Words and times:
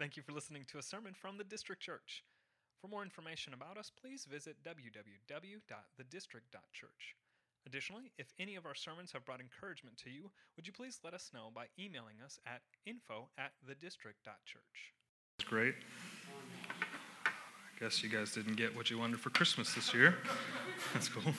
Thank 0.00 0.16
you 0.16 0.22
for 0.22 0.32
listening 0.32 0.64
to 0.72 0.78
a 0.78 0.82
sermon 0.82 1.12
from 1.12 1.36
the 1.36 1.44
District 1.44 1.82
Church. 1.82 2.24
For 2.80 2.88
more 2.88 3.02
information 3.02 3.52
about 3.52 3.76
us, 3.76 3.92
please 4.00 4.24
visit 4.24 4.56
www.thedistrict.church. 4.64 7.14
Additionally, 7.66 8.10
if 8.16 8.32
any 8.38 8.56
of 8.56 8.64
our 8.64 8.74
sermons 8.74 9.12
have 9.12 9.26
brought 9.26 9.40
encouragement 9.40 9.98
to 9.98 10.08
you, 10.08 10.30
would 10.56 10.66
you 10.66 10.72
please 10.72 11.00
let 11.04 11.12
us 11.12 11.30
know 11.34 11.50
by 11.54 11.66
emailing 11.78 12.14
us 12.24 12.38
at 12.46 12.62
info 12.86 13.28
at 13.36 13.52
thedistrict.church. 13.68 14.94
That's 15.36 15.50
great. 15.50 15.74
I 17.26 17.78
guess 17.78 18.02
you 18.02 18.08
guys 18.08 18.32
didn't 18.32 18.56
get 18.56 18.74
what 18.74 18.90
you 18.90 18.98
wanted 18.98 19.20
for 19.20 19.28
Christmas 19.28 19.74
this 19.74 19.92
year. 19.92 20.16
That's 20.94 21.10
cool. 21.10 21.34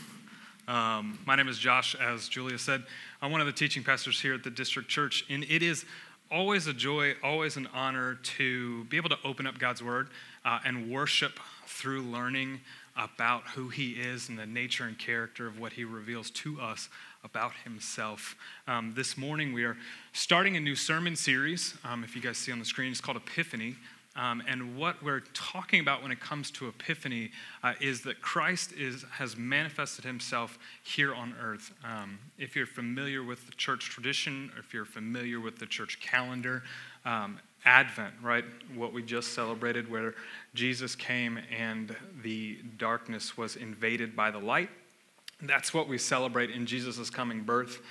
Um, 0.68 1.18
my 1.26 1.36
name 1.36 1.48
is 1.48 1.58
Josh, 1.58 1.96
as 1.96 2.30
Julia 2.30 2.60
said. 2.60 2.84
I'm 3.24 3.32
one 3.32 3.42
of 3.42 3.48
the 3.48 3.54
teaching 3.54 3.84
pastors 3.84 4.22
here 4.22 4.36
at 4.36 4.44
the 4.44 4.52
District 4.52 4.88
Church, 4.88 5.26
and 5.30 5.44
it 5.46 5.64
is 5.64 5.84
always 6.32 6.66
a 6.68 6.74
joy, 6.74 7.14
always 7.22 7.58
an 7.58 7.68
honor 7.74 8.16
to 8.16 8.86
be 8.86 8.98
able 8.98 9.10
to 9.10 9.18
open 9.24 9.46
up 9.46 9.60
God's 9.60 9.84
Word 9.84 10.08
uh, 10.46 10.60
and 10.66 10.90
worship 10.90 11.40
through 11.68 12.02
learning 12.02 12.62
about 12.96 13.44
who 13.56 13.70
He 13.70 13.92
is 13.92 14.30
and 14.30 14.40
the 14.40 14.46
nature 14.46 14.86
and 14.86 14.98
character 14.98 15.46
of 15.46 15.60
what 15.60 15.74
He 15.74 15.84
reveals 15.84 16.30
to 16.32 16.60
us 16.62 16.90
about 17.24 17.52
Himself. 17.64 18.36
Um, 18.68 18.94
this 18.96 19.18
morning, 19.18 19.54
we 19.54 19.66
are 19.66 19.78
starting 20.14 20.56
a 20.56 20.60
new 20.60 20.76
sermon 20.76 21.16
series. 21.16 21.76
Um, 21.84 22.04
if 22.04 22.16
you 22.16 22.22
guys 22.22 22.38
see 22.38 22.52
on 22.52 22.60
the 22.60 22.66
screen, 22.66 22.92
it's 22.92 23.02
called 23.02 23.18
Epiphany. 23.18 23.76
Um, 24.16 24.44
and 24.46 24.76
what 24.78 25.02
we're 25.02 25.24
talking 25.34 25.80
about 25.80 26.04
when 26.04 26.12
it 26.12 26.20
comes 26.20 26.52
to 26.52 26.68
Epiphany 26.68 27.32
uh, 27.64 27.74
is 27.80 28.02
that 28.02 28.22
Christ 28.22 28.74
is, 28.74 29.06
has 29.12 29.38
manifested 29.38 30.04
himself 30.04 30.60
here 30.84 31.16
on 31.16 31.34
earth. 31.42 31.74
Um, 31.84 32.20
if 32.38 32.56
you're 32.56 32.66
familiar 32.66 33.24
with 33.24 33.46
the 33.46 33.54
church 33.54 33.90
tradition, 33.90 34.52
or 34.54 34.60
if 34.60 34.74
you're 34.74 34.84
familiar 34.84 35.40
with 35.40 35.60
the 35.60 35.66
church 35.66 36.00
calendar, 36.02 36.64
um, 37.06 37.40
Advent, 37.64 38.14
right? 38.22 38.44
What 38.76 38.92
we 38.92 39.02
just 39.02 39.34
celebrated, 39.34 39.90
where 39.90 40.16
Jesus 40.56 40.96
came 40.96 41.40
and 41.58 41.96
the 42.22 42.58
darkness 42.78 43.38
was 43.38 43.56
invaded 43.56 44.16
by 44.16 44.32
the 44.32 44.40
light. 44.40 44.70
That's 45.42 45.74
what 45.74 45.88
we 45.88 45.98
celebrate 45.98 46.50
in 46.50 46.66
Jesus' 46.66 47.10
coming 47.10 47.42
birth. 47.44 47.82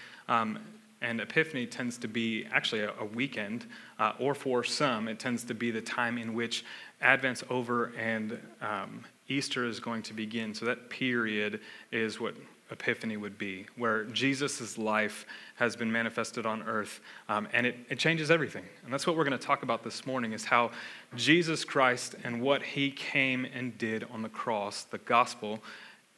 And 1.03 1.20
Epiphany 1.20 1.67
tends 1.67 1.97
to 1.98 2.09
be 2.09 2.47
actually 2.53 2.83
a, 2.83 2.93
a 3.01 3.05
weekend, 3.05 3.67
uh, 3.98 4.12
or 4.19 4.34
for 4.34 4.62
some, 4.62 5.09
it 5.09 5.19
tends 5.19 5.45
to 5.45 5.55
be 5.55 5.70
the 5.70 5.81
time 5.81 6.19
in 6.19 6.34
which 6.34 6.65
Advent's 7.01 7.43
over 7.48 7.93
and 7.98 8.39
um, 8.61 9.05
Easter 9.28 9.65
is 9.67 9.81
going 9.81 10.03
to 10.03 10.15
begin. 10.15 10.55
So 10.55 10.67
that 10.67 10.91
period 10.91 11.61
is 11.91 12.21
what 12.21 12.34
Epiphany 12.71 13.17
would 13.17 13.37
be, 13.37 13.67
where 13.77 14.05
Jesus' 14.05 14.78
life 14.78 15.27
has 15.56 15.75
been 15.75 15.91
manifested 15.91 16.47
on 16.47 16.62
earth, 16.62 17.01
um, 17.28 17.48
and 17.53 17.67
it, 17.67 17.77
it 17.89 17.98
changes 17.98 18.31
everything. 18.31 18.65
And 18.84 18.93
that's 18.93 19.06
what 19.06 19.17
we're 19.17 19.25
going 19.25 19.39
to 19.39 19.45
talk 19.45 19.62
about 19.62 19.83
this 19.83 20.06
morning 20.06 20.33
is 20.33 20.45
how 20.45 20.71
Jesus 21.17 21.65
Christ 21.65 22.15
and 22.23 22.41
what 22.41 22.62
he 22.62 22.91
came 22.91 23.45
and 23.45 23.77
did 23.77 24.05
on 24.12 24.23
the 24.23 24.28
cross, 24.28 24.84
the 24.84 24.98
gospel, 24.98 25.61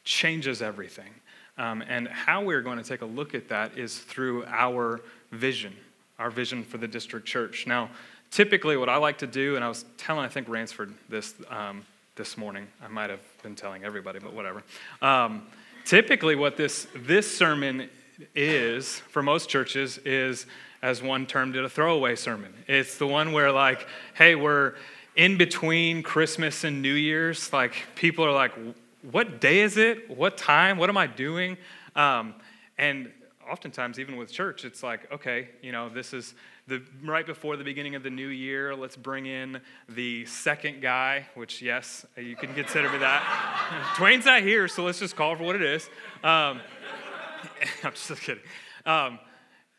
changes 0.03 0.61
everything. 0.61 1.13
Um, 1.57 1.83
and 1.87 2.07
how 2.07 2.43
we're 2.43 2.61
going 2.61 2.77
to 2.77 2.83
take 2.83 3.01
a 3.01 3.05
look 3.05 3.35
at 3.35 3.49
that 3.49 3.77
is 3.77 3.99
through 3.99 4.45
our 4.45 5.01
vision, 5.31 5.73
our 6.17 6.31
vision 6.31 6.63
for 6.63 6.77
the 6.77 6.87
district 6.87 7.27
church. 7.27 7.67
Now, 7.67 7.89
typically, 8.31 8.75
what 8.75 8.89
I 8.89 8.97
like 8.97 9.19
to 9.19 9.27
do, 9.27 9.55
and 9.55 9.63
I 9.63 9.67
was 9.67 9.85
telling, 9.97 10.25
I 10.25 10.29
think, 10.29 10.49
Ransford 10.49 10.93
this 11.09 11.35
um, 11.49 11.85
this 12.15 12.37
morning. 12.37 12.67
I 12.83 12.87
might 12.87 13.09
have 13.09 13.21
been 13.43 13.55
telling 13.55 13.83
everybody, 13.83 14.19
but 14.19 14.33
whatever. 14.33 14.63
Um, 15.01 15.43
typically, 15.85 16.35
what 16.35 16.57
this 16.57 16.87
this 16.95 17.35
sermon 17.35 17.89
is 18.35 18.99
for 19.09 19.23
most 19.23 19.49
churches 19.49 19.99
is, 19.99 20.45
as 20.81 21.01
one 21.01 21.25
termed 21.25 21.55
it, 21.55 21.63
a 21.63 21.69
throwaway 21.69 22.15
sermon. 22.15 22.53
It's 22.67 22.97
the 22.97 23.07
one 23.07 23.31
where, 23.31 23.51
like, 23.51 23.87
hey, 24.15 24.35
we're 24.35 24.73
in 25.15 25.37
between 25.37 26.01
Christmas 26.01 26.63
and 26.63 26.81
New 26.81 26.93
Year's. 26.93 27.53
Like, 27.53 27.73
people 27.95 28.25
are 28.25 28.31
like, 28.31 28.53
what 29.11 29.41
day 29.41 29.59
is 29.59 29.77
it? 29.77 30.09
What 30.09 30.37
time? 30.37 30.77
What 30.77 30.89
am 30.89 30.97
I 30.97 31.07
doing? 31.07 31.57
Um, 31.95 32.35
and 32.77 33.11
oftentimes, 33.49 33.99
even 33.99 34.15
with 34.15 34.31
church, 34.31 34.65
it's 34.65 34.81
like, 34.81 35.11
okay, 35.11 35.49
you 35.61 35.71
know, 35.71 35.89
this 35.89 36.13
is 36.13 36.33
the 36.67 36.81
right 37.03 37.25
before 37.25 37.57
the 37.57 37.63
beginning 37.63 37.95
of 37.95 38.03
the 38.03 38.09
new 38.09 38.29
year. 38.29 38.75
Let's 38.75 38.95
bring 38.95 39.25
in 39.25 39.59
the 39.89 40.25
second 40.25 40.81
guy, 40.81 41.27
which 41.35 41.61
yes, 41.61 42.05
you 42.15 42.35
can 42.35 42.53
consider 42.53 42.89
me 42.89 42.99
that. 42.99 43.93
Dwayne's 43.97 44.25
not 44.25 44.41
here, 44.41 44.67
so 44.67 44.83
let's 44.83 44.99
just 44.99 45.15
call 45.15 45.35
for 45.35 45.43
what 45.43 45.55
it 45.55 45.61
is. 45.61 45.89
Um, 46.23 46.61
I'm 47.83 47.91
just 47.91 48.21
kidding. 48.21 48.43
Um, 48.85 49.19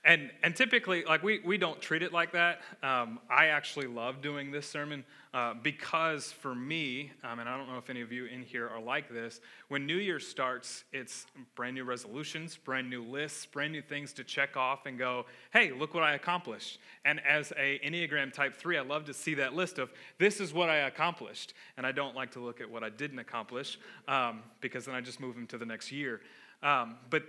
and, 0.05 0.31
and 0.43 0.55
typically, 0.55 1.03
like 1.05 1.23
we, 1.23 1.41
we 1.45 1.57
don't 1.57 1.81
treat 1.81 2.03
it 2.03 2.13
like 2.13 2.33
that. 2.33 2.61
Um, 2.83 3.21
I 3.31 3.47
actually 3.47 3.87
love 3.87 4.21
doing 4.21 4.51
this 4.51 4.69
sermon 4.69 5.03
uh, 5.33 5.55
because 5.55 6.31
for 6.31 6.55
me, 6.55 7.11
um, 7.25 7.39
and 7.39 7.49
I 7.49 7.57
don't 7.57 7.69
know 7.69 7.79
if 7.79 7.89
any 7.89 8.03
of 8.03 8.13
you 8.13 8.27
in 8.27 8.43
here 8.43 8.69
are 8.69 8.81
like 8.81 9.09
this, 9.09 9.41
when 9.69 9.87
New 9.87 9.97
Year 9.97 10.21
starts, 10.21 10.85
it's 10.93 11.27
brand 11.55 11.75
new 11.75 11.85
resolutions, 11.85 12.55
brand 12.55 12.91
new 12.91 13.03
lists, 13.03 13.47
brand 13.47 13.73
new 13.73 13.81
things 13.81 14.13
to 14.15 14.25
check 14.25 14.59
off 14.59 14.85
and 14.85 14.99
go, 14.99 15.25
hey, 15.55 15.73
look 15.73 15.95
what 15.95 16.03
I 16.03 16.15
accomplished. 16.15 16.81
And 17.07 17.19
as 17.25 17.53
a 17.57 17.81
Enneagram 17.83 18.31
Type 18.31 18.55
3, 18.55 18.77
I 18.77 18.83
love 18.83 19.07
to 19.07 19.15
see 19.15 19.33
that 19.35 19.55
list 19.55 19.79
of 19.79 19.91
this 20.19 20.39
is 20.39 20.53
what 20.53 20.69
I 20.69 20.77
accomplished. 20.81 21.55
And 21.79 21.87
I 21.87 21.93
don't 21.93 22.15
like 22.15 22.31
to 22.33 22.41
look 22.41 22.61
at 22.61 22.71
what 22.71 22.85
I 22.85 22.91
didn't 22.91 23.21
accomplish 23.21 23.79
um, 24.07 24.43
because 24.61 24.85
then 24.85 24.95
I 24.95 25.01
just 25.01 25.19
move 25.19 25.39
into 25.39 25.57
the 25.57 25.67
next 25.67 25.91
year. 25.91 26.21
Um, 26.63 26.97
but 27.09 27.25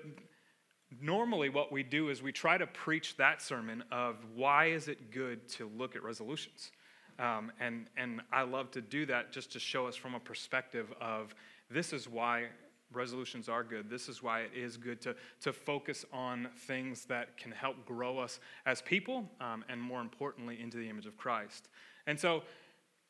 normally 1.02 1.50
what 1.50 1.72
we 1.72 1.84
do 1.84 2.10
is 2.10 2.22
we 2.22 2.32
try 2.32 2.58
to 2.58 2.68
preach 2.68 3.18
that 3.18 3.42
sermon 3.42 3.84
of 3.92 4.18
why 4.36 4.66
is 4.68 4.88
it 4.88 5.12
good 5.12 5.48
to 5.50 5.70
look 5.78 5.96
at 5.96 6.04
resolutions? 6.04 6.72
Um, 7.18 7.50
and, 7.62 7.88
and 7.96 8.20
i 8.34 8.42
love 8.42 8.72
to 8.72 8.82
do 8.82 9.06
that 9.06 9.32
just 9.32 9.50
to 9.54 9.60
show 9.60 9.88
us 9.88 9.96
from 9.96 10.16
a 10.16 10.20
perspective 10.20 10.94
of 11.00 11.34
this 11.72 11.94
is 11.94 12.10
why 12.10 12.48
resolutions 12.96 13.50
are 13.50 13.64
good. 13.64 13.90
This 13.90 14.08
is 14.08 14.24
why 14.24 14.42
it 14.42 14.52
is 14.56 14.78
good 14.78 15.02
to, 15.02 15.16
to 15.42 15.54
focus 15.54 16.06
on 16.14 16.48
things 16.68 17.06
that 17.06 17.38
can 17.38 17.52
help 17.52 17.86
grow 17.86 18.18
us 18.18 18.40
as 18.66 18.82
people 18.82 19.30
um, 19.42 19.64
and 19.70 19.82
more 19.82 20.02
importantly 20.02 20.60
into 20.62 20.78
the 20.78 20.90
image 20.90 21.06
of 21.06 21.18
christ. 21.18 21.70
And 22.08 22.20
so 22.20 22.44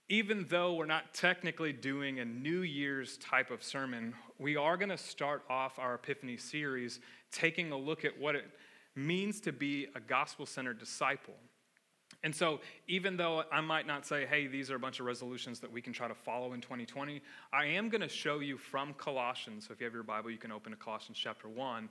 even 0.07 0.45
though 0.49 0.73
we're 0.73 0.85
not 0.85 1.13
technically 1.13 1.73
doing 1.73 2.19
a 2.19 2.25
New 2.25 2.61
Year's 2.61 3.17
type 3.17 3.49
of 3.49 3.63
sermon, 3.63 4.13
we 4.37 4.55
are 4.55 4.77
going 4.77 4.89
to 4.89 4.97
start 4.97 5.43
off 5.49 5.79
our 5.79 5.95
Epiphany 5.95 6.37
series 6.37 6.99
taking 7.31 7.71
a 7.71 7.77
look 7.77 8.05
at 8.05 8.19
what 8.19 8.35
it 8.35 8.45
means 8.95 9.41
to 9.41 9.51
be 9.51 9.87
a 9.95 9.99
gospel 9.99 10.45
centered 10.45 10.79
disciple. 10.79 11.33
And 12.23 12.35
so, 12.35 12.59
even 12.87 13.17
though 13.17 13.43
I 13.51 13.61
might 13.61 13.85
not 13.85 14.05
say, 14.05 14.25
hey, 14.25 14.47
these 14.47 14.71
are 14.71 14.75
a 14.75 14.79
bunch 14.79 14.99
of 14.99 15.05
resolutions 15.05 15.59
that 15.59 15.71
we 15.71 15.81
can 15.81 15.93
try 15.93 16.07
to 16.07 16.15
follow 16.15 16.53
in 16.53 16.61
2020, 16.61 17.21
I 17.51 17.65
am 17.65 17.89
going 17.89 18.01
to 18.01 18.09
show 18.09 18.39
you 18.39 18.57
from 18.57 18.93
Colossians. 18.93 19.67
So, 19.67 19.73
if 19.73 19.79
you 19.79 19.85
have 19.85 19.93
your 19.93 20.03
Bible, 20.03 20.31
you 20.31 20.37
can 20.37 20.51
open 20.51 20.71
to 20.71 20.77
Colossians 20.77 21.17
chapter 21.19 21.49
1, 21.49 21.89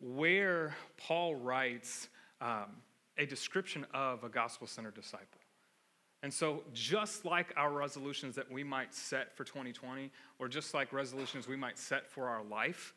where 0.00 0.74
Paul 0.96 1.34
writes 1.34 2.08
um, 2.40 2.76
a 3.16 3.26
description 3.26 3.86
of 3.94 4.24
a 4.24 4.28
gospel 4.28 4.66
centered 4.66 4.94
disciple. 4.94 5.39
And 6.22 6.32
so, 6.32 6.64
just 6.74 7.24
like 7.24 7.54
our 7.56 7.72
resolutions 7.72 8.34
that 8.36 8.50
we 8.50 8.62
might 8.62 8.92
set 8.92 9.34
for 9.36 9.44
2020, 9.44 10.10
or 10.38 10.48
just 10.48 10.74
like 10.74 10.92
resolutions 10.92 11.48
we 11.48 11.56
might 11.56 11.78
set 11.78 12.10
for 12.10 12.28
our 12.28 12.44
life, 12.44 12.92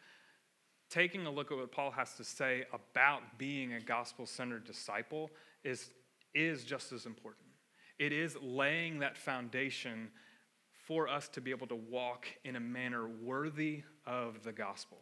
taking 0.89 1.25
a 1.25 1.31
look 1.31 1.51
at 1.51 1.57
what 1.57 1.72
Paul 1.72 1.91
has 1.91 2.16
to 2.16 2.23
say 2.23 2.66
about 2.73 3.22
being 3.38 3.73
a 3.73 3.79
gospel 3.79 4.25
centered 4.25 4.66
disciple 4.66 5.31
is, 5.63 5.89
is 6.35 6.66
just 6.66 6.91
as 6.91 7.06
important. 7.06 7.47
It 7.97 8.12
is 8.12 8.35
laying 8.41 9.00
that 9.00 9.17
foundation 9.17 10.09
for 10.85 11.07
us 11.07 11.29
to 11.29 11.41
be 11.41 11.51
able 11.51 11.67
to 11.67 11.75
walk 11.75 12.28
in 12.44 12.57
a 12.57 12.59
manner 12.59 13.07
worthy 13.07 13.83
of 14.06 14.44
the 14.44 14.51
gospel. 14.51 14.97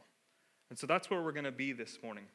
And 0.69 0.77
so 0.77 0.85
that's 0.85 1.09
where 1.09 1.21
we're 1.21 1.31
going 1.31 1.45
to 1.45 1.51
be 1.51 1.73
this 1.73 1.97
morning. 2.03 2.25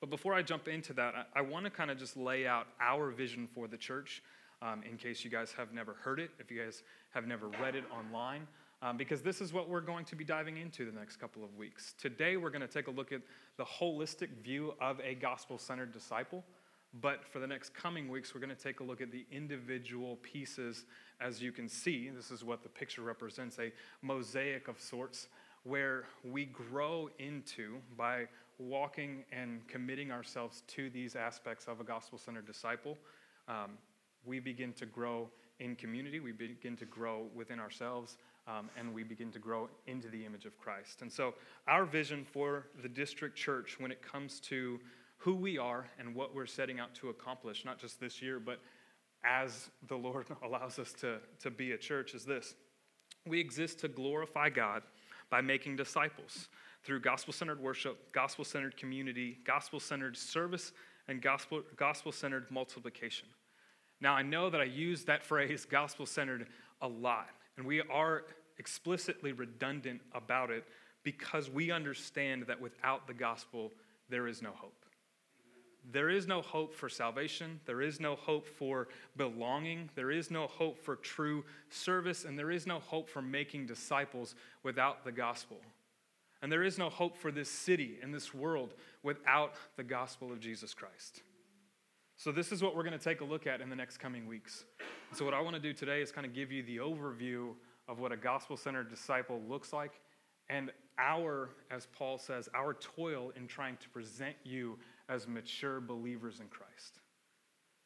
But 0.00 0.10
before 0.10 0.34
I 0.34 0.42
jump 0.42 0.68
into 0.68 0.92
that, 0.94 1.14
I, 1.34 1.40
I 1.40 1.42
want 1.42 1.64
to 1.64 1.70
kind 1.70 1.90
of 1.90 1.98
just 1.98 2.16
lay 2.16 2.46
out 2.46 2.66
our 2.80 3.10
vision 3.10 3.48
for 3.52 3.66
the 3.66 3.76
church 3.76 4.22
um, 4.62 4.82
in 4.88 4.96
case 4.96 5.24
you 5.24 5.30
guys 5.30 5.52
have 5.52 5.72
never 5.72 5.94
heard 5.94 6.20
it, 6.20 6.30
if 6.38 6.50
you 6.50 6.62
guys 6.62 6.82
have 7.10 7.26
never 7.26 7.48
read 7.60 7.74
it 7.74 7.84
online, 7.90 8.46
um, 8.82 8.96
because 8.96 9.22
this 9.22 9.40
is 9.40 9.52
what 9.52 9.68
we're 9.68 9.80
going 9.80 10.04
to 10.04 10.16
be 10.16 10.24
diving 10.24 10.56
into 10.56 10.84
the 10.84 10.96
next 10.96 11.16
couple 11.16 11.44
of 11.44 11.56
weeks. 11.56 11.94
Today, 12.00 12.36
we're 12.36 12.50
going 12.50 12.62
to 12.62 12.68
take 12.68 12.86
a 12.86 12.90
look 12.92 13.12
at 13.12 13.22
the 13.56 13.64
holistic 13.64 14.28
view 14.42 14.74
of 14.80 15.00
a 15.00 15.14
gospel 15.14 15.58
centered 15.58 15.92
disciple. 15.92 16.44
But 17.00 17.24
for 17.26 17.38
the 17.38 17.46
next 17.46 17.74
coming 17.74 18.08
weeks, 18.08 18.34
we're 18.34 18.40
going 18.40 18.54
to 18.54 18.62
take 18.62 18.80
a 18.80 18.84
look 18.84 19.00
at 19.00 19.12
the 19.12 19.26
individual 19.30 20.16
pieces. 20.22 20.86
As 21.20 21.42
you 21.42 21.52
can 21.52 21.68
see, 21.68 22.08
this 22.08 22.30
is 22.30 22.44
what 22.44 22.62
the 22.62 22.68
picture 22.68 23.02
represents 23.02 23.58
a 23.58 23.72
mosaic 24.00 24.68
of 24.68 24.80
sorts 24.80 25.28
where 25.64 26.04
we 26.24 26.46
grow 26.46 27.10
into 27.18 27.76
by 27.96 28.26
walking 28.58 29.24
and 29.32 29.66
committing 29.68 30.10
ourselves 30.10 30.62
to 30.66 30.88
these 30.90 31.14
aspects 31.14 31.66
of 31.66 31.80
a 31.80 31.84
gospel 31.84 32.18
centered 32.18 32.46
disciple. 32.46 32.96
Um, 33.48 33.72
we 34.28 34.38
begin 34.38 34.72
to 34.74 34.86
grow 34.86 35.28
in 35.58 35.74
community, 35.74 36.20
we 36.20 36.32
begin 36.32 36.76
to 36.76 36.84
grow 36.84 37.26
within 37.34 37.58
ourselves, 37.58 38.18
um, 38.46 38.70
and 38.78 38.94
we 38.94 39.02
begin 39.02 39.32
to 39.32 39.38
grow 39.38 39.68
into 39.86 40.08
the 40.08 40.24
image 40.24 40.44
of 40.44 40.56
Christ. 40.58 41.02
And 41.02 41.10
so, 41.10 41.34
our 41.66 41.84
vision 41.84 42.24
for 42.24 42.66
the 42.82 42.88
district 42.88 43.36
church 43.36 43.76
when 43.80 43.90
it 43.90 44.00
comes 44.00 44.38
to 44.40 44.78
who 45.16 45.34
we 45.34 45.58
are 45.58 45.86
and 45.98 46.14
what 46.14 46.34
we're 46.34 46.46
setting 46.46 46.78
out 46.78 46.94
to 46.94 47.08
accomplish, 47.08 47.64
not 47.64 47.78
just 47.78 47.98
this 47.98 48.22
year, 48.22 48.38
but 48.38 48.60
as 49.24 49.70
the 49.88 49.96
Lord 49.96 50.26
allows 50.44 50.78
us 50.78 50.92
to, 51.00 51.18
to 51.40 51.50
be 51.50 51.72
a 51.72 51.78
church 51.78 52.14
is 52.14 52.24
this 52.24 52.54
we 53.26 53.40
exist 53.40 53.80
to 53.80 53.88
glorify 53.88 54.48
God 54.48 54.82
by 55.28 55.40
making 55.40 55.76
disciples 55.76 56.48
through 56.84 57.00
gospel 57.00 57.32
centered 57.32 57.60
worship, 57.60 58.12
gospel 58.12 58.44
centered 58.44 58.76
community, 58.76 59.38
gospel 59.44 59.80
centered 59.80 60.16
service, 60.16 60.72
and 61.08 61.20
gospel 61.20 62.12
centered 62.12 62.50
multiplication. 62.50 63.28
Now, 64.00 64.14
I 64.14 64.22
know 64.22 64.50
that 64.50 64.60
I 64.60 64.64
use 64.64 65.04
that 65.04 65.24
phrase, 65.24 65.64
gospel 65.70 66.06
centered, 66.06 66.46
a 66.80 66.88
lot, 66.88 67.28
and 67.56 67.66
we 67.66 67.80
are 67.80 68.24
explicitly 68.58 69.32
redundant 69.32 70.00
about 70.12 70.50
it 70.50 70.64
because 71.02 71.50
we 71.50 71.70
understand 71.70 72.44
that 72.46 72.60
without 72.60 73.06
the 73.06 73.14
gospel, 73.14 73.72
there 74.08 74.26
is 74.26 74.42
no 74.42 74.50
hope. 74.50 74.84
There 75.90 76.10
is 76.10 76.26
no 76.26 76.42
hope 76.42 76.74
for 76.74 76.88
salvation. 76.88 77.60
There 77.64 77.80
is 77.80 77.98
no 77.98 78.14
hope 78.14 78.46
for 78.46 78.88
belonging. 79.16 79.88
There 79.94 80.10
is 80.10 80.30
no 80.30 80.46
hope 80.46 80.78
for 80.78 80.96
true 80.96 81.44
service. 81.70 82.24
And 82.24 82.38
there 82.38 82.50
is 82.50 82.66
no 82.66 82.78
hope 82.78 83.08
for 83.08 83.22
making 83.22 83.66
disciples 83.66 84.34
without 84.62 85.02
the 85.04 85.12
gospel. 85.12 85.56
And 86.42 86.52
there 86.52 86.62
is 86.62 86.78
no 86.78 86.90
hope 86.90 87.16
for 87.16 87.32
this 87.32 87.48
city 87.48 87.98
and 88.02 88.12
this 88.12 88.34
world 88.34 88.74
without 89.02 89.54
the 89.76 89.82
gospel 89.82 90.30
of 90.30 90.40
Jesus 90.40 90.74
Christ. 90.74 91.22
So, 92.18 92.32
this 92.32 92.50
is 92.50 92.62
what 92.62 92.74
we're 92.74 92.82
going 92.82 92.98
to 92.98 93.02
take 93.02 93.20
a 93.20 93.24
look 93.24 93.46
at 93.46 93.60
in 93.60 93.70
the 93.70 93.76
next 93.76 93.98
coming 93.98 94.26
weeks. 94.26 94.64
So, 95.12 95.24
what 95.24 95.34
I 95.34 95.40
want 95.40 95.54
to 95.54 95.62
do 95.62 95.72
today 95.72 96.02
is 96.02 96.10
kind 96.10 96.26
of 96.26 96.34
give 96.34 96.50
you 96.50 96.64
the 96.64 96.78
overview 96.78 97.54
of 97.86 98.00
what 98.00 98.10
a 98.10 98.16
gospel 98.16 98.56
centered 98.56 98.90
disciple 98.90 99.40
looks 99.48 99.72
like 99.72 100.00
and 100.50 100.72
our, 100.98 101.50
as 101.70 101.86
Paul 101.96 102.18
says, 102.18 102.48
our 102.54 102.74
toil 102.74 103.32
in 103.36 103.46
trying 103.46 103.76
to 103.76 103.88
present 103.90 104.34
you 104.42 104.78
as 105.08 105.28
mature 105.28 105.80
believers 105.80 106.40
in 106.40 106.48
Christ. 106.48 107.00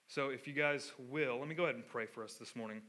So, 0.09 0.31
if 0.31 0.47
you 0.47 0.55
guys 0.55 0.93
will, 1.11 1.39
let 1.39 1.49
me 1.49 1.55
go 1.55 1.65
ahead 1.65 1.75
and 1.75 1.87
pray 1.87 2.07
for 2.07 2.25
us 2.25 2.35
this 2.35 2.57
morning, 2.57 2.81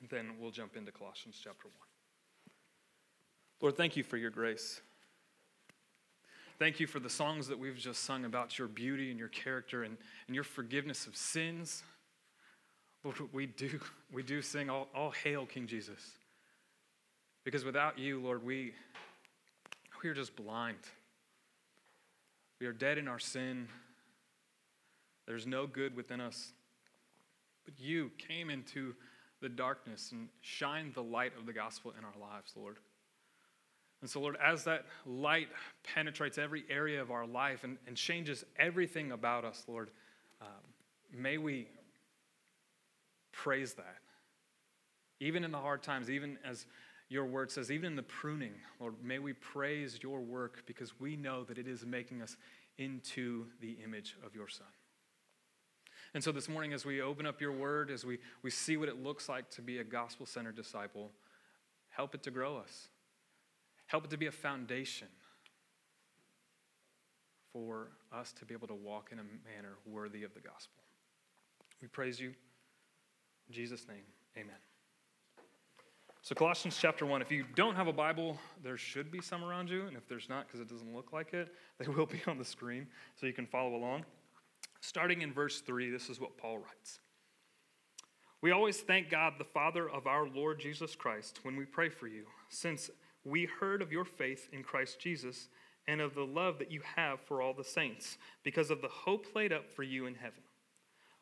and 0.00 0.08
then 0.08 0.34
we'll 0.38 0.52
jump 0.52 0.76
into 0.76 0.92
Colossians 0.92 1.40
chapter 1.42 1.66
1. 1.66 1.74
Lord, 3.60 3.76
thank 3.76 3.96
you 3.96 4.04
for 4.04 4.16
your 4.16 4.30
grace. 4.30 4.80
Thank 6.60 6.78
you 6.78 6.86
for 6.86 7.00
the 7.00 7.08
songs 7.08 7.48
that 7.48 7.58
we've 7.58 7.78
just 7.78 8.04
sung 8.04 8.26
about 8.26 8.58
your 8.58 8.68
beauty 8.68 9.08
and 9.08 9.18
your 9.18 9.28
character 9.28 9.82
and, 9.82 9.96
and 10.26 10.34
your 10.34 10.44
forgiveness 10.44 11.06
of 11.06 11.16
sins. 11.16 11.82
Lord, 13.02 13.16
we 13.32 13.46
do, 13.46 13.80
we 14.12 14.22
do 14.22 14.42
sing 14.42 14.68
all, 14.68 14.88
all 14.94 15.10
hail 15.10 15.46
King 15.46 15.66
Jesus. 15.66 16.18
Because 17.44 17.64
without 17.64 17.98
you, 17.98 18.20
Lord, 18.20 18.44
we, 18.44 18.74
we 20.04 20.10
are 20.10 20.14
just 20.14 20.36
blind. 20.36 20.76
We 22.60 22.66
are 22.66 22.74
dead 22.74 22.98
in 22.98 23.08
our 23.08 23.18
sin. 23.18 23.66
There's 25.26 25.46
no 25.46 25.66
good 25.66 25.96
within 25.96 26.20
us. 26.20 26.52
But 27.64 27.80
you 27.80 28.10
came 28.18 28.50
into 28.50 28.94
the 29.40 29.48
darkness 29.48 30.12
and 30.12 30.28
shined 30.42 30.92
the 30.92 31.02
light 31.02 31.32
of 31.38 31.46
the 31.46 31.54
gospel 31.54 31.94
in 31.98 32.04
our 32.04 32.28
lives, 32.30 32.52
Lord. 32.54 32.76
And 34.00 34.08
so, 34.08 34.20
Lord, 34.20 34.36
as 34.42 34.64
that 34.64 34.86
light 35.04 35.48
penetrates 35.94 36.38
every 36.38 36.64
area 36.70 37.02
of 37.02 37.10
our 37.10 37.26
life 37.26 37.64
and, 37.64 37.76
and 37.86 37.96
changes 37.96 38.44
everything 38.58 39.12
about 39.12 39.44
us, 39.44 39.64
Lord, 39.68 39.90
um, 40.40 40.48
may 41.12 41.36
we 41.36 41.68
praise 43.32 43.74
that. 43.74 43.98
Even 45.20 45.44
in 45.44 45.50
the 45.50 45.58
hard 45.58 45.82
times, 45.82 46.08
even 46.08 46.38
as 46.44 46.66
your 47.10 47.26
word 47.26 47.50
says, 47.50 47.70
even 47.70 47.86
in 47.86 47.96
the 47.96 48.02
pruning, 48.02 48.54
Lord, 48.78 48.94
may 49.02 49.18
we 49.18 49.34
praise 49.34 49.98
your 50.02 50.20
work 50.20 50.62
because 50.66 50.98
we 50.98 51.16
know 51.16 51.44
that 51.44 51.58
it 51.58 51.68
is 51.68 51.84
making 51.84 52.22
us 52.22 52.36
into 52.78 53.46
the 53.60 53.76
image 53.84 54.16
of 54.24 54.34
your 54.34 54.48
Son. 54.48 54.66
And 56.14 56.24
so 56.24 56.32
this 56.32 56.48
morning, 56.48 56.72
as 56.72 56.84
we 56.84 57.02
open 57.02 57.26
up 57.26 57.40
your 57.40 57.52
word, 57.52 57.90
as 57.90 58.04
we, 58.04 58.18
we 58.42 58.50
see 58.50 58.76
what 58.76 58.88
it 58.88 59.02
looks 59.02 59.28
like 59.28 59.50
to 59.50 59.62
be 59.62 59.78
a 59.78 59.84
gospel 59.84 60.24
centered 60.24 60.56
disciple, 60.56 61.10
help 61.90 62.14
it 62.14 62.22
to 62.22 62.30
grow 62.30 62.56
us. 62.56 62.88
Help 63.90 64.04
it 64.04 64.10
to 64.10 64.16
be 64.16 64.26
a 64.26 64.32
foundation 64.32 65.08
for 67.52 67.88
us 68.12 68.32
to 68.38 68.44
be 68.44 68.54
able 68.54 68.68
to 68.68 68.74
walk 68.74 69.08
in 69.10 69.18
a 69.18 69.22
manner 69.22 69.78
worthy 69.84 70.22
of 70.22 70.32
the 70.32 70.38
gospel. 70.38 70.84
We 71.82 71.88
praise 71.88 72.20
you. 72.20 72.28
In 73.48 73.54
Jesus' 73.54 73.88
name, 73.88 74.04
amen. 74.36 74.54
So, 76.22 76.36
Colossians 76.36 76.78
chapter 76.80 77.04
1, 77.04 77.20
if 77.20 77.32
you 77.32 77.44
don't 77.56 77.74
have 77.74 77.88
a 77.88 77.92
Bible, 77.92 78.38
there 78.62 78.76
should 78.76 79.10
be 79.10 79.20
some 79.20 79.42
around 79.42 79.68
you. 79.68 79.88
And 79.88 79.96
if 79.96 80.06
there's 80.06 80.28
not, 80.28 80.46
because 80.46 80.60
it 80.60 80.68
doesn't 80.68 80.94
look 80.94 81.12
like 81.12 81.34
it, 81.34 81.52
they 81.80 81.88
will 81.88 82.06
be 82.06 82.22
on 82.28 82.38
the 82.38 82.44
screen 82.44 82.86
so 83.16 83.26
you 83.26 83.32
can 83.32 83.46
follow 83.46 83.74
along. 83.74 84.04
Starting 84.80 85.22
in 85.22 85.32
verse 85.32 85.62
3, 85.62 85.90
this 85.90 86.08
is 86.08 86.20
what 86.20 86.38
Paul 86.38 86.58
writes 86.58 87.00
We 88.40 88.52
always 88.52 88.78
thank 88.78 89.10
God, 89.10 89.32
the 89.36 89.44
Father 89.44 89.90
of 89.90 90.06
our 90.06 90.28
Lord 90.28 90.60
Jesus 90.60 90.94
Christ, 90.94 91.40
when 91.42 91.56
we 91.56 91.64
pray 91.64 91.88
for 91.88 92.06
you, 92.06 92.26
since 92.50 92.88
we 93.30 93.46
heard 93.60 93.80
of 93.80 93.92
your 93.92 94.04
faith 94.04 94.48
in 94.52 94.62
Christ 94.62 94.98
Jesus 95.00 95.48
and 95.88 96.00
of 96.00 96.14
the 96.14 96.26
love 96.26 96.58
that 96.58 96.70
you 96.70 96.82
have 96.96 97.20
for 97.20 97.40
all 97.40 97.54
the 97.54 97.64
saints, 97.64 98.18
because 98.42 98.70
of 98.70 98.82
the 98.82 98.88
hope 98.88 99.34
laid 99.34 99.52
up 99.52 99.70
for 99.70 99.82
you 99.82 100.06
in 100.06 100.14
heaven. 100.14 100.42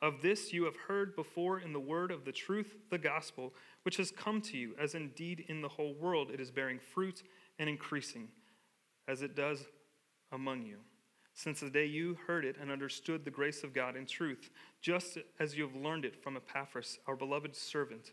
Of 0.00 0.22
this 0.22 0.52
you 0.52 0.64
have 0.64 0.76
heard 0.76 1.16
before 1.16 1.58
in 1.60 1.72
the 1.72 1.80
word 1.80 2.10
of 2.10 2.24
the 2.24 2.32
truth, 2.32 2.76
the 2.90 2.98
gospel, 2.98 3.52
which 3.82 3.96
has 3.96 4.10
come 4.10 4.40
to 4.42 4.56
you, 4.56 4.74
as 4.80 4.94
indeed 4.94 5.44
in 5.48 5.60
the 5.60 5.68
whole 5.68 5.94
world 5.94 6.30
it 6.30 6.40
is 6.40 6.50
bearing 6.50 6.78
fruit 6.78 7.22
and 7.58 7.68
increasing, 7.68 8.28
as 9.08 9.22
it 9.22 9.34
does 9.34 9.64
among 10.32 10.62
you. 10.62 10.78
Since 11.34 11.60
the 11.60 11.70
day 11.70 11.86
you 11.86 12.16
heard 12.26 12.44
it 12.44 12.56
and 12.60 12.70
understood 12.70 13.24
the 13.24 13.30
grace 13.30 13.62
of 13.62 13.72
God 13.74 13.96
in 13.96 14.06
truth, 14.06 14.50
just 14.80 15.18
as 15.38 15.56
you 15.56 15.64
have 15.64 15.76
learned 15.76 16.04
it 16.04 16.22
from 16.22 16.36
Epaphras, 16.36 16.98
our 17.06 17.16
beloved 17.16 17.54
servant. 17.54 18.12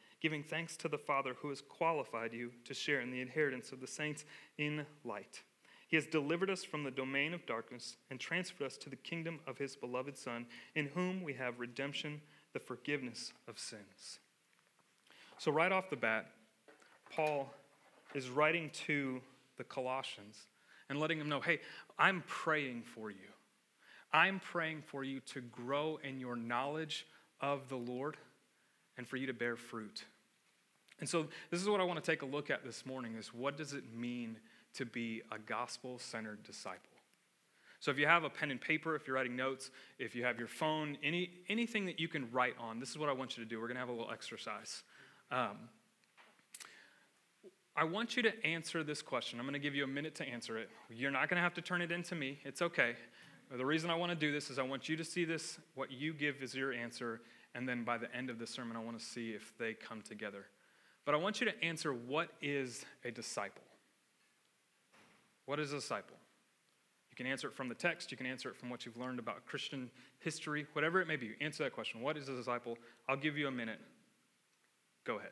giving 0.21 0.43
thanks 0.43 0.77
to 0.77 0.87
the 0.87 0.97
Father 0.97 1.35
who 1.41 1.49
has 1.49 1.61
qualified 1.61 2.31
you 2.31 2.51
to 2.63 2.73
share 2.73 3.01
in 3.01 3.11
the 3.11 3.21
inheritance 3.21 3.71
of 3.71 3.81
the 3.81 3.87
saints 3.87 4.23
in 4.57 4.85
light. 5.03 5.41
He 5.87 5.97
has 5.97 6.05
delivered 6.05 6.49
us 6.49 6.63
from 6.63 6.83
the 6.83 6.91
domain 6.91 7.33
of 7.33 7.45
darkness 7.45 7.97
and 8.09 8.19
transferred 8.19 8.65
us 8.65 8.77
to 8.77 8.89
the 8.89 8.95
kingdom 8.95 9.39
of 9.45 9.57
his 9.57 9.75
beloved 9.75 10.17
Son, 10.17 10.45
in 10.75 10.85
whom 10.85 11.21
we 11.21 11.33
have 11.33 11.59
redemption, 11.59 12.21
the 12.53 12.59
forgiveness 12.59 13.33
of 13.47 13.59
sins. 13.59 14.19
So, 15.37 15.51
right 15.51 15.71
off 15.71 15.89
the 15.89 15.97
bat, 15.97 16.27
Paul 17.13 17.51
is 18.13 18.29
writing 18.29 18.69
to 18.85 19.21
the 19.57 19.63
Colossians 19.63 20.45
and 20.89 20.99
letting 20.99 21.19
them 21.19 21.27
know 21.27 21.41
hey, 21.41 21.59
I'm 21.97 22.23
praying 22.27 22.83
for 22.83 23.09
you. 23.09 23.17
I'm 24.13 24.39
praying 24.39 24.83
for 24.83 25.03
you 25.03 25.19
to 25.21 25.41
grow 25.41 25.99
in 26.03 26.19
your 26.19 26.35
knowledge 26.35 27.05
of 27.39 27.67
the 27.69 27.77
Lord 27.77 28.17
and 28.97 29.07
for 29.07 29.17
you 29.17 29.27
to 29.27 29.33
bear 29.33 29.55
fruit. 29.55 30.05
And 31.01 31.09
so 31.09 31.27
this 31.49 31.61
is 31.61 31.67
what 31.67 31.81
I 31.81 31.83
want 31.83 32.01
to 32.01 32.11
take 32.11 32.21
a 32.21 32.25
look 32.25 32.49
at 32.49 32.63
this 32.63 32.85
morning 32.85 33.15
is 33.15 33.33
what 33.33 33.57
does 33.57 33.73
it 33.73 33.83
mean 33.93 34.37
to 34.75 34.85
be 34.85 35.21
a 35.31 35.37
gospel 35.39 35.99
centered 35.99 36.43
disciple. 36.43 36.79
So 37.79 37.89
if 37.89 37.97
you 37.97 38.05
have 38.05 38.23
a 38.23 38.29
pen 38.29 38.51
and 38.51 38.61
paper, 38.61 38.95
if 38.95 39.07
you're 39.07 39.15
writing 39.15 39.35
notes, 39.35 39.71
if 39.97 40.15
you 40.15 40.23
have 40.23 40.37
your 40.37 40.47
phone, 40.47 40.97
any, 41.03 41.31
anything 41.49 41.87
that 41.87 41.99
you 41.99 42.07
can 42.07 42.31
write 42.31 42.53
on, 42.59 42.79
this 42.79 42.91
is 42.91 42.97
what 42.97 43.09
I 43.09 43.11
want 43.11 43.35
you 43.35 43.43
to 43.43 43.49
do. 43.49 43.59
We're 43.59 43.67
going 43.67 43.75
to 43.75 43.79
have 43.79 43.89
a 43.89 43.93
little 43.93 44.11
exercise. 44.11 44.83
Um, 45.31 45.57
I 47.75 47.85
want 47.85 48.15
you 48.15 48.21
to 48.21 48.45
answer 48.45 48.83
this 48.83 49.01
question. 49.01 49.39
I'm 49.39 49.45
going 49.45 49.53
to 49.53 49.59
give 49.59 49.73
you 49.73 49.83
a 49.83 49.87
minute 49.87 50.13
to 50.15 50.27
answer 50.27 50.59
it. 50.59 50.69
You're 50.91 51.09
not 51.09 51.27
going 51.27 51.37
to 51.37 51.41
have 51.41 51.55
to 51.55 51.61
turn 51.61 51.81
it 51.81 51.91
in 51.91 52.03
to 52.03 52.15
me. 52.15 52.37
It's 52.43 52.61
okay. 52.61 52.95
The 53.51 53.65
reason 53.65 53.89
I 53.89 53.95
want 53.95 54.11
to 54.11 54.15
do 54.15 54.31
this 54.31 54.51
is 54.51 54.59
I 54.59 54.63
want 54.63 54.87
you 54.87 54.95
to 54.97 55.03
see 55.03 55.25
this, 55.25 55.57
what 55.73 55.91
you 55.91 56.13
give 56.13 56.43
is 56.43 56.53
your 56.53 56.71
answer, 56.71 57.21
and 57.55 57.67
then 57.67 57.83
by 57.83 57.97
the 57.97 58.13
end 58.15 58.29
of 58.29 58.37
the 58.37 58.45
sermon, 58.45 58.77
I 58.77 58.79
want 58.81 58.99
to 58.99 59.03
see 59.03 59.31
if 59.31 59.53
they 59.57 59.73
come 59.73 60.01
together. 60.01 60.45
But 61.05 61.15
I 61.15 61.17
want 61.17 61.41
you 61.41 61.47
to 61.47 61.63
answer 61.63 61.93
what 61.93 62.29
is 62.41 62.85
a 63.03 63.11
disciple? 63.11 63.63
What 65.45 65.59
is 65.59 65.73
a 65.73 65.77
disciple? 65.77 66.15
You 67.09 67.17
can 67.17 67.25
answer 67.25 67.47
it 67.47 67.53
from 67.53 67.67
the 67.67 67.75
text, 67.75 68.11
you 68.11 68.17
can 68.17 68.25
answer 68.25 68.49
it 68.49 68.55
from 68.55 68.69
what 68.69 68.85
you've 68.85 68.97
learned 68.97 69.19
about 69.19 69.45
Christian 69.45 69.89
history, 70.19 70.65
whatever 70.73 71.01
it 71.01 71.07
may 71.07 71.17
be. 71.17 71.31
Answer 71.41 71.63
that 71.63 71.73
question. 71.73 72.01
What 72.01 72.17
is 72.17 72.29
a 72.29 72.35
disciple? 72.35 72.77
I'll 73.09 73.17
give 73.17 73.37
you 73.37 73.47
a 73.47 73.51
minute. 73.51 73.79
Go 75.03 75.17
ahead. 75.17 75.31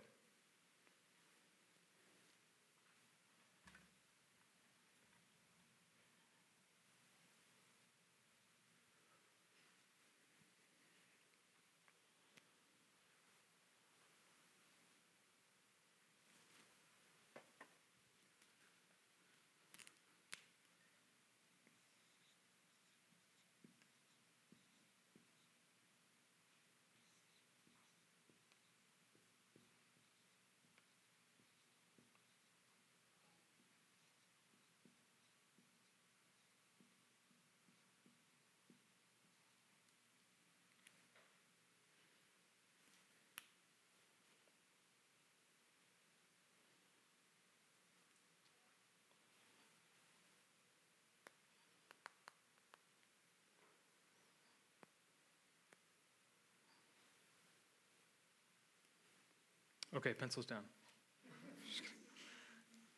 Okay, 59.95 60.13
pencils 60.13 60.45
down. 60.45 60.63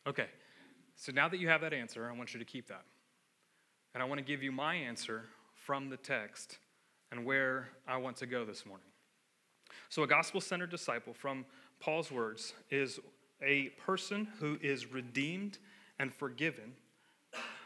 Okay, 0.06 0.26
so 0.96 1.12
now 1.12 1.28
that 1.28 1.38
you 1.38 1.48
have 1.48 1.60
that 1.60 1.72
answer, 1.72 2.08
I 2.08 2.16
want 2.16 2.34
you 2.34 2.38
to 2.40 2.44
keep 2.44 2.66
that. 2.68 2.84
And 3.94 4.02
I 4.02 4.06
want 4.06 4.18
to 4.18 4.24
give 4.24 4.42
you 4.42 4.50
my 4.50 4.74
answer 4.74 5.24
from 5.54 5.88
the 5.88 5.96
text 5.96 6.58
and 7.10 7.24
where 7.24 7.68
I 7.86 7.98
want 7.98 8.16
to 8.18 8.26
go 8.26 8.44
this 8.44 8.66
morning. 8.66 8.86
So, 9.88 10.02
a 10.02 10.06
gospel 10.06 10.40
centered 10.40 10.70
disciple, 10.70 11.14
from 11.14 11.44
Paul's 11.78 12.10
words, 12.10 12.54
is 12.70 12.98
a 13.42 13.68
person 13.84 14.28
who 14.38 14.58
is 14.62 14.92
redeemed 14.92 15.58
and 15.98 16.12
forgiven, 16.12 16.72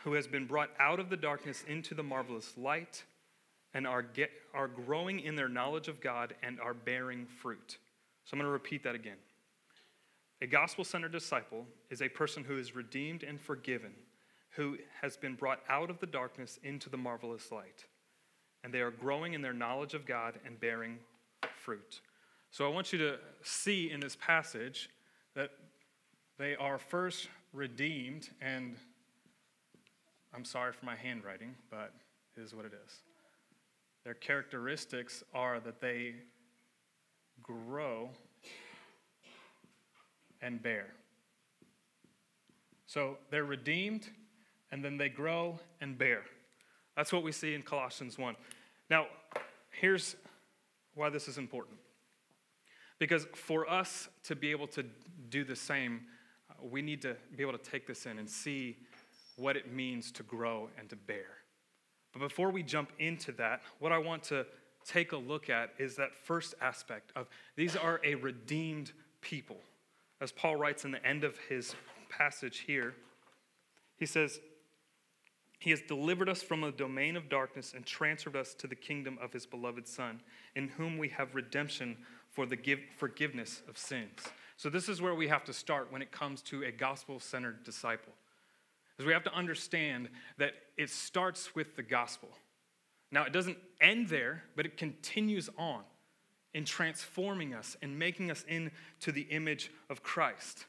who 0.04 0.12
has 0.12 0.26
been 0.26 0.46
brought 0.46 0.70
out 0.78 1.00
of 1.00 1.08
the 1.08 1.16
darkness 1.16 1.64
into 1.68 1.94
the 1.94 2.02
marvelous 2.02 2.52
light, 2.56 3.04
and 3.74 3.86
are, 3.86 4.02
get, 4.02 4.30
are 4.54 4.68
growing 4.68 5.20
in 5.20 5.36
their 5.36 5.48
knowledge 5.48 5.88
of 5.88 6.00
God 6.00 6.34
and 6.42 6.60
are 6.60 6.74
bearing 6.74 7.26
fruit. 7.26 7.78
So, 8.26 8.34
I'm 8.34 8.38
going 8.38 8.48
to 8.48 8.52
repeat 8.52 8.82
that 8.84 8.94
again. 8.94 9.16
A 10.42 10.46
gospel 10.46 10.84
centered 10.84 11.12
disciple 11.12 11.64
is 11.88 12.02
a 12.02 12.10
person 12.10 12.44
who 12.44 12.58
is 12.58 12.76
redeemed 12.76 13.22
and 13.22 13.40
forgiven, 13.40 13.92
who 14.50 14.76
has 15.00 15.16
been 15.16 15.34
brought 15.34 15.60
out 15.68 15.88
of 15.88 15.98
the 15.98 16.06
darkness 16.06 16.58
into 16.62 16.90
the 16.90 16.98
marvelous 16.98 17.50
light, 17.50 17.86
and 18.62 18.74
they 18.74 18.80
are 18.80 18.90
growing 18.90 19.32
in 19.32 19.40
their 19.40 19.54
knowledge 19.54 19.94
of 19.94 20.04
God 20.04 20.34
and 20.44 20.60
bearing 20.60 20.98
fruit. 21.56 22.02
So 22.50 22.66
I 22.66 22.68
want 22.68 22.92
you 22.92 22.98
to 22.98 23.18
see 23.42 23.90
in 23.90 24.00
this 24.00 24.16
passage 24.16 24.90
that 25.34 25.52
they 26.38 26.54
are 26.56 26.78
first 26.78 27.28
redeemed, 27.52 28.28
and 28.42 28.76
I'm 30.34 30.44
sorry 30.44 30.72
for 30.72 30.84
my 30.84 30.96
handwriting, 30.96 31.54
but 31.70 31.94
it 32.36 32.42
is 32.42 32.54
what 32.54 32.66
it 32.66 32.72
is. 32.86 33.00
Their 34.04 34.14
characteristics 34.14 35.24
are 35.32 35.60
that 35.60 35.80
they 35.80 36.16
grow 37.46 38.10
and 40.40 40.62
bear. 40.62 40.86
So 42.86 43.18
they're 43.30 43.44
redeemed, 43.44 44.08
and 44.70 44.84
then 44.84 44.96
they 44.96 45.08
grow 45.08 45.58
and 45.80 45.98
bear. 45.98 46.22
That's 46.96 47.12
what 47.12 47.22
we 47.22 47.32
see 47.32 47.54
in 47.54 47.62
Colossians 47.62 48.16
1. 48.18 48.36
Now, 48.88 49.06
here's 49.70 50.16
why 50.94 51.10
this 51.10 51.28
is 51.28 51.38
important. 51.38 51.78
Because 52.98 53.26
for 53.34 53.68
us 53.68 54.08
to 54.24 54.34
be 54.34 54.50
able 54.50 54.66
to 54.68 54.84
do 55.28 55.44
the 55.44 55.56
same, 55.56 56.02
uh, 56.50 56.54
we 56.64 56.80
need 56.80 57.02
to 57.02 57.16
be 57.36 57.42
able 57.42 57.52
to 57.52 57.70
take 57.70 57.86
this 57.86 58.06
in 58.06 58.18
and 58.18 58.28
see 58.28 58.76
what 59.36 59.56
it 59.56 59.70
means 59.70 60.10
to 60.12 60.22
grow 60.22 60.70
and 60.78 60.88
to 60.88 60.96
bear. 60.96 61.26
But 62.12 62.20
before 62.20 62.50
we 62.50 62.62
jump 62.62 62.92
into 62.98 63.32
that, 63.32 63.60
what 63.78 63.92
I 63.92 63.98
want 63.98 64.22
to 64.24 64.46
take 64.86 65.12
a 65.12 65.16
look 65.16 65.50
at 65.50 65.70
is 65.78 65.96
that 65.96 66.14
first 66.14 66.54
aspect 66.60 67.12
of 67.16 67.28
these 67.56 67.76
are 67.76 68.00
a 68.04 68.14
redeemed 68.14 68.92
people. 69.20 69.58
As 70.20 70.32
Paul 70.32 70.56
writes 70.56 70.84
in 70.84 70.92
the 70.92 71.04
end 71.04 71.24
of 71.24 71.36
his 71.48 71.74
passage 72.08 72.64
here, 72.66 72.94
he 73.96 74.06
says, 74.06 74.40
he 75.58 75.70
has 75.70 75.80
delivered 75.80 76.28
us 76.28 76.42
from 76.42 76.60
the 76.60 76.70
domain 76.70 77.16
of 77.16 77.28
darkness 77.28 77.72
and 77.74 77.84
transferred 77.84 78.36
us 78.36 78.54
to 78.54 78.66
the 78.66 78.74
kingdom 78.74 79.18
of 79.22 79.32
his 79.32 79.46
beloved 79.46 79.88
Son, 79.88 80.20
in 80.54 80.68
whom 80.68 80.98
we 80.98 81.08
have 81.08 81.34
redemption 81.34 81.96
for 82.30 82.46
the 82.46 82.56
give, 82.56 82.80
forgiveness 82.96 83.62
of 83.68 83.78
sins. 83.78 84.20
So, 84.58 84.68
this 84.70 84.88
is 84.88 85.00
where 85.00 85.14
we 85.14 85.28
have 85.28 85.44
to 85.44 85.52
start 85.52 85.90
when 85.90 86.02
it 86.02 86.12
comes 86.12 86.42
to 86.42 86.62
a 86.64 86.70
gospel 86.70 87.18
centered 87.18 87.64
disciple. 87.64 88.12
Is 88.98 89.06
we 89.06 89.12
have 89.12 89.24
to 89.24 89.34
understand 89.34 90.08
that 90.38 90.52
it 90.76 90.90
starts 90.90 91.54
with 91.54 91.76
the 91.76 91.82
gospel. 91.82 92.28
Now, 93.10 93.24
it 93.24 93.32
doesn't 93.32 93.58
end 93.80 94.08
there, 94.08 94.42
but 94.56 94.66
it 94.66 94.76
continues 94.76 95.48
on 95.56 95.82
in 96.54 96.64
transforming 96.64 97.54
us 97.54 97.76
and 97.82 97.98
making 97.98 98.30
us 98.30 98.44
into 98.48 99.12
the 99.12 99.22
image 99.22 99.70
of 99.90 100.02
Christ. 100.02 100.66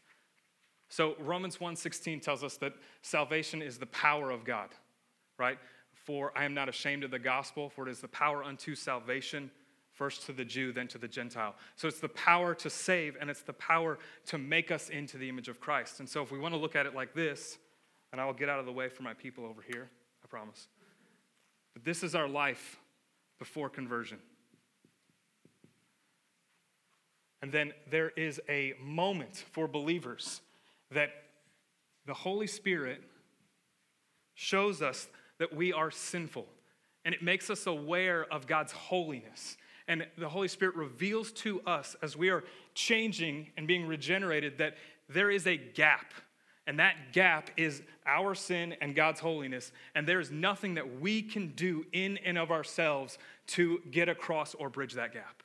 So 0.90 1.16
Romans 1.20 1.60
1:16 1.60 2.20
tells 2.22 2.44
us 2.44 2.58
that 2.58 2.74
salvation 3.02 3.62
is 3.62 3.78
the 3.78 3.86
power 3.88 4.30
of 4.32 4.44
God, 4.44 4.74
right? 5.38 5.60
For 5.94 6.38
I 6.38 6.46
am 6.46 6.54
not 6.54 6.70
ashamed 6.70 7.04
of 7.04 7.12
the 7.12 7.20
gospel, 7.20 7.70
for 7.70 7.88
it 7.88 7.92
is 7.92 8.02
the 8.02 8.08
power 8.08 8.44
unto 8.44 8.76
salvation, 8.76 9.52
first 9.92 10.26
to 10.26 10.34
the 10.34 10.46
Jew, 10.46 10.72
then 10.72 10.88
to 10.90 10.98
the 10.98 11.08
Gentile. 11.08 11.56
So 11.76 11.88
it's 11.88 12.00
the 12.00 12.10
power 12.10 12.54
to 12.56 12.70
save 12.70 13.18
and 13.20 13.30
it's 13.30 13.42
the 13.42 13.54
power 13.54 13.98
to 14.28 14.38
make 14.38 14.72
us 14.72 14.90
into 14.90 15.18
the 15.18 15.28
image 15.28 15.50
of 15.50 15.60
Christ. 15.60 16.00
And 16.00 16.08
so 16.08 16.22
if 16.22 16.32
we 16.32 16.40
want 16.40 16.54
to 16.54 16.60
look 16.60 16.76
at 16.76 16.86
it 16.86 16.94
like 16.94 17.14
this, 17.14 17.58
and 18.12 18.22
I 18.22 18.26
will 18.26 18.34
get 18.34 18.48
out 18.48 18.60
of 18.60 18.66
the 18.66 18.72
way 18.72 18.90
for 18.90 19.04
my 19.04 19.14
people 19.14 19.46
over 19.46 19.62
here, 19.62 19.90
I 20.24 20.28
promise. 20.28 20.68
This 21.84 22.04
is 22.04 22.16
our 22.16 22.28
life 22.28 22.80
before 23.40 23.70
conversion. 23.70 24.20
And 27.42 27.52
then 27.52 27.74
there 27.90 28.10
is 28.10 28.42
a 28.50 28.74
moment 28.82 29.44
for 29.52 29.68
believers 29.68 30.42
that 30.92 31.12
the 32.06 32.14
Holy 32.14 32.48
Spirit 32.48 33.04
shows 34.34 34.82
us 34.82 35.08
that 35.40 35.54
we 35.56 35.72
are 35.74 35.92
sinful 35.92 36.48
and 37.06 37.14
it 37.14 37.22
makes 37.22 37.50
us 37.50 37.68
aware 37.68 38.26
of 38.34 38.48
God's 38.48 38.74
holiness. 38.74 39.56
And 39.88 40.06
the 40.18 40.28
Holy 40.28 40.50
Spirit 40.50 40.76
reveals 40.76 41.32
to 41.34 41.62
us 41.62 41.96
as 42.02 42.18
we 42.18 42.30
are 42.30 42.44
changing 42.74 43.48
and 43.56 43.66
being 43.66 43.88
regenerated 43.88 44.58
that 44.58 44.76
there 45.08 45.32
is 45.32 45.48
a 45.48 45.56
gap. 45.56 46.14
And 46.68 46.80
that 46.80 47.14
gap 47.14 47.50
is 47.58 47.82
our 48.06 48.36
sin 48.36 48.76
and 48.82 48.94
God's 48.94 49.20
holiness. 49.20 49.72
And 49.96 50.08
there 50.08 50.20
is 50.20 50.30
nothing 50.30 50.76
that 50.76 51.00
we 51.00 51.24
can 51.24 51.54
do 51.54 51.86
in 51.92 52.18
and 52.18 52.38
of 52.38 52.52
ourselves 52.52 53.18
to 53.48 53.80
get 53.90 54.10
across 54.10 54.54
or 54.54 54.70
bridge 54.70 54.94
that 54.94 55.14
gap. 55.14 55.42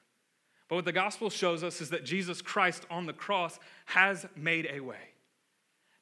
But 0.69 0.77
what 0.77 0.85
the 0.85 0.93
gospel 0.93 1.31
shows 1.31 1.63
us 1.63 1.81
is 1.81 1.91
that 1.91 2.05
Jesus 2.05 2.43
Christ 2.43 2.85
on 2.91 3.07
the 3.07 3.13
cross 3.13 3.59
has 3.87 4.27
made 4.37 4.69
a 4.71 4.81
way 4.81 5.13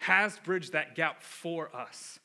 has 0.01 0.39
bridged 0.39 0.73
that 0.73 0.95
gap 0.95 1.23
for 1.23 1.75
us. 1.77 2.19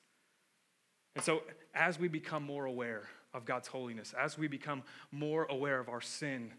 And 1.14 1.24
so, 1.24 1.44
as 1.74 2.00
we 2.00 2.08
become 2.08 2.44
more 2.44 2.66
aware 2.66 3.04
of 3.34 3.46
God's 3.46 3.68
holiness, 3.68 4.14
as 4.18 4.38
we 4.38 4.48
become 4.48 4.82
more 5.12 5.46
aware 5.46 5.80
of 5.80 5.90
our 5.90 6.02
sin, 6.02 6.52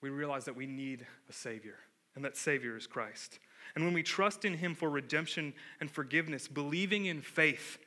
we 0.00 0.10
realize 0.10 0.44
that 0.44 0.56
we 0.56 0.66
need 0.66 1.04
a 1.28 1.32
Savior, 1.32 1.76
and 2.14 2.24
that 2.24 2.36
Savior 2.36 2.76
is 2.76 2.86
Christ. 2.86 3.40
And 3.74 3.84
when 3.84 3.94
we 3.94 4.02
trust 4.02 4.44
in 4.44 4.54
Him 4.54 4.74
for 4.74 4.88
redemption 4.88 5.54
and 5.80 5.90
forgiveness, 5.90 6.48
believing 6.48 7.06
in 7.06 7.20
faith 7.20 7.78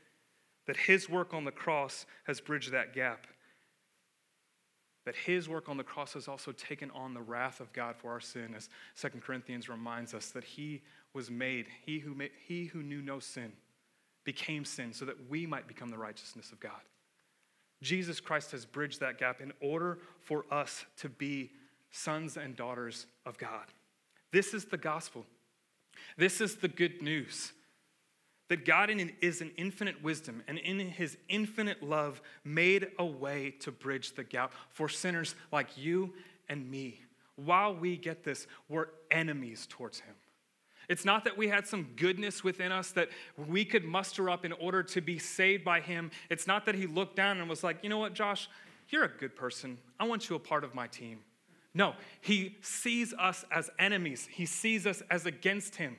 that 0.68 0.78
His 0.78 1.10
work 1.10 1.34
on 1.34 1.46
the 1.46 1.52
cross 1.52 2.06
has 2.26 2.42
bridged 2.42 2.72
that 2.72 2.94
gap, 2.94 3.28
that 5.10 5.16
his 5.16 5.50
work 5.50 5.68
on 5.70 5.78
the 5.78 5.84
cross 5.84 6.14
has 6.14 6.28
also 6.28 6.52
taken 6.52 6.92
on 6.92 7.16
the 7.16 7.22
wrath 7.22 7.60
of 7.60 7.74
God 7.74 7.96
for 7.96 8.12
our 8.12 8.20
sin, 8.20 8.54
as 8.56 8.70
2 9.02 9.20
Corinthians 9.20 9.68
reminds 9.68 10.14
us 10.14 10.28
that 10.30 10.44
he 10.44 10.84
was 11.16 11.32
made, 11.32 11.66
he 11.84 11.98
who, 11.98 12.14
made, 12.14 12.30
he 12.46 12.66
who 12.66 12.84
knew 12.84 13.02
no 13.02 13.18
sin 13.18 13.52
became 14.24 14.64
sin 14.64 14.94
so 14.94 15.06
that 15.06 15.28
we 15.28 15.48
might 15.48 15.68
become 15.68 15.90
the 15.90 15.98
righteousness 15.98 16.52
of 16.52 16.60
God. 16.60 16.82
Jesus 17.82 18.20
Christ 18.20 18.52
has 18.52 18.68
bridged 18.68 19.00
that 19.00 19.18
gap 19.18 19.42
in 19.42 19.52
order 19.62 19.98
for 20.20 20.46
us 20.52 20.86
to 20.98 21.10
be 21.10 21.54
sons 21.90 22.38
and 22.38 22.56
daughters 22.56 23.08
of 23.26 23.36
God. 23.40 23.66
This 24.32 24.54
is 24.54 24.66
the 24.66 24.78
gospel. 24.78 25.26
This 26.18 26.42
is 26.42 26.58
the 26.58 26.68
good 26.68 27.02
news 27.02 27.54
that 28.50 28.66
God 28.66 28.92
is 29.22 29.42
in 29.42 29.52
infinite 29.58 30.04
wisdom 30.04 30.44
and 30.48 30.58
in 30.58 30.80
his 30.80 31.18
infinite 31.30 31.84
love 31.84 32.22
made 32.44 32.88
a 32.98 33.06
way 33.06 33.52
to 33.60 33.72
bridge 33.72 34.16
the 34.16 34.24
gap 34.24 34.54
for 34.70 34.90
sinners 34.90 35.36
like 35.52 35.78
you 35.78 36.14
and 36.50 36.70
me. 36.70 37.02
While 37.36 37.76
we 37.76 37.96
get 37.96 38.24
this, 38.24 38.48
we're 38.68 38.88
enemies 39.12 39.68
towards 39.70 40.00
him. 40.00 40.16
It's 40.90 41.06
not 41.06 41.24
that 41.26 41.38
we 41.38 41.48
had 41.48 41.68
some 41.68 41.90
goodness 41.96 42.44
within 42.44 42.72
us 42.72 42.92
that 42.92 43.10
we 43.38 43.64
could 43.64 43.86
muster 43.86 44.30
up 44.30 44.44
in 44.44 44.52
order 44.54 44.82
to 44.82 45.02
be 45.02 45.20
saved 45.20 45.64
by 45.64 45.80
him. 45.80 46.10
It's 46.32 46.48
not 46.48 46.66
that 46.66 46.74
he 46.74 46.88
looked 46.88 47.16
down 47.16 47.40
and 47.40 47.48
was 47.48 47.64
like, 47.64 47.78
you 47.84 47.90
know 47.90 48.00
what, 48.00 48.16
Josh, 48.16 48.50
you're 48.90 49.04
a 49.04 49.18
good 49.18 49.36
person. 49.36 49.78
I 50.00 50.08
want 50.08 50.28
you 50.28 50.36
a 50.36 50.40
part 50.40 50.64
of 50.64 50.74
my 50.74 50.88
team. 50.88 51.20
No, 51.80 51.96
he 52.22 52.58
sees 52.62 53.14
us 53.14 53.44
as 53.50 53.72
enemies, 53.80 54.28
he 54.32 54.46
sees 54.46 54.86
us 54.86 55.02
as 55.10 55.26
against 55.26 55.78
him 55.78 55.98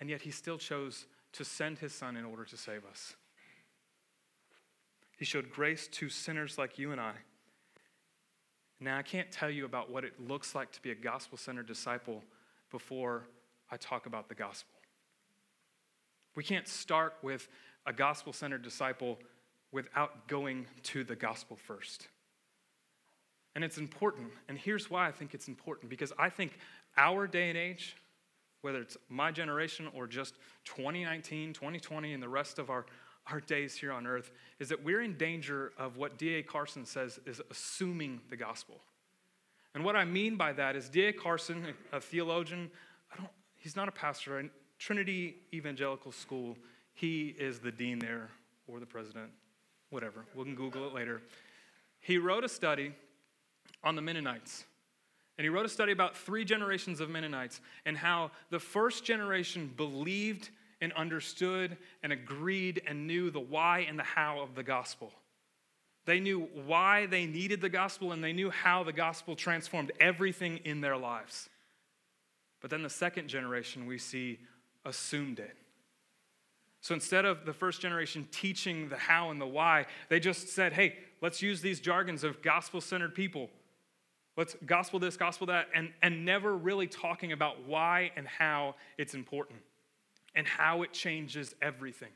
and 0.00 0.10
yet 0.10 0.22
he 0.22 0.30
still 0.30 0.58
chose 0.58 1.06
to 1.32 1.44
send 1.44 1.78
his 1.78 1.94
son 1.94 2.16
in 2.16 2.24
order 2.24 2.44
to 2.44 2.56
save 2.56 2.84
us. 2.84 3.14
He 5.18 5.24
showed 5.24 5.50
grace 5.50 5.86
to 5.92 6.08
sinners 6.08 6.58
like 6.58 6.78
you 6.78 6.92
and 6.92 7.00
I. 7.00 7.14
Now, 8.80 8.98
I 8.98 9.02
can't 9.02 9.30
tell 9.30 9.48
you 9.48 9.64
about 9.64 9.90
what 9.90 10.04
it 10.04 10.20
looks 10.20 10.54
like 10.54 10.72
to 10.72 10.82
be 10.82 10.90
a 10.90 10.94
gospel 10.94 11.38
centered 11.38 11.66
disciple 11.66 12.22
before 12.70 13.24
I 13.70 13.76
talk 13.76 14.06
about 14.06 14.28
the 14.28 14.34
gospel. 14.34 14.74
We 16.34 16.42
can't 16.42 16.68
start 16.68 17.14
with 17.22 17.48
a 17.86 17.92
gospel 17.92 18.32
centered 18.32 18.62
disciple 18.62 19.18
without 19.72 20.28
going 20.28 20.66
to 20.82 21.04
the 21.04 21.16
gospel 21.16 21.56
first. 21.56 22.08
And 23.54 23.62
it's 23.64 23.78
important. 23.78 24.30
And 24.48 24.58
here's 24.58 24.90
why 24.90 25.06
I 25.06 25.12
think 25.12 25.34
it's 25.34 25.48
important 25.48 25.90
because 25.90 26.12
I 26.18 26.28
think 26.28 26.58
our 26.96 27.26
day 27.26 27.48
and 27.48 27.58
age, 27.58 27.96
whether 28.62 28.80
it's 28.80 28.96
my 29.08 29.30
generation 29.30 29.88
or 29.94 30.06
just 30.06 30.34
2019, 30.64 31.52
2020, 31.52 32.14
and 32.14 32.22
the 32.22 32.28
rest 32.28 32.58
of 32.58 32.70
our, 32.70 32.86
our 33.28 33.40
days 33.40 33.76
here 33.76 33.92
on 33.92 34.06
earth, 34.06 34.32
is 34.58 34.68
that 34.70 34.82
we're 34.82 35.02
in 35.02 35.16
danger 35.16 35.72
of 35.78 35.96
what 35.96 36.18
D.A. 36.18 36.42
Carson 36.42 36.84
says 36.84 37.20
is 37.26 37.40
assuming 37.50 38.20
the 38.28 38.36
gospel. 38.36 38.80
And 39.74 39.84
what 39.84 39.96
I 39.96 40.04
mean 40.04 40.36
by 40.36 40.52
that 40.52 40.76
is 40.76 40.88
D.A. 40.88 41.12
Carson, 41.12 41.66
a 41.92 42.00
theologian, 42.00 42.70
he's 43.56 43.76
not 43.76 43.88
a 43.88 43.92
pastor, 43.92 44.38
at 44.38 44.46
Trinity 44.78 45.36
Evangelical 45.52 46.12
School, 46.12 46.56
he 46.94 47.34
is 47.38 47.58
the 47.58 47.72
dean 47.72 47.98
there 47.98 48.30
or 48.66 48.80
the 48.80 48.86
president, 48.86 49.30
whatever. 49.90 50.24
We 50.34 50.44
can 50.44 50.54
Google 50.54 50.86
it 50.86 50.94
later. 50.94 51.22
He 52.00 52.18
wrote 52.18 52.44
a 52.44 52.48
study 52.48 52.92
on 53.84 53.96
the 53.96 54.02
Mennonites. 54.02 54.64
And 55.36 55.44
he 55.44 55.48
wrote 55.48 55.66
a 55.66 55.68
study 55.68 55.92
about 55.92 56.16
three 56.16 56.44
generations 56.44 57.00
of 57.00 57.10
Mennonites 57.10 57.60
and 57.84 57.96
how 57.96 58.30
the 58.50 58.60
first 58.60 59.04
generation 59.04 59.72
believed 59.76 60.50
and 60.80 60.92
understood 60.92 61.76
and 62.02 62.12
agreed 62.12 62.82
and 62.86 63.06
knew 63.06 63.30
the 63.30 63.40
why 63.40 63.80
and 63.88 63.98
the 63.98 64.04
how 64.04 64.40
of 64.40 64.54
the 64.54 64.62
gospel. 64.62 65.12
They 66.06 66.20
knew 66.20 66.48
why 66.66 67.06
they 67.06 67.26
needed 67.26 67.60
the 67.60 67.68
gospel 67.68 68.12
and 68.12 68.22
they 68.22 68.32
knew 68.32 68.50
how 68.50 68.84
the 68.84 68.92
gospel 68.92 69.34
transformed 69.34 69.92
everything 70.00 70.58
in 70.58 70.80
their 70.80 70.96
lives. 70.96 71.48
But 72.60 72.70
then 72.70 72.82
the 72.82 72.90
second 72.90 73.28
generation 73.28 73.86
we 73.86 73.98
see 73.98 74.38
assumed 74.84 75.38
it. 75.38 75.56
So 76.80 76.94
instead 76.94 77.24
of 77.24 77.46
the 77.46 77.54
first 77.54 77.80
generation 77.80 78.28
teaching 78.30 78.90
the 78.90 78.98
how 78.98 79.30
and 79.30 79.40
the 79.40 79.46
why, 79.46 79.86
they 80.10 80.20
just 80.20 80.48
said, 80.48 80.74
hey, 80.74 80.96
let's 81.22 81.40
use 81.40 81.62
these 81.62 81.80
jargons 81.80 82.24
of 82.24 82.42
gospel 82.42 82.82
centered 82.82 83.14
people. 83.14 83.48
Let's 84.36 84.56
gospel 84.66 84.98
this, 84.98 85.16
gospel 85.16 85.46
that, 85.46 85.68
and, 85.74 85.92
and 86.02 86.24
never 86.24 86.56
really 86.56 86.88
talking 86.88 87.32
about 87.32 87.66
why 87.66 88.10
and 88.16 88.26
how 88.26 88.74
it's 88.98 89.14
important 89.14 89.60
and 90.34 90.46
how 90.46 90.82
it 90.82 90.92
changes 90.92 91.54
everything. 91.62 92.08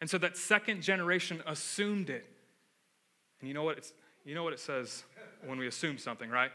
And 0.00 0.10
so 0.10 0.18
that 0.18 0.36
second 0.36 0.82
generation 0.82 1.42
assumed 1.46 2.10
it. 2.10 2.26
And 3.40 3.48
you 3.48 3.54
know 3.54 3.62
what, 3.62 3.78
it's, 3.78 3.92
you 4.24 4.34
know 4.34 4.42
what 4.42 4.52
it 4.52 4.60
says 4.60 5.04
when 5.44 5.58
we 5.58 5.68
assume 5.68 5.98
something, 5.98 6.28
right? 6.28 6.50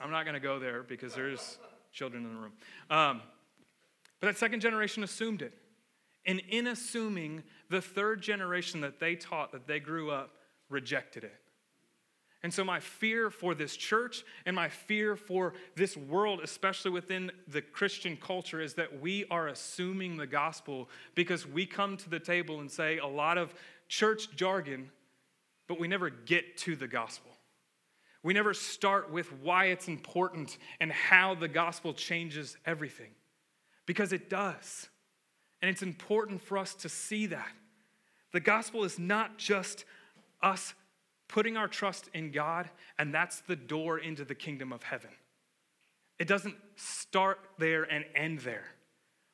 I'm 0.00 0.10
not 0.10 0.24
going 0.24 0.34
to 0.34 0.40
go 0.40 0.58
there 0.58 0.82
because 0.82 1.14
there's 1.14 1.58
children 1.92 2.24
in 2.24 2.34
the 2.34 2.40
room. 2.40 2.52
Um, 2.90 3.22
but 4.20 4.28
that 4.28 4.38
second 4.38 4.60
generation 4.60 5.02
assumed 5.02 5.42
it. 5.42 5.52
And 6.26 6.40
in 6.48 6.68
assuming, 6.68 7.42
the 7.70 7.80
third 7.80 8.22
generation 8.22 8.82
that 8.82 9.00
they 9.00 9.16
taught, 9.16 9.52
that 9.52 9.66
they 9.66 9.80
grew 9.80 10.10
up, 10.10 10.30
rejected 10.68 11.24
it. 11.24 11.39
And 12.42 12.52
so, 12.52 12.64
my 12.64 12.80
fear 12.80 13.28
for 13.28 13.54
this 13.54 13.76
church 13.76 14.24
and 14.46 14.56
my 14.56 14.68
fear 14.68 15.14
for 15.14 15.52
this 15.76 15.96
world, 15.96 16.40
especially 16.42 16.90
within 16.90 17.30
the 17.48 17.60
Christian 17.60 18.16
culture, 18.16 18.62
is 18.62 18.74
that 18.74 19.00
we 19.00 19.26
are 19.30 19.48
assuming 19.48 20.16
the 20.16 20.26
gospel 20.26 20.88
because 21.14 21.46
we 21.46 21.66
come 21.66 21.98
to 21.98 22.08
the 22.08 22.20
table 22.20 22.60
and 22.60 22.70
say 22.70 22.98
a 22.98 23.06
lot 23.06 23.36
of 23.36 23.54
church 23.88 24.34
jargon, 24.36 24.90
but 25.68 25.78
we 25.78 25.86
never 25.86 26.08
get 26.08 26.56
to 26.58 26.76
the 26.76 26.88
gospel. 26.88 27.30
We 28.22 28.32
never 28.32 28.54
start 28.54 29.10
with 29.10 29.32
why 29.42 29.66
it's 29.66 29.88
important 29.88 30.56
and 30.80 30.90
how 30.92 31.34
the 31.34 31.48
gospel 31.48 31.92
changes 31.92 32.56
everything, 32.64 33.10
because 33.84 34.14
it 34.14 34.30
does. 34.30 34.88
And 35.60 35.70
it's 35.70 35.82
important 35.82 36.40
for 36.40 36.56
us 36.56 36.74
to 36.76 36.88
see 36.88 37.26
that. 37.26 37.48
The 38.32 38.40
gospel 38.40 38.84
is 38.84 38.98
not 38.98 39.36
just 39.36 39.84
us 40.42 40.72
putting 41.30 41.56
our 41.56 41.68
trust 41.68 42.10
in 42.12 42.32
God, 42.32 42.68
and 42.98 43.14
that's 43.14 43.40
the 43.42 43.54
door 43.54 43.98
into 43.98 44.24
the 44.24 44.34
kingdom 44.34 44.72
of 44.72 44.82
heaven. 44.82 45.10
It 46.18 46.26
doesn't 46.26 46.56
start 46.74 47.38
there 47.56 47.84
and 47.84 48.04
end 48.16 48.40
there, 48.40 48.66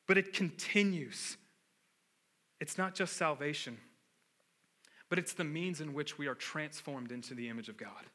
but 0.07 0.17
it 0.17 0.31
continues. 0.31 1.37
It's 2.61 2.77
not 2.77 2.93
just 2.93 3.17
salvation, 3.17 3.77
but 5.09 5.17
it's 5.17 5.33
the 5.33 5.43
means 5.43 5.81
in 5.81 5.93
which 5.93 6.19
we 6.19 6.27
are 6.27 6.35
transformed 6.35 7.11
into 7.11 7.33
the 7.33 7.49
image 7.49 7.67
of 7.67 7.77
God. 7.77 8.05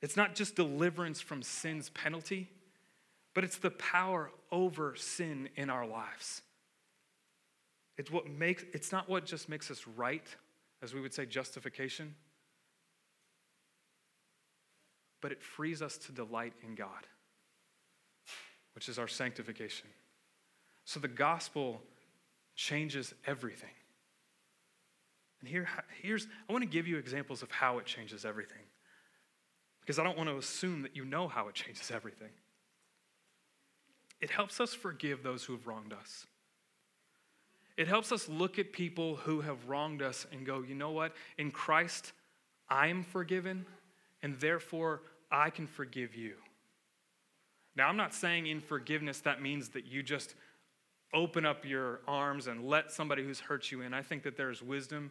It's 0.00 0.16
not 0.16 0.36
just 0.36 0.54
deliverance 0.54 1.20
from 1.20 1.42
sin's 1.42 1.90
penalty, 1.90 2.48
but 3.34 3.42
it's 3.42 3.58
the 3.58 3.70
power 3.70 4.30
over 4.52 4.94
sin 4.94 5.48
in 5.56 5.70
our 5.70 5.86
lives. 5.86 6.42
It's 7.98 8.12
what 8.12 8.30
makes 8.30 8.64
it's 8.72 8.92
not 8.92 9.08
what 9.08 9.26
just 9.26 9.48
makes 9.48 9.70
us 9.70 9.86
right, 9.96 10.24
as 10.82 10.94
we 10.94 11.00
would 11.00 11.12
say 11.12 11.26
justification, 11.26 12.14
but 15.20 15.32
it 15.32 15.42
frees 15.42 15.82
us 15.82 15.98
to 15.98 16.12
delight 16.12 16.52
in 16.66 16.74
God, 16.74 17.06
which 18.74 18.88
is 18.88 18.98
our 18.98 19.08
sanctification. 19.08 19.88
So 20.84 21.00
the 21.00 21.08
gospel 21.08 21.82
changes 22.56 23.14
everything. 23.26 23.70
And 25.40 25.48
here, 25.48 25.68
here's, 26.02 26.26
I 26.48 26.52
want 26.52 26.62
to 26.62 26.68
give 26.68 26.86
you 26.86 26.98
examples 26.98 27.42
of 27.42 27.50
how 27.50 27.78
it 27.78 27.86
changes 27.86 28.24
everything. 28.24 28.62
Because 29.80 29.98
I 29.98 30.04
don't 30.04 30.16
want 30.16 30.28
to 30.28 30.36
assume 30.36 30.82
that 30.82 30.94
you 30.94 31.04
know 31.04 31.28
how 31.28 31.48
it 31.48 31.54
changes 31.54 31.90
everything. 31.90 32.30
It 34.20 34.30
helps 34.30 34.60
us 34.60 34.74
forgive 34.74 35.22
those 35.22 35.44
who 35.44 35.54
have 35.54 35.66
wronged 35.66 35.92
us. 35.92 36.26
It 37.76 37.88
helps 37.88 38.12
us 38.12 38.28
look 38.28 38.58
at 38.58 38.72
people 38.72 39.16
who 39.16 39.40
have 39.40 39.66
wronged 39.66 40.02
us 40.02 40.26
and 40.30 40.44
go, 40.44 40.62
you 40.62 40.74
know 40.74 40.90
what? 40.90 41.14
In 41.38 41.50
Christ, 41.50 42.12
I 42.68 42.88
am 42.88 43.02
forgiven, 43.02 43.64
and 44.22 44.38
therefore 44.40 45.02
I 45.30 45.50
can 45.50 45.66
forgive 45.66 46.14
you. 46.14 46.34
Now, 47.76 47.88
I'm 47.88 47.96
not 47.96 48.14
saying 48.14 48.46
in 48.46 48.60
forgiveness 48.60 49.20
that 49.20 49.40
means 49.40 49.70
that 49.70 49.86
you 49.86 50.02
just 50.02 50.34
open 51.14 51.44
up 51.46 51.64
your 51.64 52.00
arms 52.06 52.46
and 52.46 52.66
let 52.66 52.90
somebody 52.90 53.24
who's 53.24 53.40
hurt 53.40 53.70
you 53.70 53.82
in. 53.82 53.94
I 53.94 54.02
think 54.02 54.22
that 54.24 54.36
there's 54.36 54.62
wisdom 54.62 55.10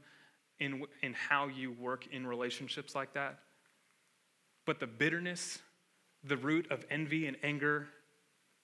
in, 0.60 0.84
in 1.02 1.14
how 1.14 1.48
you 1.48 1.72
work 1.72 2.08
in 2.12 2.28
relationships 2.28 2.96
like 2.96 3.14
that. 3.14 3.40
But 4.66 4.80
the 4.80 4.88
bitterness, 4.88 5.60
the 6.24 6.38
root 6.38 6.70
of 6.70 6.86
envy 6.90 7.28
and 7.28 7.38
anger 7.44 7.88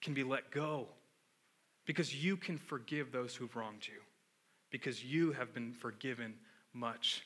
can 0.02 0.14
be 0.14 0.22
let 0.22 0.50
go 0.50 0.88
because 1.86 2.14
you 2.14 2.36
can 2.36 2.58
forgive 2.58 3.12
those 3.12 3.34
who've 3.34 3.54
wronged 3.56 3.86
you, 3.86 4.00
because 4.70 5.04
you 5.04 5.32
have 5.32 5.54
been 5.54 5.72
forgiven 5.72 6.34
much. 6.72 7.25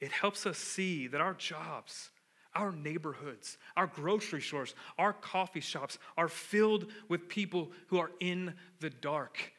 It 0.00 0.12
helps 0.12 0.46
us 0.46 0.58
see 0.58 1.06
that 1.08 1.20
our 1.20 1.34
jobs, 1.34 2.10
our 2.54 2.72
neighborhoods, 2.72 3.58
our 3.76 3.86
grocery 3.86 4.42
stores, 4.42 4.74
our 4.98 5.12
coffee 5.12 5.60
shops 5.60 5.98
are 6.16 6.28
filled 6.28 6.86
with 7.08 7.28
people 7.28 7.70
who 7.88 7.98
are 7.98 8.10
in 8.20 8.54
the 8.80 8.90
dark. 8.90 9.52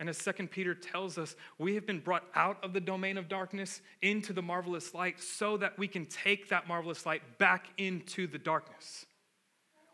And 0.00 0.08
as 0.08 0.16
Second 0.16 0.50
Peter 0.50 0.74
tells 0.74 1.18
us, 1.18 1.34
we 1.58 1.74
have 1.74 1.84
been 1.84 1.98
brought 1.98 2.24
out 2.34 2.62
of 2.62 2.72
the 2.72 2.80
domain 2.80 3.18
of 3.18 3.28
darkness 3.28 3.80
into 4.00 4.32
the 4.32 4.42
marvelous 4.42 4.94
light 4.94 5.20
so 5.20 5.56
that 5.56 5.76
we 5.76 5.88
can 5.88 6.06
take 6.06 6.50
that 6.50 6.68
marvelous 6.68 7.04
light 7.04 7.38
back 7.38 7.66
into 7.78 8.26
the 8.28 8.38
darkness. 8.38 9.06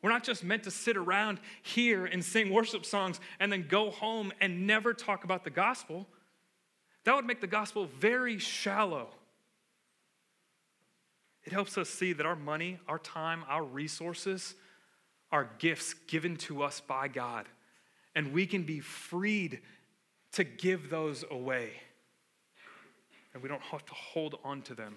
We're 0.02 0.10
not 0.10 0.24
just 0.24 0.44
meant 0.44 0.64
to 0.64 0.70
sit 0.70 0.98
around 0.98 1.40
here 1.62 2.04
and 2.04 2.22
sing 2.22 2.52
worship 2.52 2.84
songs 2.84 3.18
and 3.40 3.50
then 3.50 3.66
go 3.66 3.90
home 3.90 4.32
and 4.42 4.66
never 4.66 4.92
talk 4.92 5.24
about 5.24 5.44
the 5.44 5.50
gospel. 5.50 6.06
That 7.04 7.14
would 7.14 7.24
make 7.24 7.40
the 7.40 7.46
gospel 7.46 7.86
very 7.86 8.38
shallow. 8.38 9.08
It 11.44 11.52
helps 11.52 11.76
us 11.76 11.88
see 11.88 12.12
that 12.14 12.24
our 12.24 12.37
money, 12.37 12.78
our 12.88 12.98
time, 12.98 13.44
our 13.48 13.62
resources 13.62 14.54
are 15.30 15.50
gifts 15.59 15.94
given 16.07 16.37
to 16.37 16.62
us 16.62 16.80
by 16.80 17.09
God, 17.09 17.46
and 18.14 18.33
we 18.33 18.46
can 18.46 18.62
be 18.62 18.80
freed 18.80 19.61
to 20.33 20.44
give 20.44 20.90
those 20.90 21.24
away. 21.30 21.70
And 23.33 23.42
we 23.42 23.48
don't 23.48 23.62
have 23.62 23.85
to 23.85 23.94
hold 23.94 24.38
on 24.44 24.62
to 24.62 24.74
them 24.74 24.96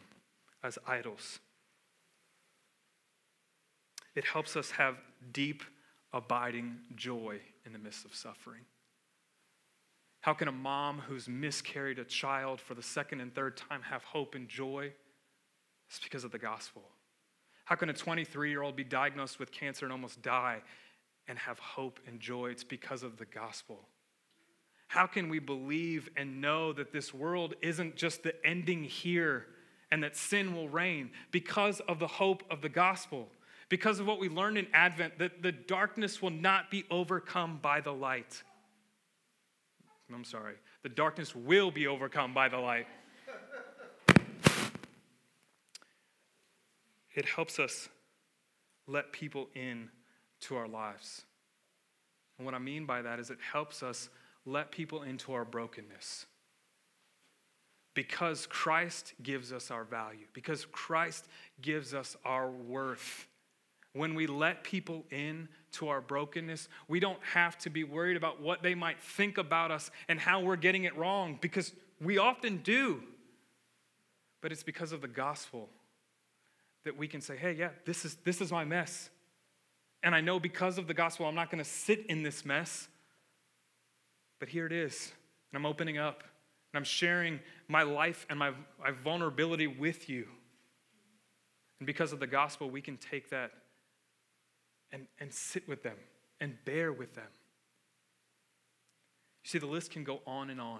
as 0.63 0.77
idols. 0.87 1.39
It 4.15 4.25
helps 4.25 4.55
us 4.55 4.71
have 4.71 4.95
deep, 5.31 5.63
abiding 6.13 6.77
joy 6.95 7.39
in 7.65 7.73
the 7.73 7.79
midst 7.79 8.05
of 8.05 8.15
suffering. 8.15 8.61
How 10.21 10.33
can 10.33 10.47
a 10.47 10.51
mom 10.51 10.99
who's 10.99 11.27
miscarried 11.27 11.99
a 11.99 12.03
child 12.03 12.59
for 12.59 12.73
the 12.73 12.81
second 12.81 13.21
and 13.21 13.33
third 13.33 13.57
time 13.57 13.81
have 13.83 14.03
hope 14.03 14.35
and 14.35 14.47
joy? 14.47 14.91
It's 15.89 15.99
because 15.99 16.23
of 16.23 16.31
the 16.31 16.37
gospel. 16.37 16.83
How 17.65 17.75
can 17.75 17.89
a 17.89 17.93
23 17.93 18.49
year 18.49 18.61
old 18.61 18.75
be 18.75 18.83
diagnosed 18.83 19.39
with 19.39 19.51
cancer 19.51 19.85
and 19.85 19.91
almost 19.91 20.21
die 20.21 20.61
and 21.27 21.37
have 21.39 21.59
hope 21.59 21.99
and 22.07 22.19
joy? 22.19 22.47
It's 22.47 22.63
because 22.63 23.03
of 23.03 23.17
the 23.17 23.25
gospel. 23.25 23.79
How 24.87 25.05
can 25.05 25.27
we 25.27 25.39
believe 25.39 26.09
and 26.15 26.39
know 26.39 26.71
that 26.73 26.93
this 26.93 27.13
world 27.13 27.55
isn't 27.61 27.97
just 27.97 28.23
the 28.23 28.33
ending 28.45 28.85
here 28.85 29.45
and 29.91 30.01
that 30.03 30.15
sin 30.15 30.55
will 30.55 30.69
reign? 30.69 31.11
Because 31.31 31.81
of 31.81 31.99
the 31.99 32.07
hope 32.07 32.43
of 32.49 32.61
the 32.61 32.69
gospel 32.69 33.29
because 33.69 33.99
of 33.99 34.07
what 34.07 34.19
we 34.19 34.29
learned 34.29 34.57
in 34.57 34.67
Advent, 34.73 35.19
that 35.19 35.41
the 35.41 35.51
darkness 35.51 36.21
will 36.21 36.31
not 36.31 36.71
be 36.71 36.85
overcome 36.89 37.59
by 37.61 37.81
the 37.81 37.91
light. 37.91 38.41
I'm 40.13 40.23
sorry, 40.23 40.55
the 40.83 40.89
darkness 40.89 41.35
will 41.35 41.69
be 41.69 41.87
overcome 41.87 42.33
by 42.33 42.47
the 42.47 42.57
light. 42.57 42.87
It 47.17 47.25
helps 47.25 47.59
us 47.59 47.89
let 48.87 49.11
people 49.11 49.49
in 49.55 49.89
to 50.43 50.55
our 50.55 50.69
lives. 50.69 51.23
And 52.37 52.45
what 52.45 52.53
I 52.55 52.59
mean 52.59 52.85
by 52.85 53.01
that 53.01 53.19
is 53.19 53.29
it 53.29 53.39
helps 53.41 53.83
us 53.83 54.09
let 54.45 54.71
people 54.71 55.03
into 55.03 55.33
our 55.33 55.43
brokenness. 55.43 56.27
because 57.97 58.45
Christ 58.45 59.15
gives 59.23 59.51
us 59.51 59.71
our 59.71 59.83
value, 59.83 60.27
because 60.33 60.65
Christ 60.71 61.25
gives 61.59 61.95
us 61.95 62.15
our 62.23 62.47
worth. 62.47 63.27
When 63.93 64.13
we 64.13 64.27
let 64.27 64.63
people 64.63 65.03
in 65.09 65.49
to 65.71 65.87
our 65.87 65.99
brokenness, 65.99 66.69
we 66.87 66.99
don't 66.99 67.17
have 67.33 67.57
to 67.57 67.71
be 67.71 67.83
worried 67.83 68.15
about 68.15 68.39
what 68.39 68.61
they 68.61 68.75
might 68.75 69.01
think 69.01 69.39
about 69.39 69.71
us 69.71 69.89
and 70.07 70.19
how 70.19 70.41
we're 70.41 70.57
getting 70.57 70.83
it 70.83 70.95
wrong 70.95 71.39
because 71.41 71.73
we 71.99 72.19
often 72.19 72.57
do. 72.57 73.01
But 74.41 74.51
it's 74.51 74.61
because 74.61 74.91
of 74.91 75.01
the 75.01 75.07
gospel 75.07 75.67
that 76.87 76.97
we 76.97 77.07
can 77.07 77.21
say, 77.21 77.35
hey, 77.35 77.53
yeah, 77.53 77.69
this 77.85 78.05
is, 78.05 78.15
this 78.23 78.41
is 78.41 78.51
my 78.51 78.65
mess. 78.65 79.09
And 80.03 80.15
I 80.15 80.21
know 80.21 80.39
because 80.39 80.77
of 80.77 80.87
the 80.87 80.93
gospel, 80.93 81.25
I'm 81.25 81.35
not 81.35 81.51
going 81.51 81.63
to 81.63 81.69
sit 81.69 82.05
in 82.07 82.23
this 82.23 82.45
mess. 82.45 82.87
But 84.39 84.49
here 84.49 84.65
it 84.65 84.71
is. 84.71 85.11
And 85.51 85.57
I'm 85.57 85.65
opening 85.65 85.97
up. 85.97 86.23
And 86.73 86.79
I'm 86.79 86.83
sharing 86.83 87.39
my 87.67 87.83
life 87.83 88.25
and 88.29 88.39
my, 88.39 88.51
my 88.79 88.91
vulnerability 88.91 89.67
with 89.67 90.09
you. 90.09 90.27
And 91.79 91.87
because 91.87 92.13
of 92.13 92.19
the 92.19 92.27
gospel, 92.27 92.69
we 92.69 92.81
can 92.81 92.97
take 92.97 93.29
that 93.31 93.51
and, 94.91 95.07
and 95.19 95.33
sit 95.33 95.67
with 95.67 95.83
them 95.83 95.97
and 96.39 96.55
bear 96.65 96.91
with 96.91 97.13
them. 97.15 97.27
You 99.43 99.49
see, 99.49 99.59
the 99.59 99.65
list 99.65 99.91
can 99.91 100.03
go 100.03 100.21
on 100.25 100.49
and 100.49 100.61
on 100.61 100.79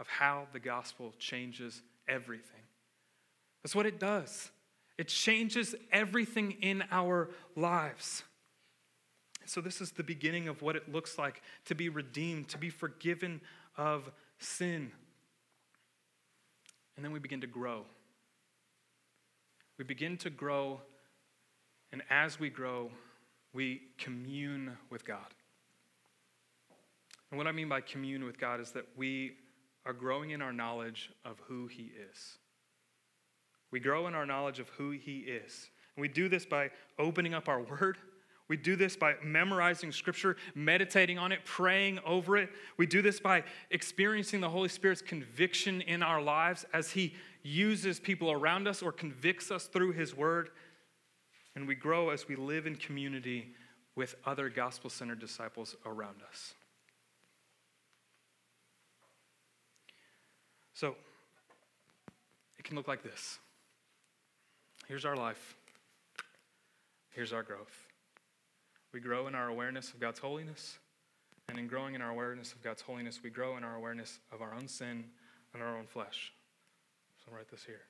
of 0.00 0.08
how 0.08 0.48
the 0.52 0.60
gospel 0.60 1.14
changes 1.18 1.80
everything. 2.08 2.62
That's 3.62 3.74
what 3.74 3.86
it 3.86 4.00
does. 4.00 4.50
It 4.98 5.08
changes 5.08 5.74
everything 5.90 6.52
in 6.60 6.84
our 6.90 7.30
lives. 7.56 8.24
So, 9.44 9.60
this 9.60 9.80
is 9.80 9.90
the 9.92 10.04
beginning 10.04 10.48
of 10.48 10.62
what 10.62 10.76
it 10.76 10.92
looks 10.92 11.18
like 11.18 11.42
to 11.66 11.74
be 11.74 11.88
redeemed, 11.88 12.48
to 12.50 12.58
be 12.58 12.70
forgiven 12.70 13.40
of 13.76 14.10
sin. 14.38 14.92
And 16.96 17.04
then 17.04 17.12
we 17.12 17.18
begin 17.18 17.40
to 17.40 17.46
grow. 17.46 17.84
We 19.78 19.84
begin 19.84 20.16
to 20.18 20.30
grow, 20.30 20.80
and 21.90 22.02
as 22.10 22.38
we 22.38 22.50
grow, 22.50 22.90
we 23.52 23.82
commune 23.98 24.76
with 24.90 25.04
God. 25.04 25.26
And 27.30 27.38
what 27.38 27.46
I 27.46 27.52
mean 27.52 27.68
by 27.68 27.80
commune 27.80 28.24
with 28.24 28.38
God 28.38 28.60
is 28.60 28.72
that 28.72 28.86
we 28.96 29.32
are 29.84 29.92
growing 29.92 30.30
in 30.30 30.42
our 30.42 30.52
knowledge 30.52 31.10
of 31.24 31.40
who 31.48 31.66
He 31.66 31.90
is. 32.10 32.38
We 33.72 33.80
grow 33.80 34.06
in 34.06 34.14
our 34.14 34.26
knowledge 34.26 34.60
of 34.60 34.68
who 34.70 34.90
He 34.90 35.20
is. 35.20 35.70
And 35.96 36.02
we 36.02 36.08
do 36.08 36.28
this 36.28 36.46
by 36.46 36.70
opening 36.98 37.34
up 37.34 37.48
our 37.48 37.60
Word. 37.60 37.98
We 38.48 38.56
do 38.56 38.76
this 38.76 38.96
by 38.96 39.14
memorizing 39.24 39.92
Scripture, 39.92 40.36
meditating 40.54 41.18
on 41.18 41.32
it, 41.32 41.44
praying 41.44 41.98
over 42.04 42.36
it. 42.36 42.50
We 42.76 42.86
do 42.86 43.00
this 43.00 43.18
by 43.18 43.44
experiencing 43.70 44.40
the 44.40 44.50
Holy 44.50 44.68
Spirit's 44.68 45.00
conviction 45.00 45.80
in 45.80 46.02
our 46.02 46.20
lives 46.20 46.66
as 46.72 46.90
He 46.90 47.14
uses 47.42 47.98
people 47.98 48.30
around 48.30 48.68
us 48.68 48.82
or 48.82 48.92
convicts 48.92 49.50
us 49.50 49.66
through 49.66 49.92
His 49.92 50.14
Word. 50.14 50.50
And 51.56 51.66
we 51.66 51.74
grow 51.74 52.10
as 52.10 52.28
we 52.28 52.36
live 52.36 52.66
in 52.66 52.76
community 52.76 53.54
with 53.94 54.16
other 54.26 54.48
gospel 54.48 54.90
centered 54.90 55.18
disciples 55.18 55.76
around 55.86 56.16
us. 56.28 56.54
So, 60.74 60.96
it 62.58 62.64
can 62.64 62.76
look 62.76 62.88
like 62.88 63.02
this. 63.02 63.38
Here's 64.88 65.04
our 65.04 65.16
life. 65.16 65.56
Here's 67.10 67.32
our 67.32 67.42
growth. 67.42 67.86
We 68.92 69.00
grow 69.00 69.26
in 69.26 69.34
our 69.34 69.48
awareness 69.48 69.90
of 69.92 70.00
God's 70.00 70.18
holiness, 70.18 70.78
and 71.48 71.58
in 71.58 71.66
growing 71.66 71.94
in 71.94 72.02
our 72.02 72.10
awareness 72.10 72.52
of 72.52 72.62
God's 72.62 72.82
holiness, 72.82 73.20
we 73.22 73.30
grow 73.30 73.56
in 73.56 73.64
our 73.64 73.74
awareness 73.74 74.18
of 74.32 74.42
our 74.42 74.54
own 74.54 74.68
sin 74.68 75.04
and 75.54 75.62
our 75.62 75.76
own 75.76 75.86
flesh. 75.86 76.32
So 77.18 77.30
I'll 77.30 77.36
write 77.36 77.50
this 77.50 77.64
here. 77.64 77.80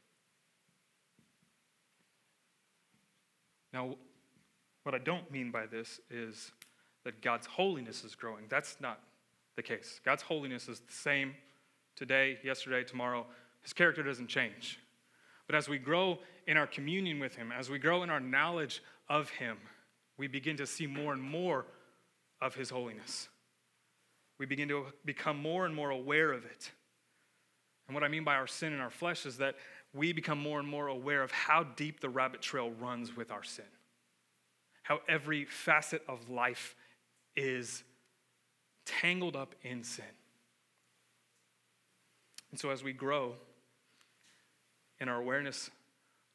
Now, 3.72 3.96
what 4.82 4.94
I 4.94 4.98
don't 4.98 5.30
mean 5.30 5.50
by 5.50 5.66
this 5.66 6.00
is 6.10 6.52
that 7.04 7.22
God's 7.22 7.46
holiness 7.46 8.04
is 8.04 8.14
growing. 8.14 8.44
That's 8.48 8.76
not 8.80 9.00
the 9.56 9.62
case. 9.62 10.00
God's 10.04 10.22
holiness 10.22 10.68
is 10.68 10.80
the 10.80 10.92
same 10.92 11.34
today, 11.96 12.38
yesterday, 12.44 12.84
tomorrow. 12.84 13.26
His 13.62 13.72
character 13.72 14.02
doesn't 14.02 14.28
change. 14.28 14.78
But 15.52 15.58
as 15.58 15.68
we 15.68 15.76
grow 15.76 16.18
in 16.46 16.56
our 16.56 16.66
communion 16.66 17.20
with 17.20 17.34
Him, 17.34 17.52
as 17.52 17.68
we 17.68 17.78
grow 17.78 18.02
in 18.02 18.08
our 18.08 18.20
knowledge 18.20 18.82
of 19.10 19.28
Him, 19.28 19.58
we 20.16 20.26
begin 20.26 20.56
to 20.56 20.66
see 20.66 20.86
more 20.86 21.12
and 21.12 21.20
more 21.20 21.66
of 22.40 22.54
His 22.54 22.70
holiness. 22.70 23.28
We 24.38 24.46
begin 24.46 24.68
to 24.68 24.86
become 25.04 25.36
more 25.36 25.66
and 25.66 25.74
more 25.74 25.90
aware 25.90 26.32
of 26.32 26.46
it. 26.46 26.72
And 27.86 27.94
what 27.94 28.02
I 28.02 28.08
mean 28.08 28.24
by 28.24 28.36
our 28.36 28.46
sin 28.46 28.72
in 28.72 28.80
our 28.80 28.88
flesh 28.88 29.26
is 29.26 29.36
that 29.36 29.56
we 29.92 30.14
become 30.14 30.38
more 30.38 30.58
and 30.58 30.66
more 30.66 30.86
aware 30.86 31.22
of 31.22 31.30
how 31.30 31.64
deep 31.64 32.00
the 32.00 32.08
rabbit 32.08 32.40
trail 32.40 32.70
runs 32.70 33.14
with 33.14 33.30
our 33.30 33.42
sin, 33.42 33.66
how 34.84 35.00
every 35.06 35.44
facet 35.44 36.02
of 36.08 36.30
life 36.30 36.74
is 37.36 37.84
tangled 38.86 39.36
up 39.36 39.54
in 39.62 39.84
sin. 39.84 40.04
And 42.50 42.58
so, 42.58 42.70
as 42.70 42.82
we 42.82 42.94
grow 42.94 43.34
in 45.02 45.08
our 45.08 45.20
awareness 45.20 45.68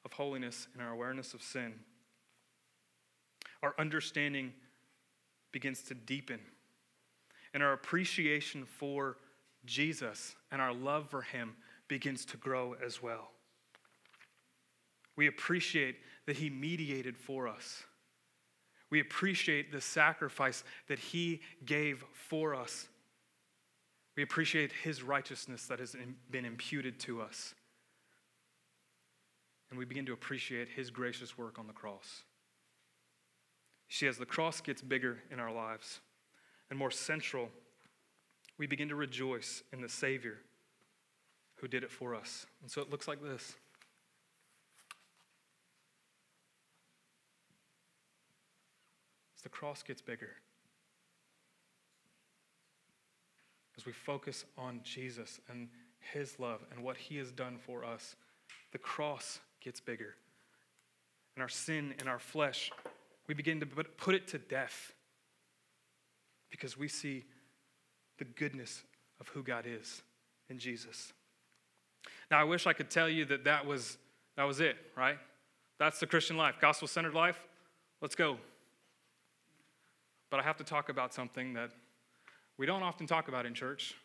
of 0.03 0.11
holiness 0.11 0.67
and 0.73 0.83
our 0.83 0.91
awareness 0.91 1.33
of 1.33 1.41
sin, 1.41 1.73
our 3.63 3.73
understanding 3.79 4.51
begins 5.53 5.81
to 5.83 5.93
deepen, 5.93 6.39
and 7.53 7.63
our 7.63 7.71
appreciation 7.71 8.65
for 8.65 9.17
Jesus 9.65 10.35
and 10.51 10.61
our 10.61 10.73
love 10.73 11.09
for 11.09 11.21
him 11.21 11.55
begins 11.87 12.25
to 12.25 12.37
grow 12.37 12.75
as 12.85 13.01
well. 13.01 13.31
We 15.15 15.27
appreciate 15.27 15.95
that 16.25 16.35
he 16.35 16.49
mediated 16.49 17.17
for 17.17 17.47
us. 17.47 17.83
We 18.89 18.99
appreciate 18.99 19.71
the 19.71 19.81
sacrifice 19.81 20.65
that 20.89 20.99
he 20.99 21.41
gave 21.65 22.03
for 22.11 22.53
us. 22.53 22.89
We 24.17 24.23
appreciate 24.23 24.73
his 24.83 25.03
righteousness 25.03 25.67
that 25.67 25.79
has 25.79 25.95
been 26.29 26.45
imputed 26.45 26.99
to 27.01 27.21
us. 27.21 27.55
And 29.69 29.77
we 29.77 29.85
begin 29.85 30.05
to 30.05 30.13
appreciate 30.13 30.69
his 30.69 30.89
gracious 30.89 31.37
work 31.37 31.59
on 31.59 31.67
the 31.67 31.73
cross. 31.73 32.23
See, 33.89 34.07
as 34.07 34.17
the 34.17 34.25
cross 34.25 34.61
gets 34.61 34.81
bigger 34.81 35.19
in 35.31 35.39
our 35.39 35.51
lives 35.51 35.99
and 36.69 36.77
more 36.77 36.91
central 36.91 37.49
we 38.57 38.65
begin 38.65 38.89
to 38.89 38.95
rejoice 38.95 39.63
in 39.71 39.81
the 39.81 39.89
Savior 39.89 40.39
who 41.55 41.67
did 41.67 41.83
it 41.83 41.91
for 41.91 42.15
us. 42.15 42.45
And 42.61 42.69
so 42.69 42.81
it 42.81 42.89
looks 42.89 43.07
like 43.07 43.21
this. 43.21 43.55
As 49.35 49.43
the 49.43 49.49
cross 49.49 49.83
gets 49.83 50.01
bigger, 50.01 50.31
as 53.77 53.85
we 53.85 53.91
focus 53.91 54.45
on 54.57 54.81
Jesus 54.83 55.39
and 55.49 55.69
his 55.99 56.39
love 56.39 56.61
and 56.71 56.83
what 56.83 56.97
he 56.97 57.17
has 57.17 57.31
done 57.31 57.57
for 57.57 57.85
us, 57.85 58.15
the 58.71 58.79
cross 58.79 59.39
gets 59.61 59.79
bigger. 59.79 60.15
And 61.35 61.43
our 61.43 61.49
sin 61.49 61.93
and 61.99 62.09
our 62.09 62.19
flesh, 62.19 62.71
we 63.27 63.33
begin 63.33 63.59
to 63.59 63.65
put 63.65 64.15
it 64.15 64.27
to 64.29 64.37
death 64.37 64.93
because 66.49 66.77
we 66.77 66.87
see 66.87 67.25
the 68.17 68.25
goodness 68.25 68.83
of 69.19 69.27
who 69.29 69.43
God 69.43 69.65
is 69.67 70.01
in 70.49 70.57
Jesus. 70.57 71.13
Now, 72.31 72.39
I 72.39 72.43
wish 72.43 72.67
I 72.67 72.73
could 72.73 72.89
tell 72.89 73.09
you 73.09 73.25
that 73.25 73.43
that 73.43 73.65
was, 73.65 73.97
that 74.35 74.43
was 74.43 74.59
it, 74.59 74.77
right? 74.95 75.17
That's 75.79 75.99
the 75.99 76.07
Christian 76.07 76.37
life, 76.37 76.55
gospel 76.59 76.87
centered 76.87 77.13
life. 77.13 77.39
Let's 78.01 78.15
go. 78.15 78.37
But 80.29 80.39
I 80.39 80.43
have 80.43 80.57
to 80.57 80.63
talk 80.63 80.89
about 80.89 81.13
something 81.13 81.53
that 81.53 81.71
we 82.57 82.65
don't 82.65 82.83
often 82.83 83.07
talk 83.07 83.27
about 83.27 83.45
in 83.45 83.53
church. 83.53 83.95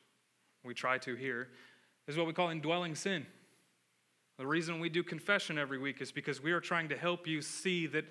We 0.64 0.74
try 0.74 0.98
to 0.98 1.14
here, 1.14 1.48
is 2.06 2.16
what 2.16 2.26
we 2.26 2.32
call 2.32 2.50
indwelling 2.50 2.94
sin. 2.94 3.26
The 4.38 4.46
reason 4.46 4.80
we 4.80 4.88
do 4.88 5.02
confession 5.02 5.58
every 5.58 5.78
week 5.78 6.00
is 6.00 6.10
because 6.10 6.42
we 6.42 6.52
are 6.52 6.60
trying 6.60 6.88
to 6.88 6.96
help 6.96 7.26
you 7.26 7.42
see 7.42 7.86
that 7.88 8.04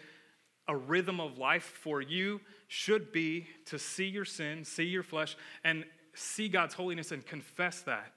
a 0.67 0.75
rhythm 0.75 1.19
of 1.19 1.37
life 1.37 1.63
for 1.63 2.01
you 2.01 2.39
should 2.67 3.11
be 3.11 3.47
to 3.65 3.79
see 3.79 4.05
your 4.05 4.25
sin, 4.25 4.63
see 4.63 4.83
your 4.83 5.03
flesh, 5.03 5.35
and 5.63 5.83
see 6.13 6.47
God's 6.47 6.73
holiness 6.73 7.11
and 7.11 7.25
confess 7.25 7.81
that 7.81 8.13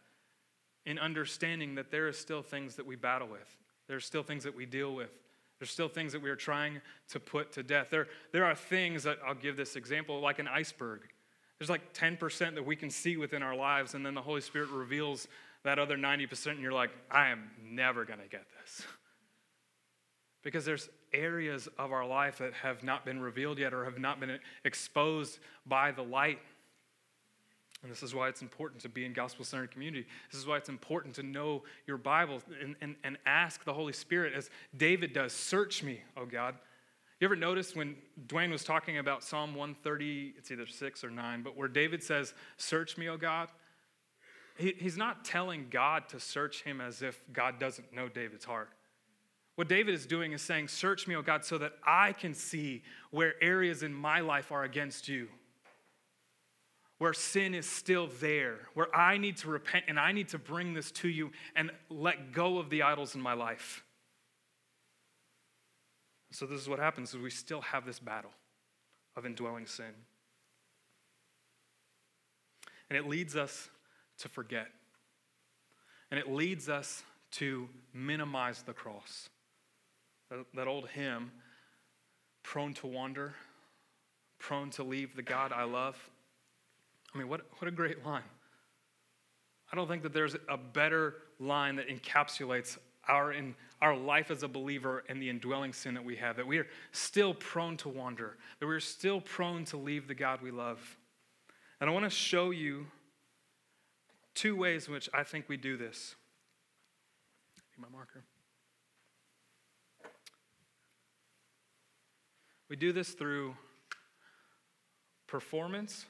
in 0.87 0.99
understanding 0.99 1.75
that 1.77 1.91
there 1.91 2.07
are 2.07 2.13
still 2.13 2.43
things 2.43 2.77
that 2.77 2.87
we 2.87 2.97
battle 2.97 3.29
with. 3.29 3.57
There 3.89 3.97
are 3.97 4.01
still 4.01 4.23
things 4.23 4.45
that 4.45 4.55
we 4.55 4.67
deal 4.67 4.95
with. 4.95 5.11
There's 5.59 5.71
still 5.71 5.89
things 5.89 6.13
that 6.13 6.23
we 6.23 6.31
are 6.31 6.37
trying 6.37 6.81
to 7.09 7.21
put 7.21 7.53
to 7.53 7.63
death. 7.63 7.89
There, 7.91 8.09
there 8.33 8.45
are 8.45 8.55
things 8.55 9.05
that 9.05 9.19
I'll 9.27 9.35
give 9.35 9.57
this 9.57 9.77
example 9.77 10.21
like 10.21 10.39
an 10.39 10.49
iceberg. 10.49 11.01
There's 11.59 11.71
like 11.71 11.95
10% 11.95 12.55
that 12.55 12.67
we 12.67 12.77
can 12.77 12.91
see 12.91 13.17
within 13.17 13.43
our 13.43 13.55
lives, 13.55 13.95
and 13.95 14.05
then 14.05 14.15
the 14.15 14.23
Holy 14.23 14.41
Spirit 14.41 14.71
reveals 14.71 15.29
that 15.65 15.79
other 15.79 15.97
90%, 15.97 16.53
and 16.53 16.61
you're 16.61 16.73
like, 16.73 16.91
I 17.11 17.29
am 17.29 17.51
never 17.63 18.05
going 18.05 18.21
to 18.21 18.29
get 18.29 18.45
this. 18.61 18.83
because 20.43 20.65
there's 20.65 20.91
areas 21.13 21.69
of 21.79 21.91
our 21.91 22.07
life 22.07 22.39
that 22.39 22.53
have 22.53 22.85
not 22.85 23.05
been 23.05 23.21
revealed 23.21 23.59
yet 23.59 23.73
or 23.73 23.85
have 23.85 23.99
not 23.99 24.21
been 24.21 24.39
exposed 24.65 25.39
by 25.67 25.91
the 25.91 26.03
light. 26.03 26.39
And 27.83 27.91
this 27.91 28.03
is 28.03 28.15
why 28.15 28.29
it's 28.29 28.43
important 28.43 28.83
to 28.83 28.89
be 28.89 29.05
in 29.05 29.13
gospel 29.13 29.45
centered 29.45 29.71
community. 29.71 30.07
This 30.31 30.41
is 30.41 30.47
why 30.47 30.57
it's 30.57 30.69
important 30.69 31.15
to 31.17 31.23
know 31.23 31.65
your 31.87 31.99
Bible 31.99 32.43
and, 32.63 32.77
and, 32.81 32.95
and 33.05 33.19
ask 33.27 33.65
the 33.65 33.75
Holy 33.75 33.93
Spirit, 33.93 34.35
as 34.35 34.51
David 34.77 35.13
does 35.13 35.33
Search 35.33 35.83
me, 35.83 36.01
oh 36.17 36.27
God. 36.27 36.55
You 37.21 37.27
ever 37.27 37.37
notice 37.37 37.75
when 37.75 37.97
Dwayne 38.27 38.51
was 38.51 38.65
talking 38.65 38.99
about 38.99 39.23
Psalm 39.23 39.55
130, 39.55 40.35
it's 40.37 40.51
either 40.51 40.67
six 40.67 41.05
or 41.05 41.11
nine, 41.11 41.43
but 41.43 41.57
where 41.57 41.69
David 41.69 42.03
says, 42.03 42.35
Search 42.57 42.99
me, 42.99 43.09
oh 43.09 43.17
God? 43.17 43.49
He, 44.57 44.75
he's 44.79 44.97
not 44.97 45.25
telling 45.25 45.67
God 45.71 46.09
to 46.11 46.21
search 46.21 46.63
him 46.63 46.81
as 46.81 47.03
if 47.03 47.21
God 47.33 47.59
doesn't 47.59 47.93
know 47.93 48.09
David's 48.09 48.45
heart. 48.45 48.71
What 49.57 49.69
David 49.69 49.95
is 49.95 50.07
doing 50.07 50.33
is 50.33 50.43
saying, 50.43 50.69
Search 50.69 51.07
me, 51.07 51.17
O 51.17 51.23
God, 51.23 51.45
so 51.45 51.59
that 51.59 51.73
I 51.87 52.13
can 52.13 52.35
see 52.35 52.83
where 53.11 53.35
areas 53.43 53.83
in 53.83 53.93
my 53.95 54.21
life 54.21 54.53
are 54.53 54.65
against 54.65 55.09
you 55.09 55.29
where 56.99 57.13
sin 57.13 57.55
is 57.55 57.69
still 57.69 58.09
there, 58.21 58.57
where 58.75 58.95
I 58.95 59.19
need 59.19 59.37
to 59.39 59.49
repent 59.49 59.85
and 59.89 59.99
I 59.99 60.13
need 60.13 60.29
to 60.29 60.39
bring 60.39 60.75
this 60.75 60.91
to 60.93 61.09
you 61.09 61.33
and 61.57 61.71
let 61.91 62.33
go 62.33 62.59
of 62.59 62.71
the 62.71 62.83
idols 62.83 63.15
in 63.15 63.21
my 63.21 63.35
life. 63.35 63.85
So 66.31 66.47
this 66.47 66.61
is 66.61 66.69
what 66.69 66.79
happens 66.79 67.11
is 67.11 67.21
we 67.21 67.31
still 67.31 67.61
have 67.61 67.85
this 67.85 67.99
battle 67.99 68.31
of 69.17 69.27
indwelling 69.27 69.67
sin. 69.67 69.93
And 72.89 72.97
it 72.97 73.07
leads 73.07 73.37
us 73.37 73.69
to 74.19 74.29
forget. 74.29 74.69
And 76.11 76.21
it 76.21 76.31
leads 76.31 76.69
us 76.69 77.03
to 77.33 77.69
minimize 77.93 78.63
the 78.63 78.73
cross. 78.73 79.29
That, 80.55 80.67
old 80.67 80.89
hymn, 80.89 81.31
prone 82.43 82.75
to 82.75 82.87
wander, 82.87 83.35
prone 84.39 84.71
to 84.71 84.83
leave 84.83 85.15
the 85.15 85.23
God 85.23 85.53
I 85.53 85.65
love. 85.65 85.97
I 87.15 87.19
mean, 87.19 87.29
what, 87.29 87.43
what 87.59 87.69
a 87.69 87.71
great 87.71 88.05
line. 88.05 88.23
I 89.73 89.77
don't 89.77 89.89
think 89.89 90.03
that 90.03 90.13
there's 90.13 90.37
a 90.49 90.57
better 90.57 91.17
line 91.39 91.77
that 91.77 91.89
encapsulates 91.89 92.79
our, 93.09 93.33
in, 93.33 93.55
our 93.83 93.97
life 93.97 94.31
as 94.31 94.43
a 94.43 94.49
believer 94.49 95.05
and 95.09 95.21
the 95.21 95.29
indwelling 95.29 95.73
sin 95.73 95.95
that 95.95 96.05
we 96.05 96.17
have, 96.17 96.37
that 96.37 96.47
we 96.47 96.59
are 96.59 96.67
still 96.93 97.35
prone 97.35 97.77
to 97.79 97.89
wander, 97.89 98.37
that 98.61 98.67
we're 98.67 98.81
still 98.81 99.21
prone 99.21 99.65
to 99.67 99.77
leave 99.77 100.09
the 100.09 100.15
God 100.15 100.41
we 100.43 100.51
love. 100.51 100.97
And 101.81 101.91
I 101.91 101.93
want 101.93 102.05
to 102.05 102.11
show 102.11 102.51
you 102.51 102.87
two 104.35 104.57
ways 104.57 104.87
in 104.87 104.95
which 104.95 105.09
I 105.15 105.23
think 105.23 105.49
we 105.49 105.57
do 105.57 105.77
this. 105.77 106.15
My 107.77 107.89
marker. 107.89 108.25
We 112.69 112.77
do 112.77 112.93
this 112.93 113.11
through 113.11 113.57
performance 115.27 116.07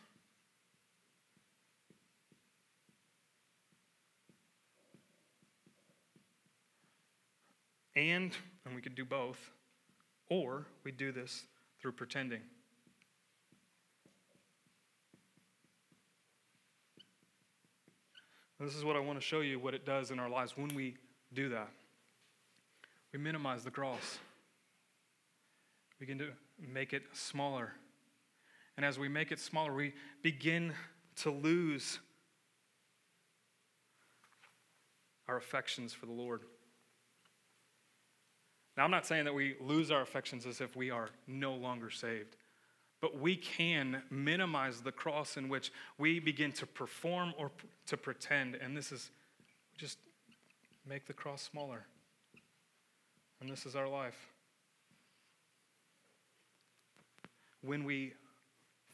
And, 7.96 8.36
and 8.64 8.74
we 8.74 8.80
could 8.80 8.94
do 8.94 9.04
both, 9.04 9.38
or 10.28 10.66
we 10.82 10.90
do 10.90 11.12
this 11.12 11.44
through 11.80 11.92
pretending. 11.92 12.40
This 18.60 18.76
is 18.76 18.84
what 18.84 18.96
I 18.96 19.00
want 19.00 19.18
to 19.18 19.24
show 19.24 19.40
you 19.40 19.58
what 19.58 19.74
it 19.74 19.84
does 19.84 20.10
in 20.10 20.18
our 20.18 20.28
lives 20.28 20.56
when 20.56 20.74
we 20.74 20.96
do 21.32 21.48
that. 21.50 21.70
We 23.12 23.18
minimize 23.18 23.64
the 23.64 23.70
cross. 23.70 24.18
We 26.00 26.06
can 26.06 26.18
do, 26.18 26.30
make 26.72 26.92
it 26.92 27.02
smaller. 27.12 27.72
And 28.76 28.84
as 28.84 28.98
we 28.98 29.08
make 29.08 29.32
it 29.32 29.38
smaller, 29.38 29.72
we 29.72 29.92
begin 30.22 30.72
to 31.16 31.30
lose 31.30 31.98
our 35.28 35.36
affections 35.36 35.92
for 35.92 36.06
the 36.06 36.12
Lord. 36.12 36.42
Now, 38.76 38.84
I'm 38.84 38.90
not 38.90 39.06
saying 39.06 39.24
that 39.24 39.34
we 39.34 39.54
lose 39.60 39.90
our 39.90 40.00
affections 40.00 40.46
as 40.46 40.60
if 40.60 40.74
we 40.74 40.90
are 40.90 41.08
no 41.26 41.54
longer 41.54 41.90
saved, 41.90 42.36
but 43.04 43.20
we 43.20 43.36
can 43.36 44.00
minimize 44.08 44.80
the 44.80 44.90
cross 44.90 45.36
in 45.36 45.50
which 45.50 45.70
we 45.98 46.18
begin 46.18 46.50
to 46.50 46.64
perform 46.64 47.34
or 47.36 47.50
to 47.84 47.98
pretend. 47.98 48.54
And 48.54 48.74
this 48.74 48.90
is 48.92 49.10
just 49.76 49.98
make 50.88 51.04
the 51.04 51.12
cross 51.12 51.42
smaller. 51.42 51.84
And 53.42 53.50
this 53.50 53.66
is 53.66 53.76
our 53.76 53.86
life. 53.86 54.16
When 57.60 57.84
we 57.84 58.14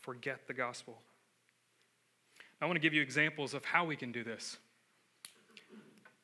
forget 0.01 0.41
the 0.49 0.55
gospel. 0.55 0.99
I 2.61 2.67
want 2.67 2.75
to 2.75 2.81
give 2.81 2.95
you 2.95 3.03
examples 3.03 3.55
of 3.55 3.65
how 3.65 3.85
we 3.85 3.95
can 3.95 4.11
do 4.11 4.25
this. 4.25 4.57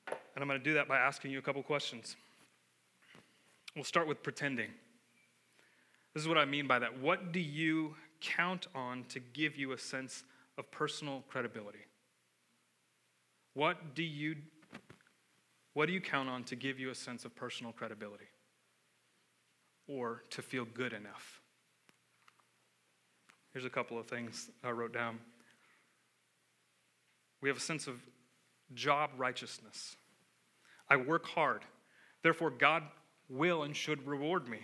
And 0.09 0.43
I'm 0.43 0.49
going 0.49 0.59
to 0.59 0.65
do 0.65 0.75
that 0.75 0.89
by 0.89 0.99
asking 0.99 1.31
you 1.31 1.39
a 1.39 1.43
couple 1.43 1.63
questions. 1.63 2.17
We'll 3.77 3.85
start 3.85 4.09
with 4.09 4.25
pretending. 4.25 4.71
This 6.17 6.23
is 6.23 6.29
what 6.31 6.39
I 6.39 6.47
mean 6.47 6.67
by 6.67 6.79
that. 6.79 6.99
What 6.99 7.31
do 7.31 7.41
you 7.41 7.95
count 8.23 8.69
on 8.75 9.05
to 9.11 9.21
give 9.21 9.59
you 9.59 9.73
a 9.73 9.79
sense 9.79 10.25
of 10.57 10.71
personal 10.71 11.23
credibility? 11.29 11.85
What 13.53 13.95
do 13.95 14.03
you 14.03 14.37
what 15.75 15.85
do 15.85 15.93
you 15.93 16.01
count 16.01 16.31
on 16.31 16.43
to 16.45 16.57
give 16.57 16.81
you 16.81 16.89
a 16.89 16.95
sense 16.95 17.27
of 17.27 17.37
personal 17.37 17.71
credibility? 17.71 18.31
Or 19.89 20.23
to 20.31 20.41
feel 20.41 20.65
good 20.65 20.95
enough? 20.95 21.43
Here's 23.53 23.67
a 23.67 23.71
couple 23.71 23.99
of 23.99 24.07
things 24.07 24.49
I 24.65 24.71
wrote 24.71 24.95
down. 24.95 25.19
We 27.43 27.51
have 27.51 27.59
a 27.59 27.61
sense 27.61 27.89
of 27.89 28.01
job 28.73 29.11
righteousness. 29.19 29.97
I 30.89 30.97
work 30.97 31.27
hard. 31.27 31.61
Therefore, 32.23 32.49
God 32.49 32.85
will 33.29 33.65
and 33.65 33.77
should 33.77 34.07
reward 34.07 34.49
me. 34.49 34.61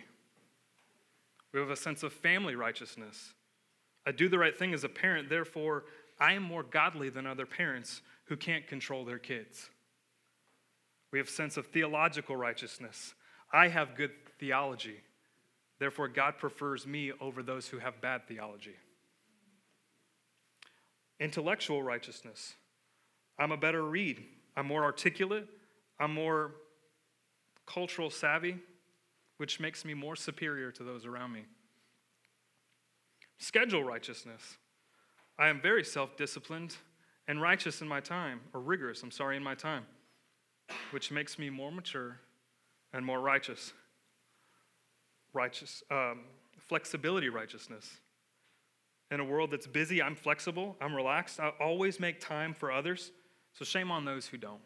We 1.52 1.60
have 1.60 1.70
a 1.70 1.76
sense 1.76 2.02
of 2.02 2.12
family 2.12 2.54
righteousness. 2.54 3.34
I 4.06 4.12
do 4.12 4.28
the 4.28 4.38
right 4.38 4.56
thing 4.56 4.74
as 4.74 4.84
a 4.84 4.88
parent, 4.88 5.28
therefore, 5.28 5.84
I 6.18 6.32
am 6.32 6.42
more 6.42 6.62
godly 6.62 7.08
than 7.08 7.26
other 7.26 7.46
parents 7.46 8.02
who 8.26 8.36
can't 8.36 8.66
control 8.66 9.04
their 9.04 9.18
kids. 9.18 9.70
We 11.12 11.18
have 11.18 11.28
a 11.28 11.32
sense 11.32 11.56
of 11.56 11.66
theological 11.66 12.36
righteousness. 12.36 13.14
I 13.52 13.68
have 13.68 13.96
good 13.96 14.12
theology, 14.38 15.00
therefore, 15.78 16.08
God 16.08 16.38
prefers 16.38 16.86
me 16.86 17.12
over 17.20 17.42
those 17.42 17.68
who 17.68 17.78
have 17.78 18.00
bad 18.00 18.26
theology. 18.26 18.76
Intellectual 21.20 21.82
righteousness. 21.82 22.54
I'm 23.38 23.52
a 23.52 23.56
better 23.56 23.82
read. 23.82 24.24
I'm 24.56 24.66
more 24.66 24.82
articulate. 24.82 25.46
I'm 26.00 26.14
more 26.14 26.52
cultural 27.66 28.10
savvy, 28.10 28.56
which 29.42 29.58
makes 29.58 29.84
me 29.84 29.92
more 29.92 30.14
superior 30.14 30.70
to 30.70 30.84
those 30.84 31.04
around 31.04 31.32
me. 31.32 31.42
Schedule 33.38 33.82
righteousness. 33.82 34.56
I 35.36 35.48
am 35.48 35.60
very 35.60 35.82
self 35.82 36.16
disciplined 36.16 36.76
and 37.26 37.42
righteous 37.42 37.82
in 37.82 37.88
my 37.88 37.98
time, 37.98 38.38
or 38.54 38.60
rigorous, 38.60 39.02
I'm 39.02 39.10
sorry, 39.10 39.36
in 39.36 39.42
my 39.42 39.56
time, 39.56 39.84
which 40.92 41.10
makes 41.10 41.40
me 41.40 41.50
more 41.50 41.72
mature 41.72 42.20
and 42.92 43.04
more 43.04 43.18
righteous. 43.18 43.72
Righteous, 45.32 45.82
um, 45.90 46.20
flexibility 46.60 47.28
righteousness. 47.28 47.96
In 49.10 49.18
a 49.18 49.24
world 49.24 49.50
that's 49.50 49.66
busy, 49.66 50.00
I'm 50.00 50.14
flexible, 50.14 50.76
I'm 50.80 50.94
relaxed, 50.94 51.40
I 51.40 51.48
always 51.60 51.98
make 51.98 52.20
time 52.20 52.54
for 52.54 52.70
others, 52.70 53.10
so 53.54 53.64
shame 53.64 53.90
on 53.90 54.04
those 54.04 54.28
who 54.28 54.36
don't 54.36 54.62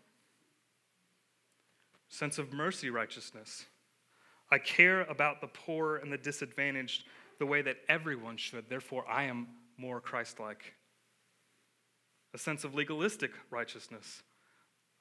sense 2.08 2.38
of 2.38 2.52
mercy 2.52 2.90
righteousness. 2.90 3.64
I 4.50 4.58
care 4.58 5.02
about 5.02 5.40
the 5.40 5.48
poor 5.48 5.96
and 5.96 6.12
the 6.12 6.18
disadvantaged 6.18 7.04
the 7.38 7.46
way 7.46 7.62
that 7.62 7.78
everyone 7.88 8.36
should. 8.36 8.68
Therefore, 8.68 9.04
I 9.08 9.24
am 9.24 9.48
more 9.76 10.00
Christ 10.00 10.40
like. 10.40 10.74
A 12.34 12.38
sense 12.38 12.64
of 12.64 12.74
legalistic 12.74 13.32
righteousness. 13.50 14.22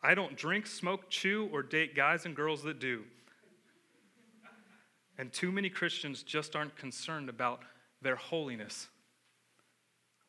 I 0.02 0.16
don't 0.16 0.36
drink, 0.36 0.68
smoke, 0.68 1.10
chew, 1.10 1.50
or 1.52 1.64
date 1.64 1.96
guys 1.96 2.26
and 2.26 2.36
girls 2.36 2.64
that 2.64 2.80
do. 2.80 3.04
And 5.18 5.32
too 5.32 5.52
many 5.52 5.70
Christians 5.70 6.24
just 6.24 6.56
aren't 6.56 6.76
concerned 6.76 7.30
about 7.30 7.62
their 8.02 8.16
holiness 8.16 8.88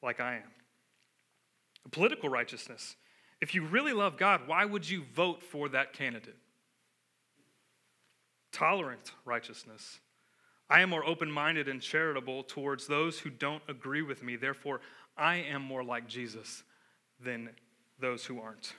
like 0.03 0.21
I 0.21 0.37
am. 0.37 1.91
Political 1.91 2.29
righteousness. 2.29 2.97
If 3.41 3.55
you 3.55 3.65
really 3.65 3.93
love 3.93 4.17
God, 4.17 4.43
why 4.47 4.65
would 4.65 4.89
you 4.89 5.05
vote 5.15 5.43
for 5.43 5.69
that 5.71 5.93
candidate? 5.93 6.37
Tolerant 8.57 9.13
righteousness. 9.27 10.01
I 10.71 10.81
am 10.81 10.89
more 10.89 11.07
open 11.07 11.31
minded 11.31 11.69
and 11.69 11.81
charitable 11.81 12.43
towards 12.45 12.87
those 12.87 13.19
who 13.19 13.29
don't 13.29 13.63
agree 13.69 14.01
with 14.01 14.23
me. 14.23 14.37
Therefore, 14.37 14.81
I 15.17 15.37
am 15.37 15.61
more 15.61 15.85
like 15.85 16.09
Jesus 16.09 16.65
than 17.23 17.51
those 18.01 18.25
who 18.25 18.41
aren't. 18.41 18.73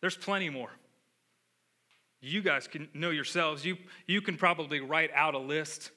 There's 0.00 0.16
plenty 0.16 0.48
more. 0.48 0.70
You 2.22 2.40
guys 2.40 2.66
can 2.66 2.88
know 2.94 3.10
yourselves. 3.10 3.66
You, 3.66 3.76
you 4.06 4.22
can 4.22 4.38
probably 4.38 4.80
write 4.80 5.10
out 5.14 5.34
a 5.34 5.38
list 5.38 5.90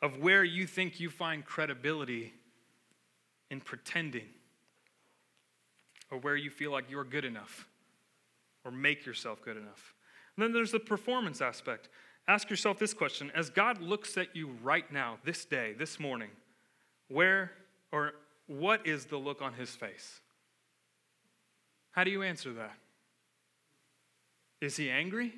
of 0.00 0.18
where 0.18 0.44
you 0.44 0.66
think 0.66 0.98
you 0.98 1.10
find 1.10 1.44
credibility 1.44 2.32
in 3.50 3.60
pretending 3.60 4.28
or 6.10 6.18
where 6.18 6.36
you 6.36 6.48
feel 6.48 6.70
like 6.70 6.90
you're 6.90 7.04
good 7.04 7.26
enough 7.26 7.68
or 8.64 8.70
make 8.70 9.04
yourself 9.04 9.42
good 9.42 9.58
enough. 9.58 9.95
And 10.36 10.44
then 10.44 10.52
there's 10.52 10.72
the 10.72 10.80
performance 10.80 11.40
aspect. 11.40 11.88
Ask 12.28 12.50
yourself 12.50 12.78
this 12.78 12.92
question 12.92 13.30
as 13.34 13.50
God 13.50 13.80
looks 13.80 14.16
at 14.16 14.34
you 14.34 14.50
right 14.62 14.90
now, 14.92 15.18
this 15.24 15.44
day, 15.44 15.74
this 15.78 15.98
morning, 16.00 16.30
where 17.08 17.52
or 17.92 18.12
what 18.46 18.86
is 18.86 19.06
the 19.06 19.16
look 19.16 19.40
on 19.40 19.54
his 19.54 19.70
face? 19.70 20.20
How 21.92 22.04
do 22.04 22.10
you 22.10 22.22
answer 22.22 22.52
that? 22.54 22.76
Is 24.60 24.76
he 24.76 24.90
angry? 24.90 25.32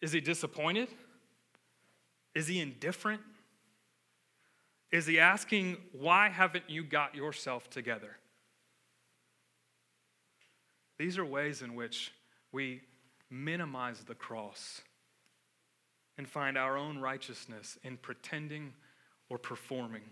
Is 0.00 0.12
he 0.12 0.20
disappointed? 0.20 0.88
Is 2.34 2.48
he 2.48 2.60
indifferent? 2.60 3.20
Is 4.90 5.06
he 5.06 5.18
asking, 5.18 5.76
Why 5.92 6.28
haven't 6.28 6.68
you 6.68 6.84
got 6.84 7.14
yourself 7.14 7.70
together? 7.70 8.16
These 10.98 11.18
are 11.18 11.24
ways 11.24 11.62
in 11.62 11.74
which 11.74 12.12
we 12.52 12.80
minimize 13.30 14.04
the 14.04 14.14
cross 14.14 14.82
and 16.16 16.28
find 16.28 16.56
our 16.56 16.76
own 16.76 16.98
righteousness 16.98 17.78
in 17.82 17.96
pretending 17.96 18.72
or 19.28 19.38
performing. 19.38 20.02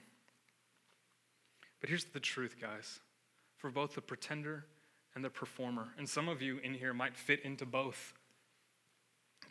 But 1.80 1.88
here's 1.88 2.04
the 2.04 2.20
truth, 2.20 2.56
guys 2.60 3.00
for 3.62 3.70
both 3.70 3.94
the 3.94 4.00
pretender 4.00 4.64
and 5.14 5.24
the 5.24 5.30
performer, 5.30 5.94
and 5.96 6.08
some 6.08 6.28
of 6.28 6.42
you 6.42 6.58
in 6.64 6.74
here 6.74 6.92
might 6.92 7.16
fit 7.16 7.40
into 7.44 7.64
both. 7.64 8.12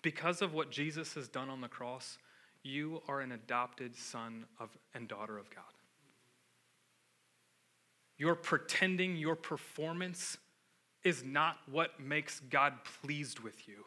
Because 0.02 0.42
of 0.42 0.54
what 0.54 0.70
Jesus 0.70 1.14
has 1.14 1.30
done 1.30 1.50
on 1.50 1.62
the 1.62 1.70
cross, 1.70 2.18
you 2.62 3.02
are 3.08 3.22
an 3.22 3.32
adopted 3.32 3.96
son 3.96 4.44
of, 4.60 4.70
and 4.94 5.08
daughter 5.08 5.38
of 5.38 5.50
God. 5.50 5.64
Your 8.18 8.36
pretending, 8.36 9.16
your 9.16 9.38
performance 9.38 10.38
is 11.04 11.24
not 11.24 11.58
what 11.70 12.00
makes 12.00 12.40
God 12.50 12.74
pleased 13.02 13.40
with 13.40 13.68
you. 13.68 13.86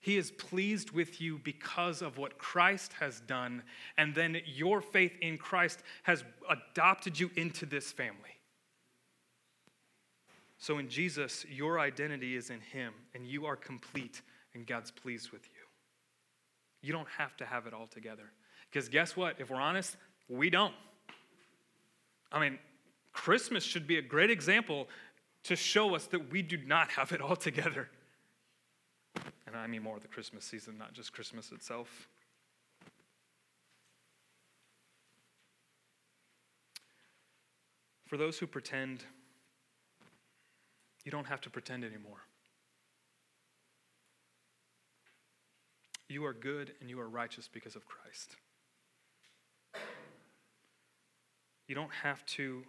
He 0.00 0.16
is 0.16 0.30
pleased 0.30 0.92
with 0.92 1.20
you 1.20 1.38
because 1.42 2.02
of 2.02 2.18
what 2.18 2.38
Christ 2.38 2.92
has 3.00 3.20
done, 3.20 3.62
and 3.96 4.14
then 4.14 4.40
your 4.46 4.80
faith 4.80 5.16
in 5.20 5.38
Christ 5.38 5.82
has 6.04 6.24
adopted 6.48 7.18
you 7.18 7.30
into 7.36 7.66
this 7.66 7.90
family. 7.90 8.38
So 10.58 10.78
in 10.78 10.88
Jesus, 10.88 11.44
your 11.48 11.80
identity 11.80 12.36
is 12.36 12.50
in 12.50 12.60
Him, 12.60 12.92
and 13.14 13.26
you 13.26 13.46
are 13.46 13.56
complete, 13.56 14.22
and 14.54 14.66
God's 14.66 14.90
pleased 14.90 15.30
with 15.30 15.44
you. 15.46 15.66
You 16.80 16.92
don't 16.92 17.08
have 17.16 17.36
to 17.38 17.44
have 17.44 17.66
it 17.66 17.74
all 17.74 17.86
together. 17.86 18.30
Because 18.70 18.88
guess 18.88 19.16
what? 19.16 19.36
If 19.38 19.50
we're 19.50 19.60
honest, 19.60 19.96
we 20.28 20.50
don't. 20.50 20.74
I 22.30 22.40
mean, 22.40 22.58
Christmas 23.12 23.64
should 23.64 23.86
be 23.86 23.98
a 23.98 24.02
great 24.02 24.30
example 24.30 24.88
to 25.48 25.56
show 25.56 25.94
us 25.94 26.04
that 26.08 26.30
we 26.30 26.42
do 26.42 26.58
not 26.58 26.90
have 26.90 27.10
it 27.10 27.22
all 27.22 27.34
together. 27.34 27.88
And 29.46 29.56
I 29.56 29.66
mean 29.66 29.82
more 29.82 29.96
of 29.96 30.02
the 30.02 30.08
Christmas 30.08 30.44
season, 30.44 30.76
not 30.76 30.92
just 30.92 31.14
Christmas 31.14 31.52
itself. 31.52 32.06
For 38.06 38.18
those 38.18 38.38
who 38.38 38.46
pretend, 38.46 39.04
you 41.04 41.10
don't 41.10 41.26
have 41.26 41.40
to 41.40 41.50
pretend 41.50 41.82
anymore. 41.82 42.18
You 46.10 46.26
are 46.26 46.34
good 46.34 46.72
and 46.82 46.90
you 46.90 47.00
are 47.00 47.08
righteous 47.08 47.48
because 47.50 47.74
of 47.74 47.86
Christ. 47.86 48.36
You 51.66 51.74
don't 51.74 51.92
have 52.02 52.24
to 52.26 52.64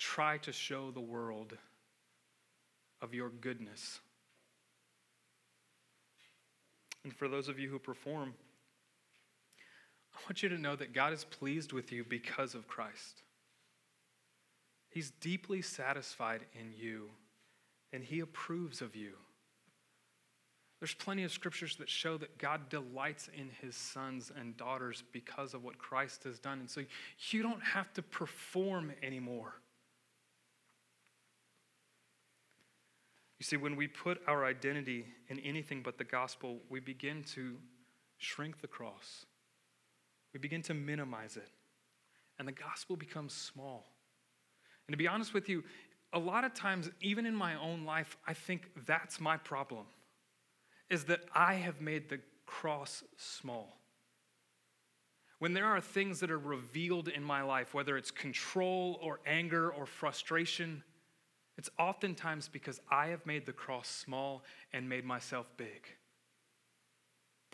try 0.00 0.38
to 0.38 0.50
show 0.52 0.90
the 0.90 1.00
world 1.00 1.56
of 3.02 3.14
your 3.14 3.28
goodness. 3.28 4.00
And 7.04 7.14
for 7.14 7.28
those 7.28 7.48
of 7.48 7.58
you 7.58 7.68
who 7.68 7.78
perform, 7.78 8.34
I 10.14 10.18
want 10.24 10.42
you 10.42 10.48
to 10.48 10.58
know 10.58 10.74
that 10.74 10.94
God 10.94 11.12
is 11.12 11.24
pleased 11.24 11.72
with 11.72 11.92
you 11.92 12.02
because 12.02 12.54
of 12.54 12.66
Christ. 12.66 13.22
He's 14.88 15.10
deeply 15.20 15.62
satisfied 15.62 16.46
in 16.58 16.72
you, 16.76 17.10
and 17.92 18.02
He 18.02 18.20
approves 18.20 18.80
of 18.80 18.96
you. 18.96 19.12
There's 20.80 20.94
plenty 20.94 21.24
of 21.24 21.30
scriptures 21.30 21.76
that 21.76 21.90
show 21.90 22.16
that 22.16 22.38
God 22.38 22.70
delights 22.70 23.28
in 23.36 23.50
his 23.60 23.76
sons 23.76 24.32
and 24.34 24.56
daughters 24.56 25.04
because 25.12 25.52
of 25.52 25.62
what 25.62 25.76
Christ 25.76 26.24
has 26.24 26.38
done. 26.38 26.58
And 26.58 26.70
so 26.70 26.82
you 27.28 27.42
don't 27.42 27.62
have 27.62 27.92
to 27.92 28.02
perform 28.02 28.90
anymore. 29.02 29.52
You 33.40 33.44
see, 33.44 33.56
when 33.56 33.74
we 33.74 33.88
put 33.88 34.20
our 34.28 34.44
identity 34.44 35.06
in 35.28 35.38
anything 35.40 35.80
but 35.82 35.96
the 35.96 36.04
gospel, 36.04 36.58
we 36.68 36.78
begin 36.78 37.24
to 37.34 37.56
shrink 38.18 38.60
the 38.60 38.68
cross, 38.68 39.24
we 40.34 40.38
begin 40.38 40.60
to 40.62 40.74
minimize 40.74 41.38
it, 41.38 41.48
and 42.38 42.46
the 42.46 42.52
gospel 42.52 42.96
becomes 42.96 43.32
small. 43.32 43.86
And 44.86 44.92
to 44.92 44.98
be 44.98 45.08
honest 45.08 45.32
with 45.32 45.48
you, 45.48 45.64
a 46.12 46.18
lot 46.18 46.44
of 46.44 46.52
times, 46.52 46.90
even 47.00 47.24
in 47.24 47.34
my 47.34 47.54
own 47.54 47.86
life, 47.86 48.18
I 48.26 48.34
think 48.34 48.68
that's 48.86 49.18
my 49.18 49.38
problem, 49.38 49.86
is 50.90 51.04
that 51.04 51.20
I 51.34 51.54
have 51.54 51.80
made 51.80 52.10
the 52.10 52.20
cross 52.44 53.02
small. 53.16 53.78
When 55.38 55.54
there 55.54 55.64
are 55.64 55.80
things 55.80 56.20
that 56.20 56.30
are 56.30 56.38
revealed 56.38 57.08
in 57.08 57.24
my 57.24 57.40
life, 57.40 57.72
whether 57.72 57.96
it's 57.96 58.10
control 58.10 58.98
or 59.00 59.20
anger 59.24 59.70
or 59.70 59.86
frustration, 59.86 60.82
it's 61.60 61.68
oftentimes 61.78 62.48
because 62.48 62.80
I 62.90 63.08
have 63.08 63.26
made 63.26 63.44
the 63.44 63.52
cross 63.52 63.86
small 63.86 64.44
and 64.72 64.88
made 64.88 65.04
myself 65.04 65.46
big. 65.58 65.88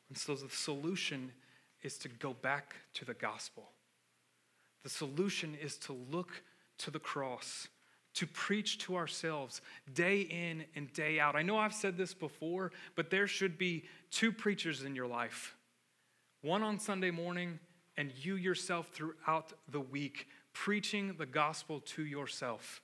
And 0.09 0.17
so 0.17 0.37
the 0.37 0.49
solution 0.49 1.33
is 1.83 1.99
to 1.99 2.09
go 2.09 2.33
back 2.33 2.77
to 2.95 3.05
the 3.05 3.15
gospel. 3.15 3.69
The 4.85 4.91
solution 4.91 5.57
is 5.61 5.77
to 5.79 5.93
look 5.93 6.41
to 6.79 6.93
the 6.93 7.01
cross, 7.01 7.67
to 8.15 8.29
preach 8.29 8.79
to 8.85 8.95
ourselves 8.95 9.61
day 9.93 10.21
in 10.21 10.67
and 10.77 10.93
day 10.93 11.19
out. 11.19 11.35
I 11.35 11.43
know 11.43 11.59
I've 11.59 11.75
said 11.75 11.99
this 11.99 12.15
before, 12.15 12.71
but 12.95 13.11
there 13.11 13.27
should 13.27 13.59
be 13.59 13.87
two 14.13 14.31
preachers 14.31 14.85
in 14.85 14.95
your 14.95 15.09
life 15.09 15.57
one 16.43 16.63
on 16.63 16.79
Sunday 16.79 17.11
morning, 17.11 17.59
and 17.97 18.13
you 18.23 18.37
yourself 18.37 18.91
throughout 18.93 19.53
the 19.69 19.81
week, 19.81 20.29
preaching 20.53 21.17
the 21.19 21.27
gospel 21.27 21.81
to 21.81 22.05
yourself 22.05 22.81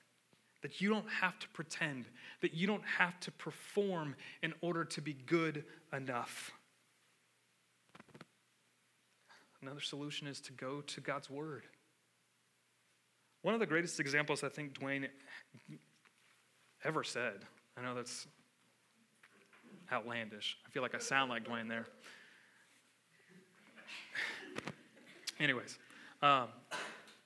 that 0.63 0.81
you 0.81 0.89
don't 0.89 1.09
have 1.21 1.37
to 1.37 1.47
pretend, 1.49 2.05
that 2.41 2.53
you 2.53 2.65
don't 2.65 2.85
have 2.97 3.19
to 3.19 3.31
perform 3.31 4.15
in 4.41 4.53
order 4.61 4.83
to 4.83 5.01
be 5.01 5.13
good 5.13 5.63
enough. 5.95 6.51
Another 9.61 9.81
solution 9.81 10.25
is 10.25 10.41
to 10.41 10.51
go 10.53 10.81
to 10.81 11.01
God's 11.01 11.29
Word. 11.29 11.63
One 13.43 13.53
of 13.53 13.59
the 13.59 13.65
greatest 13.65 13.99
examples 13.99 14.43
I 14.43 14.49
think 14.49 14.79
Dwayne 14.79 15.07
ever 16.83 17.03
said, 17.03 17.45
I 17.77 17.81
know 17.81 17.93
that's 17.93 18.25
outlandish. 19.91 20.57
I 20.65 20.69
feel 20.69 20.81
like 20.81 20.95
I 20.95 20.99
sound 20.99 21.29
like 21.29 21.45
Dwayne 21.45 21.67
there. 21.67 21.85
Anyways, 25.39 25.77
um, 26.21 26.47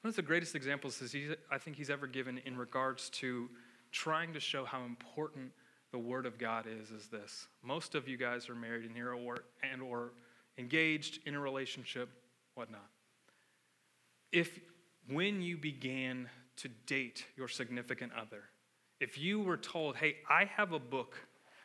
one 0.01 0.09
of 0.09 0.15
the 0.15 0.21
greatest 0.21 0.55
examples 0.55 1.01
is 1.01 1.11
he, 1.11 1.29
I 1.51 1.57
think 1.57 1.75
he's 1.75 1.89
ever 1.89 2.07
given 2.07 2.39
in 2.45 2.57
regards 2.57 3.09
to 3.11 3.49
trying 3.91 4.33
to 4.33 4.39
show 4.39 4.63
how 4.63 4.83
important 4.83 5.51
the 5.91 5.97
Word 5.97 6.25
of 6.25 6.37
God 6.37 6.65
is. 6.67 6.91
Is 6.91 7.07
this? 7.07 7.47
Most 7.63 7.95
of 7.95 8.07
you 8.07 8.17
guys 8.17 8.49
are 8.49 8.55
married 8.55 8.85
in 8.85 8.93
here, 8.93 9.13
or 9.13 9.37
and 9.63 9.81
or 9.81 10.11
engaged 10.57 11.19
in 11.25 11.33
a 11.33 11.39
relationship, 11.39 12.09
whatnot. 12.55 12.89
If 14.31 14.59
when 15.09 15.41
you 15.41 15.57
began 15.57 16.29
to 16.57 16.67
date 16.85 17.25
your 17.35 17.47
significant 17.47 18.11
other, 18.13 18.43
if 18.99 19.17
you 19.17 19.39
were 19.39 19.57
told, 19.57 19.95
"Hey, 19.95 20.17
I 20.29 20.45
have 20.45 20.73
a 20.73 20.79
book 20.79 21.15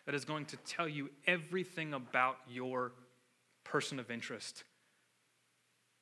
that 0.06 0.14
is 0.14 0.24
going 0.24 0.46
to 0.46 0.56
tell 0.58 0.88
you 0.88 1.10
everything 1.26 1.94
about 1.94 2.38
your 2.48 2.92
person 3.64 3.98
of 3.98 4.10
interest," 4.10 4.64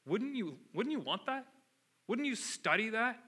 wouldn't 0.07 0.35
you? 0.37 0.59
Wouldn't 0.75 0.93
you 0.93 1.01
want 1.01 1.27
that? 1.27 1.47
Wouldn't 2.11 2.27
you 2.27 2.35
study 2.35 2.89
that? 2.89 3.21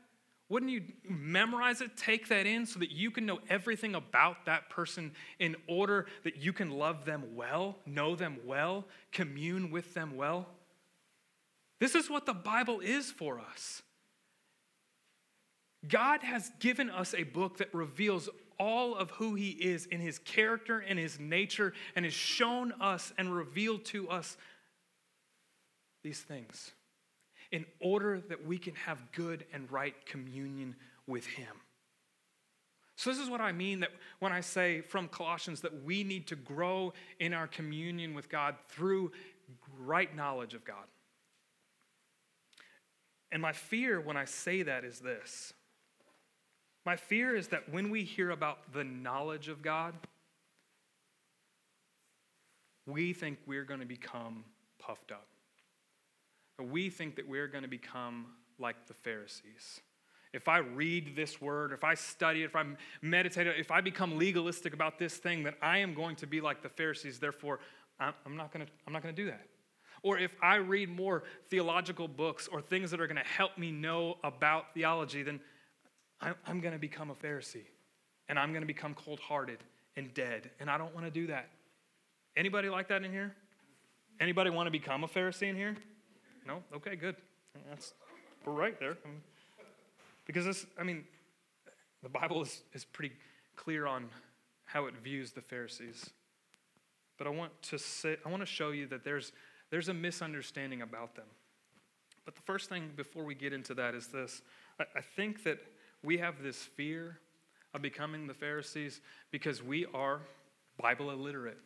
Wouldn't 0.48 0.72
you 0.72 0.82
memorize 1.08 1.80
it, 1.80 1.96
take 1.96 2.26
that 2.30 2.46
in 2.46 2.66
so 2.66 2.80
that 2.80 2.90
you 2.90 3.12
can 3.12 3.24
know 3.24 3.38
everything 3.48 3.94
about 3.94 4.44
that 4.46 4.70
person 4.70 5.12
in 5.38 5.54
order 5.68 6.06
that 6.24 6.38
you 6.38 6.52
can 6.52 6.68
love 6.68 7.04
them 7.04 7.36
well, 7.36 7.76
know 7.86 8.16
them 8.16 8.38
well, 8.44 8.84
commune 9.12 9.70
with 9.70 9.94
them 9.94 10.16
well? 10.16 10.48
This 11.78 11.94
is 11.94 12.10
what 12.10 12.26
the 12.26 12.34
Bible 12.34 12.80
is 12.80 13.08
for 13.08 13.38
us. 13.38 13.82
God 15.86 16.24
has 16.24 16.50
given 16.58 16.90
us 16.90 17.14
a 17.14 17.22
book 17.22 17.58
that 17.58 17.72
reveals 17.72 18.28
all 18.58 18.96
of 18.96 19.12
who 19.12 19.36
He 19.36 19.50
is 19.50 19.86
in 19.86 20.00
His 20.00 20.18
character 20.18 20.80
and 20.80 20.98
His 20.98 21.20
nature 21.20 21.72
and 21.94 22.04
has 22.04 22.14
shown 22.14 22.72
us 22.80 23.12
and 23.16 23.32
revealed 23.32 23.84
to 23.86 24.10
us 24.10 24.36
these 26.02 26.18
things 26.20 26.72
in 27.52 27.64
order 27.80 28.20
that 28.28 28.44
we 28.44 28.58
can 28.58 28.74
have 28.74 29.12
good 29.12 29.44
and 29.52 29.70
right 29.70 29.94
communion 30.06 30.74
with 31.06 31.26
Him. 31.26 31.54
So, 32.96 33.10
this 33.10 33.18
is 33.18 33.30
what 33.30 33.40
I 33.40 33.52
mean 33.52 33.80
that 33.80 33.90
when 34.18 34.32
I 34.32 34.40
say 34.40 34.80
from 34.80 35.08
Colossians 35.08 35.60
that 35.60 35.84
we 35.84 36.02
need 36.02 36.26
to 36.28 36.36
grow 36.36 36.92
in 37.20 37.32
our 37.32 37.46
communion 37.46 38.14
with 38.14 38.28
God 38.28 38.56
through 38.68 39.12
right 39.78 40.14
knowledge 40.14 40.54
of 40.54 40.64
God. 40.64 40.84
And 43.30 43.40
my 43.40 43.52
fear 43.52 44.00
when 44.00 44.16
I 44.16 44.24
say 44.24 44.62
that 44.62 44.84
is 44.84 45.00
this 45.00 45.52
my 46.84 46.96
fear 46.96 47.34
is 47.36 47.48
that 47.48 47.68
when 47.70 47.90
we 47.90 48.02
hear 48.04 48.30
about 48.30 48.72
the 48.72 48.84
knowledge 48.84 49.48
of 49.48 49.62
God, 49.62 49.94
we 52.86 53.12
think 53.12 53.38
we're 53.46 53.64
going 53.64 53.80
to 53.80 53.86
become 53.86 54.44
puffed 54.78 55.12
up. 55.12 55.26
We 56.62 56.90
think 56.90 57.16
that 57.16 57.28
we're 57.28 57.48
going 57.48 57.62
to 57.62 57.68
become 57.68 58.26
like 58.58 58.86
the 58.86 58.94
Pharisees. 58.94 59.80
If 60.32 60.48
I 60.48 60.58
read 60.58 61.14
this 61.14 61.40
word, 61.40 61.72
if 61.72 61.84
I 61.84 61.94
study 61.94 62.42
it, 62.42 62.46
if 62.46 62.56
I 62.56 62.64
meditate 63.02 63.46
if 63.46 63.70
I 63.70 63.82
become 63.82 64.16
legalistic 64.18 64.72
about 64.72 64.98
this 64.98 65.16
thing, 65.16 65.42
that 65.42 65.56
I 65.60 65.78
am 65.78 65.92
going 65.92 66.16
to 66.16 66.26
be 66.26 66.40
like 66.40 66.62
the 66.62 66.70
Pharisees, 66.70 67.18
therefore, 67.18 67.58
I'm 68.00 68.36
not 68.36 68.52
going 68.52 68.64
to, 68.64 68.72
I'm 68.86 68.92
not 68.92 69.02
going 69.02 69.14
to 69.14 69.22
do 69.22 69.28
that. 69.30 69.46
Or 70.02 70.18
if 70.18 70.34
I 70.42 70.56
read 70.56 70.88
more 70.88 71.22
theological 71.48 72.08
books 72.08 72.48
or 72.48 72.60
things 72.60 72.90
that 72.90 73.00
are 73.00 73.06
going 73.06 73.22
to 73.22 73.28
help 73.28 73.56
me 73.56 73.70
know 73.70 74.16
about 74.24 74.74
theology, 74.74 75.22
then 75.22 75.40
I'm 76.20 76.60
going 76.60 76.72
to 76.72 76.78
become 76.78 77.10
a 77.10 77.14
Pharisee 77.14 77.66
and 78.28 78.38
I'm 78.38 78.50
going 78.50 78.62
to 78.62 78.66
become 78.66 78.94
cold 78.94 79.20
hearted 79.20 79.58
and 79.96 80.12
dead. 80.14 80.50
And 80.58 80.70
I 80.70 80.78
don't 80.78 80.94
want 80.94 81.06
to 81.06 81.10
do 81.10 81.26
that. 81.28 81.50
Anybody 82.36 82.68
like 82.68 82.88
that 82.88 83.02
in 83.04 83.12
here? 83.12 83.34
Anybody 84.20 84.50
want 84.50 84.66
to 84.66 84.70
become 84.70 85.04
a 85.04 85.08
Pharisee 85.08 85.48
in 85.48 85.56
here? 85.56 85.76
No? 86.46 86.62
Okay, 86.74 86.96
good. 86.96 87.16
That's, 87.68 87.94
we're 88.44 88.52
right 88.52 88.78
there. 88.78 88.96
Because 90.26 90.44
this, 90.44 90.66
I 90.78 90.82
mean, 90.82 91.04
the 92.02 92.08
Bible 92.08 92.42
is, 92.42 92.62
is 92.72 92.84
pretty 92.84 93.14
clear 93.56 93.86
on 93.86 94.06
how 94.64 94.86
it 94.86 94.94
views 95.02 95.32
the 95.32 95.40
Pharisees. 95.40 96.10
But 97.18 97.26
I 97.26 97.30
want 97.30 97.52
to 97.62 97.78
say, 97.78 98.16
I 98.24 98.28
want 98.28 98.42
to 98.42 98.46
show 98.46 98.70
you 98.70 98.86
that 98.88 99.04
there's, 99.04 99.32
there's 99.70 99.88
a 99.88 99.94
misunderstanding 99.94 100.82
about 100.82 101.14
them. 101.14 101.26
But 102.24 102.34
the 102.34 102.42
first 102.42 102.68
thing 102.68 102.90
before 102.96 103.24
we 103.24 103.34
get 103.34 103.52
into 103.52 103.74
that 103.74 103.94
is 103.94 104.08
this. 104.08 104.42
I, 104.80 104.84
I 104.96 105.00
think 105.00 105.44
that 105.44 105.58
we 106.02 106.18
have 106.18 106.42
this 106.42 106.56
fear 106.56 107.18
of 107.74 107.82
becoming 107.82 108.26
the 108.26 108.34
Pharisees 108.34 109.00
because 109.30 109.62
we 109.62 109.86
are 109.94 110.22
Bible 110.80 111.10
illiterate. 111.10 111.58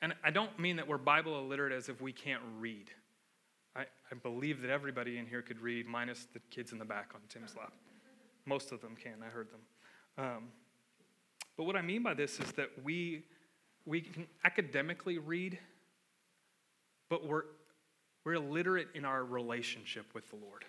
And 0.00 0.14
I 0.22 0.30
don't 0.30 0.58
mean 0.58 0.76
that 0.76 0.86
we're 0.86 0.98
Bible 0.98 1.38
illiterate 1.38 1.72
as 1.72 1.88
if 1.88 2.00
we 2.00 2.12
can't 2.12 2.42
read. 2.58 2.90
I, 3.76 3.82
I 3.82 4.14
believe 4.22 4.62
that 4.62 4.70
everybody 4.70 5.18
in 5.18 5.26
here 5.26 5.42
could 5.42 5.60
read, 5.60 5.86
minus 5.86 6.26
the 6.32 6.40
kids 6.50 6.72
in 6.72 6.78
the 6.78 6.84
back 6.84 7.12
on 7.14 7.20
Tim's 7.28 7.56
lap. 7.56 7.72
Most 8.46 8.72
of 8.72 8.80
them 8.80 8.96
can, 8.96 9.14
I 9.22 9.28
heard 9.28 9.48
them. 9.50 10.24
Um, 10.24 10.48
but 11.56 11.64
what 11.64 11.76
I 11.76 11.82
mean 11.82 12.02
by 12.02 12.14
this 12.14 12.40
is 12.40 12.52
that 12.52 12.70
we, 12.82 13.24
we 13.84 14.00
can 14.00 14.26
academically 14.44 15.18
read, 15.18 15.58
but 17.08 17.26
we're, 17.26 17.42
we're 18.24 18.34
illiterate 18.34 18.88
in 18.94 19.04
our 19.04 19.24
relationship 19.24 20.06
with 20.14 20.28
the 20.30 20.36
Lord. 20.36 20.64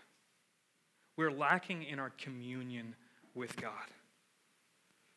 We're 1.18 1.32
lacking 1.32 1.84
in 1.84 2.00
our 2.00 2.12
communion 2.12 2.96
with 3.36 3.56
God. 3.58 3.74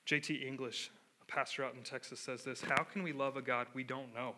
J.T. 0.04 0.34
English, 0.34 0.90
a 1.20 1.24
pastor 1.32 1.64
out 1.64 1.74
in 1.74 1.82
Texas, 1.82 2.20
says 2.20 2.42
this 2.42 2.60
How 2.60 2.82
can 2.82 3.02
we 3.02 3.12
love 3.12 3.36
a 3.36 3.42
God 3.42 3.66
we 3.74 3.84
don't 3.84 4.12
know? 4.14 4.34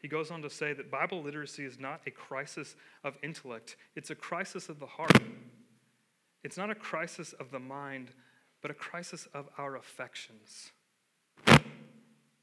He 0.00 0.08
goes 0.08 0.30
on 0.30 0.42
to 0.42 0.50
say 0.50 0.72
that 0.72 0.90
Bible 0.90 1.22
literacy 1.22 1.64
is 1.64 1.78
not 1.78 2.00
a 2.06 2.10
crisis 2.10 2.74
of 3.04 3.16
intellect, 3.22 3.76
it's 3.94 4.10
a 4.10 4.14
crisis 4.14 4.68
of 4.68 4.80
the 4.80 4.86
heart. 4.86 5.18
It's 6.42 6.56
not 6.56 6.70
a 6.70 6.74
crisis 6.74 7.34
of 7.34 7.50
the 7.50 7.58
mind, 7.58 8.08
but 8.62 8.70
a 8.70 8.74
crisis 8.74 9.28
of 9.34 9.46
our 9.58 9.76
affections. 9.76 10.70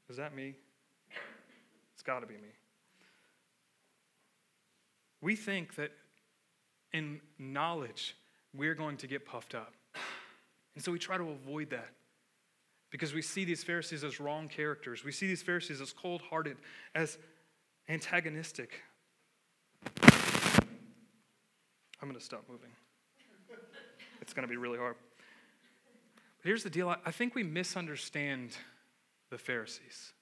Is 0.08 0.16
that 0.16 0.36
me? 0.36 0.54
It's 1.94 2.02
got 2.02 2.20
to 2.20 2.26
be 2.26 2.34
me. 2.34 2.52
We 5.20 5.34
think 5.34 5.74
that 5.74 5.90
in 6.92 7.20
knowledge, 7.38 8.16
we're 8.54 8.74
going 8.74 8.96
to 8.98 9.08
get 9.08 9.26
puffed 9.26 9.54
up. 9.54 9.74
And 10.74 10.84
so 10.84 10.92
we 10.92 10.98
try 10.98 11.18
to 11.18 11.28
avoid 11.30 11.70
that 11.70 11.90
because 12.90 13.12
we 13.12 13.20
see 13.20 13.44
these 13.44 13.64
Pharisees 13.64 14.04
as 14.04 14.20
wrong 14.20 14.48
characters. 14.48 15.04
We 15.04 15.12
see 15.12 15.26
these 15.26 15.42
Pharisees 15.42 15.80
as 15.80 15.92
cold 15.92 16.22
hearted, 16.22 16.56
as 16.94 17.18
antagonistic. 17.88 18.82
I'm 22.00 22.08
going 22.08 22.14
to 22.14 22.24
stop 22.24 22.44
moving. 22.48 22.70
It's 24.20 24.32
going 24.32 24.46
to 24.46 24.50
be 24.50 24.56
really 24.56 24.78
hard. 24.78 24.96
But 26.38 26.46
here's 26.46 26.62
the 26.62 26.70
deal 26.70 26.94
I 27.04 27.10
think 27.10 27.34
we 27.34 27.42
misunderstand 27.42 28.56
the 29.30 29.38
Pharisees. 29.38 30.12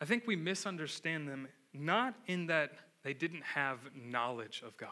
I 0.00 0.04
think 0.04 0.26
we 0.26 0.36
misunderstand 0.36 1.28
them 1.28 1.48
not 1.72 2.14
in 2.26 2.46
that 2.46 2.72
they 3.04 3.14
didn't 3.14 3.42
have 3.42 3.78
knowledge 3.94 4.62
of 4.64 4.76
God, 4.76 4.90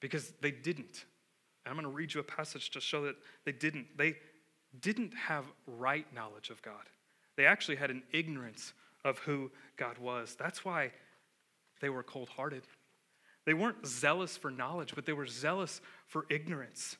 because 0.00 0.32
they 0.40 0.50
didn't. 0.50 1.04
And 1.64 1.70
I'm 1.70 1.74
going 1.74 1.84
to 1.84 1.90
read 1.90 2.14
you 2.14 2.20
a 2.20 2.24
passage 2.24 2.70
to 2.70 2.80
show 2.80 3.04
that 3.04 3.16
they 3.44 3.52
didn't. 3.52 3.86
They 3.96 4.16
didn't 4.80 5.14
have 5.14 5.44
right 5.66 6.06
knowledge 6.14 6.50
of 6.50 6.62
God, 6.62 6.88
they 7.36 7.46
actually 7.46 7.76
had 7.76 7.90
an 7.90 8.02
ignorance 8.12 8.72
of 9.04 9.18
who 9.20 9.50
God 9.76 9.98
was. 9.98 10.36
That's 10.38 10.64
why 10.64 10.92
they 11.80 11.88
were 11.88 12.02
cold 12.02 12.28
hearted. 12.30 12.62
They 13.44 13.54
weren't 13.54 13.86
zealous 13.86 14.36
for 14.36 14.50
knowledge, 14.50 14.94
but 14.94 15.04
they 15.04 15.12
were 15.12 15.26
zealous 15.26 15.80
for 16.06 16.26
ignorance. 16.30 16.96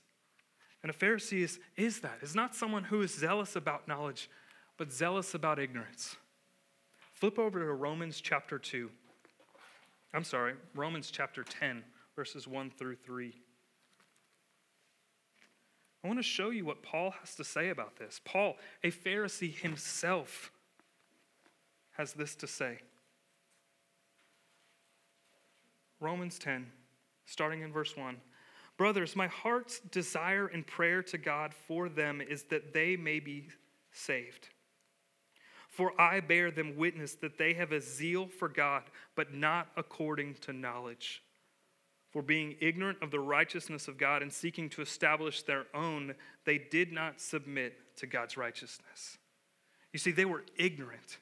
And 0.82 0.90
a 0.90 0.94
Pharisee 0.94 1.42
is, 1.42 1.60
is 1.76 2.00
that. 2.00 2.18
Is 2.22 2.34
not 2.34 2.54
someone 2.54 2.84
who 2.84 3.02
is 3.02 3.14
zealous 3.14 3.54
about 3.54 3.86
knowledge, 3.86 4.28
but 4.76 4.92
zealous 4.92 5.34
about 5.34 5.60
ignorance. 5.60 6.16
Flip 7.12 7.38
over 7.38 7.60
to 7.60 7.72
Romans 7.72 8.20
chapter 8.20 8.58
2. 8.58 8.90
I'm 10.12 10.24
sorry, 10.24 10.54
Romans 10.74 11.10
chapter 11.10 11.44
10, 11.44 11.84
verses 12.16 12.48
1 12.48 12.70
through 12.70 12.96
3. 12.96 13.32
I 16.04 16.08
want 16.08 16.18
to 16.18 16.24
show 16.24 16.50
you 16.50 16.64
what 16.64 16.82
Paul 16.82 17.14
has 17.20 17.36
to 17.36 17.44
say 17.44 17.68
about 17.68 17.96
this. 17.96 18.20
Paul, 18.24 18.56
a 18.82 18.90
Pharisee 18.90 19.54
himself, 19.54 20.50
has 21.92 22.12
this 22.12 22.34
to 22.36 22.46
say 22.46 22.78
Romans 26.00 26.38
10, 26.38 26.66
starting 27.26 27.62
in 27.62 27.72
verse 27.72 27.96
1. 27.96 28.16
Brothers, 28.76 29.14
my 29.14 29.28
heart's 29.28 29.78
desire 29.78 30.48
and 30.48 30.66
prayer 30.66 31.02
to 31.04 31.18
God 31.18 31.54
for 31.54 31.88
them 31.88 32.20
is 32.20 32.44
that 32.44 32.74
they 32.74 32.96
may 32.96 33.20
be 33.20 33.48
saved. 33.92 34.48
For 35.68 35.98
I 36.00 36.20
bear 36.20 36.50
them 36.50 36.76
witness 36.76 37.14
that 37.16 37.38
they 37.38 37.54
have 37.54 37.72
a 37.72 37.80
zeal 37.80 38.26
for 38.26 38.48
God, 38.48 38.82
but 39.14 39.32
not 39.32 39.68
according 39.76 40.34
to 40.42 40.52
knowledge. 40.52 41.22
For 42.10 42.20
being 42.20 42.56
ignorant 42.60 42.98
of 43.00 43.10
the 43.10 43.20
righteousness 43.20 43.88
of 43.88 43.96
God 43.96 44.20
and 44.20 44.30
seeking 44.30 44.68
to 44.70 44.82
establish 44.82 45.42
their 45.42 45.64
own, 45.72 46.14
they 46.44 46.58
did 46.58 46.92
not 46.92 47.20
submit 47.20 47.96
to 47.96 48.06
God's 48.06 48.36
righteousness. 48.36 49.16
You 49.92 49.98
see, 49.98 50.10
they 50.10 50.26
were 50.26 50.44
ignorant. 50.56 51.18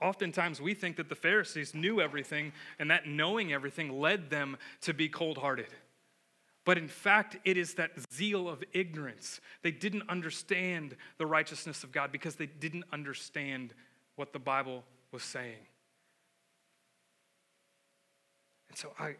Oftentimes, 0.00 0.60
we 0.60 0.74
think 0.74 0.96
that 0.96 1.08
the 1.08 1.14
Pharisees 1.14 1.74
knew 1.74 2.00
everything, 2.00 2.52
and 2.78 2.90
that 2.90 3.06
knowing 3.06 3.52
everything 3.52 3.98
led 4.00 4.28
them 4.28 4.56
to 4.82 4.92
be 4.92 5.08
cold 5.08 5.38
hearted. 5.38 5.68
But 6.66 6.78
in 6.78 6.88
fact, 6.88 7.38
it 7.44 7.56
is 7.56 7.74
that 7.74 7.92
zeal 8.12 8.48
of 8.48 8.62
ignorance. 8.72 9.40
They 9.62 9.70
didn't 9.70 10.08
understand 10.08 10.96
the 11.16 11.24
righteousness 11.24 11.84
of 11.84 11.92
God 11.92 12.12
because 12.12 12.34
they 12.34 12.46
didn't 12.46 12.84
understand 12.92 13.72
what 14.16 14.32
the 14.32 14.38
Bible 14.38 14.84
was 15.12 15.22
saying. 15.22 15.64
And 18.68 18.76
so 18.76 18.92
I, 18.98 19.14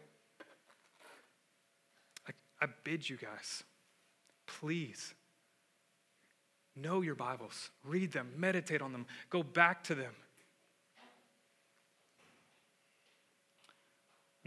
I, 2.27 2.31
I 2.61 2.67
bid 2.83 3.09
you 3.09 3.17
guys, 3.17 3.63
please 4.45 5.15
know 6.75 7.01
your 7.01 7.15
Bibles, 7.15 7.71
read 7.83 8.11
them, 8.11 8.31
meditate 8.37 8.81
on 8.81 8.91
them, 8.91 9.07
go 9.29 9.41
back 9.41 9.83
to 9.85 9.95
them. 9.95 10.13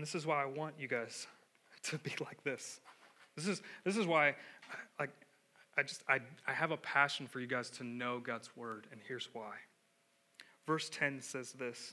And 0.00 0.06
this 0.06 0.14
is 0.14 0.24
why 0.24 0.42
I 0.42 0.46
want 0.46 0.76
you 0.78 0.88
guys 0.88 1.26
to 1.82 1.98
be 1.98 2.12
like 2.20 2.42
this. 2.42 2.80
This 3.36 3.46
is, 3.46 3.60
this 3.84 3.98
is 3.98 4.06
why 4.06 4.34
like, 4.98 5.10
I 5.76 5.82
just 5.82 6.02
I, 6.08 6.20
I 6.48 6.54
have 6.54 6.70
a 6.70 6.78
passion 6.78 7.26
for 7.26 7.38
you 7.38 7.46
guys 7.46 7.68
to 7.72 7.84
know 7.84 8.18
God's 8.18 8.48
word, 8.56 8.86
and 8.92 9.02
here's 9.06 9.28
why. 9.34 9.56
Verse 10.66 10.88
10 10.88 11.20
says 11.20 11.52
this 11.52 11.92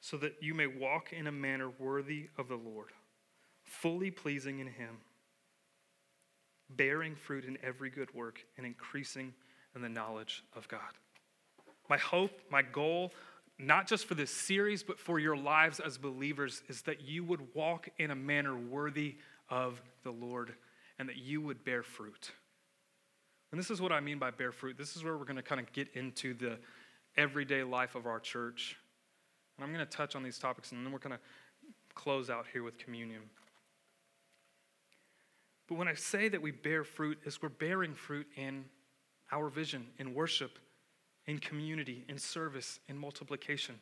so 0.00 0.16
that 0.16 0.36
you 0.40 0.54
may 0.54 0.66
walk 0.66 1.12
in 1.12 1.26
a 1.26 1.32
manner 1.32 1.68
worthy 1.78 2.28
of 2.38 2.48
the 2.48 2.56
Lord, 2.56 2.88
fully 3.62 4.10
pleasing 4.10 4.60
in 4.60 4.68
Him, 4.68 4.96
bearing 6.70 7.14
fruit 7.14 7.44
in 7.44 7.58
every 7.62 7.90
good 7.90 8.08
work, 8.14 8.40
and 8.56 8.64
increasing 8.64 9.34
in 9.76 9.82
the 9.82 9.88
knowledge 9.90 10.44
of 10.56 10.66
God. 10.68 10.80
My 11.90 11.98
hope, 11.98 12.40
my 12.50 12.62
goal, 12.62 13.12
not 13.62 13.86
just 13.86 14.06
for 14.06 14.14
this 14.14 14.30
series, 14.30 14.82
but 14.82 14.98
for 14.98 15.18
your 15.18 15.36
lives 15.36 15.80
as 15.80 15.98
believers, 15.98 16.62
is 16.68 16.82
that 16.82 17.02
you 17.02 17.24
would 17.24 17.54
walk 17.54 17.88
in 17.98 18.10
a 18.10 18.14
manner 18.14 18.56
worthy 18.56 19.16
of 19.48 19.80
the 20.04 20.10
Lord 20.10 20.54
and 20.98 21.08
that 21.08 21.16
you 21.16 21.40
would 21.40 21.64
bear 21.64 21.82
fruit. 21.82 22.32
And 23.50 23.58
this 23.58 23.70
is 23.70 23.80
what 23.80 23.92
I 23.92 24.00
mean 24.00 24.18
by 24.18 24.30
bear 24.30 24.52
fruit. 24.52 24.78
This 24.78 24.96
is 24.96 25.02
where 25.02 25.16
we're 25.16 25.24
going 25.24 25.36
to 25.36 25.42
kind 25.42 25.60
of 25.60 25.72
get 25.72 25.88
into 25.94 26.34
the 26.34 26.58
everyday 27.16 27.62
life 27.62 27.94
of 27.94 28.06
our 28.06 28.20
church. 28.20 28.76
And 29.56 29.64
I'm 29.64 29.72
going 29.74 29.84
to 29.84 29.90
touch 29.90 30.14
on 30.14 30.22
these 30.22 30.38
topics 30.38 30.72
and 30.72 30.84
then 30.84 30.92
we're 30.92 30.98
going 30.98 31.16
to 31.16 31.20
close 31.94 32.30
out 32.30 32.46
here 32.52 32.62
with 32.62 32.78
communion. 32.78 33.22
But 35.68 35.78
when 35.78 35.88
I 35.88 35.94
say 35.94 36.28
that 36.28 36.40
we 36.40 36.50
bear 36.50 36.84
fruit, 36.84 37.18
is 37.24 37.40
we're 37.40 37.48
bearing 37.48 37.94
fruit 37.94 38.26
in 38.36 38.64
our 39.32 39.48
vision, 39.48 39.86
in 39.98 40.14
worship, 40.14 40.58
in 41.26 41.38
community, 41.38 42.04
in 42.08 42.18
service, 42.18 42.80
in 42.88 42.98
multiplication. 42.98 43.76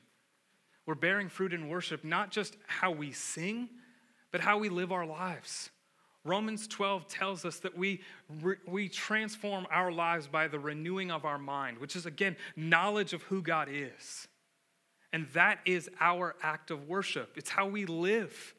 We're 0.86 0.95
bearing 0.95 1.28
fruit 1.28 1.53
in 1.53 1.68
worship, 1.68 2.05
not 2.05 2.30
just 2.30 2.57
how 2.66 2.91
we 2.91 3.12
sing, 3.12 3.68
but 4.30 4.41
how 4.41 4.59
we 4.59 4.68
live 4.68 4.93
our 4.93 5.07
lives. 5.07 5.70
Romans 6.24 6.66
12 6.66 7.07
tells 7.09 7.45
us 7.45 7.59
that 7.61 7.76
we, 7.76 8.01
we 8.66 8.89
transform 8.89 9.66
our 9.70 9.91
lives 9.91 10.26
by 10.26 10.49
the 10.49 10.59
renewing 10.59 11.11
of 11.11 11.24
our 11.24 11.39
mind, 11.39 11.78
which 11.78 11.97
is, 11.97 12.07
again, 12.07 12.36
knowledge 12.57 13.12
of 13.12 13.22
who 13.22 13.41
God 13.41 13.68
is. 13.70 14.28
And 15.12 15.26
that 15.34 15.61
is 15.64 15.89
our 16.01 16.36
act 16.43 16.70
of 16.70 16.89
worship. 16.89 17.32
It's 17.36 17.51
how 17.51 17.66
we 17.66 17.86
live. 17.86 18.55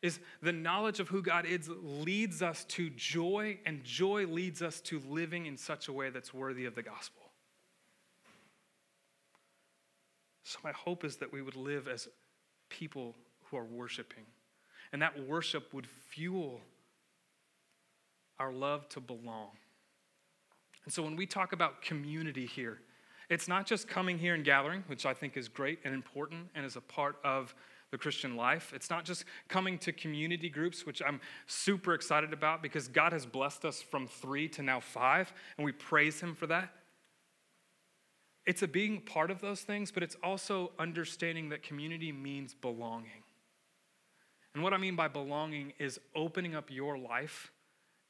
Is 0.00 0.20
the 0.42 0.52
knowledge 0.52 1.00
of 1.00 1.08
who 1.08 1.22
God 1.22 1.44
is 1.44 1.68
leads 1.68 2.40
us 2.40 2.64
to 2.66 2.88
joy, 2.90 3.58
and 3.66 3.82
joy 3.82 4.26
leads 4.26 4.62
us 4.62 4.80
to 4.82 5.02
living 5.08 5.46
in 5.46 5.56
such 5.56 5.88
a 5.88 5.92
way 5.92 6.10
that's 6.10 6.32
worthy 6.32 6.66
of 6.66 6.76
the 6.76 6.82
gospel. 6.82 7.27
So, 10.48 10.58
my 10.64 10.72
hope 10.72 11.04
is 11.04 11.16
that 11.16 11.30
we 11.30 11.42
would 11.42 11.56
live 11.56 11.88
as 11.88 12.08
people 12.70 13.14
who 13.44 13.58
are 13.58 13.66
worshiping, 13.66 14.24
and 14.94 15.02
that 15.02 15.28
worship 15.28 15.74
would 15.74 15.86
fuel 15.86 16.62
our 18.38 18.50
love 18.50 18.88
to 18.90 19.00
belong. 19.00 19.50
And 20.86 20.94
so, 20.94 21.02
when 21.02 21.16
we 21.16 21.26
talk 21.26 21.52
about 21.52 21.82
community 21.82 22.46
here, 22.46 22.78
it's 23.28 23.46
not 23.46 23.66
just 23.66 23.88
coming 23.88 24.16
here 24.16 24.32
and 24.32 24.42
gathering, 24.42 24.84
which 24.86 25.04
I 25.04 25.12
think 25.12 25.36
is 25.36 25.48
great 25.48 25.80
and 25.84 25.92
important 25.92 26.48
and 26.54 26.64
is 26.64 26.76
a 26.76 26.80
part 26.80 27.16
of 27.22 27.54
the 27.90 27.98
Christian 27.98 28.34
life. 28.34 28.72
It's 28.74 28.88
not 28.88 29.04
just 29.04 29.26
coming 29.48 29.76
to 29.80 29.92
community 29.92 30.48
groups, 30.48 30.86
which 30.86 31.02
I'm 31.06 31.20
super 31.46 31.92
excited 31.92 32.32
about 32.32 32.62
because 32.62 32.88
God 32.88 33.12
has 33.12 33.26
blessed 33.26 33.66
us 33.66 33.82
from 33.82 34.06
three 34.06 34.48
to 34.48 34.62
now 34.62 34.80
five, 34.80 35.30
and 35.58 35.66
we 35.66 35.72
praise 35.72 36.22
Him 36.22 36.34
for 36.34 36.46
that. 36.46 36.70
It's 38.48 38.62
a 38.62 38.66
being 38.66 39.02
part 39.02 39.30
of 39.30 39.42
those 39.42 39.60
things, 39.60 39.90
but 39.90 40.02
it's 40.02 40.16
also 40.22 40.70
understanding 40.78 41.50
that 41.50 41.62
community 41.62 42.12
means 42.12 42.54
belonging. 42.54 43.22
And 44.54 44.62
what 44.62 44.72
I 44.72 44.78
mean 44.78 44.96
by 44.96 45.06
belonging 45.06 45.74
is 45.78 46.00
opening 46.16 46.54
up 46.54 46.70
your 46.70 46.96
life 46.96 47.52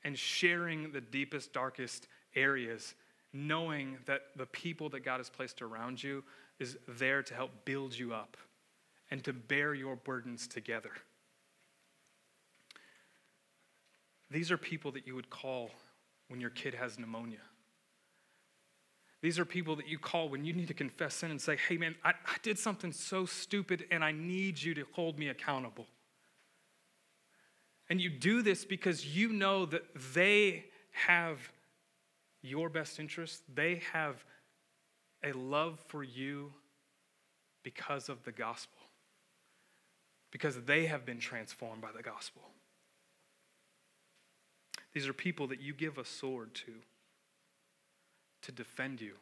and 0.05 0.17
sharing 0.17 0.93
the 0.93 1.01
deepest, 1.01 1.53
darkest 1.53 2.07
areas 2.37 2.95
knowing 3.33 3.99
that 4.07 4.27
the 4.37 4.47
people 4.47 4.89
that 4.91 5.01
God 5.01 5.17
has 5.17 5.29
placed 5.29 5.61
around 5.61 6.01
you 6.01 6.23
is 6.61 6.77
there 6.87 7.21
to 7.25 7.35
help 7.35 7.51
build 7.65 7.99
you 7.99 8.15
up 8.15 8.37
and 9.11 9.25
to 9.25 9.33
bear 9.33 9.75
your 9.75 9.97
burdens 9.97 10.47
together. 10.47 10.93
These 14.31 14.53
are 14.53 14.57
people 14.57 14.93
that 14.93 15.05
you 15.05 15.17
would 15.17 15.31
call 15.31 15.73
when 16.29 16.41
your 16.41 16.51
kid 16.51 16.75
has 16.75 16.97
pneumonia. 16.97 17.41
These 19.21 19.39
are 19.39 19.45
people 19.45 19.75
that 19.77 19.89
you 19.89 19.99
call 19.99 20.29
when 20.29 20.45
you 20.45 20.53
need 20.53 20.69
to 20.69 20.75
confess 20.75 21.15
sin 21.17 21.31
and 21.31 21.41
say, 21.41 21.57
hey 21.69 21.77
man, 21.77 21.97
I, 22.05 22.11
I 22.11 22.37
did 22.43 22.59
something 22.59 22.93
so 22.93 23.27
stupid 23.27 23.85
and 23.91 24.05
I 24.05 24.13
need 24.13 24.63
you 24.63 24.75
to 24.75 24.85
hold 24.93 25.19
me 25.19 25.29
accountable. 25.29 25.87
And 27.91 28.01
you 28.01 28.11
do 28.11 28.43
this 28.43 28.65
because 28.65 29.05
you 29.05 29.33
know 29.33 29.67
that 29.67 29.83
they 30.15 30.67
have 30.93 31.39
your 32.43 32.69
best 32.69 33.01
interest. 33.01 33.43
They 33.53 33.83
have 33.93 34.25
a 35.25 35.33
love 35.33 35.81
for 35.89 36.05
you 36.05 36.53
because 37.65 38.09
of 38.09 38.23
the 38.25 38.33
gospel, 38.33 38.79
because 40.31 40.63
they 40.63 40.87
have 40.87 41.05
been 41.05 41.19
transformed 41.19 41.83
by 41.83 41.91
the 41.95 42.03
gospel. 42.03 42.43
These 44.95 45.09
are 45.09 45.13
people 45.13 45.49
that 45.49 45.61
you 45.61 45.75
give 45.75 45.99
a 45.99 46.05
sword 46.05 46.55
to, 46.55 46.73
to 48.43 48.53
defend 48.53 49.01
you, 49.01 49.15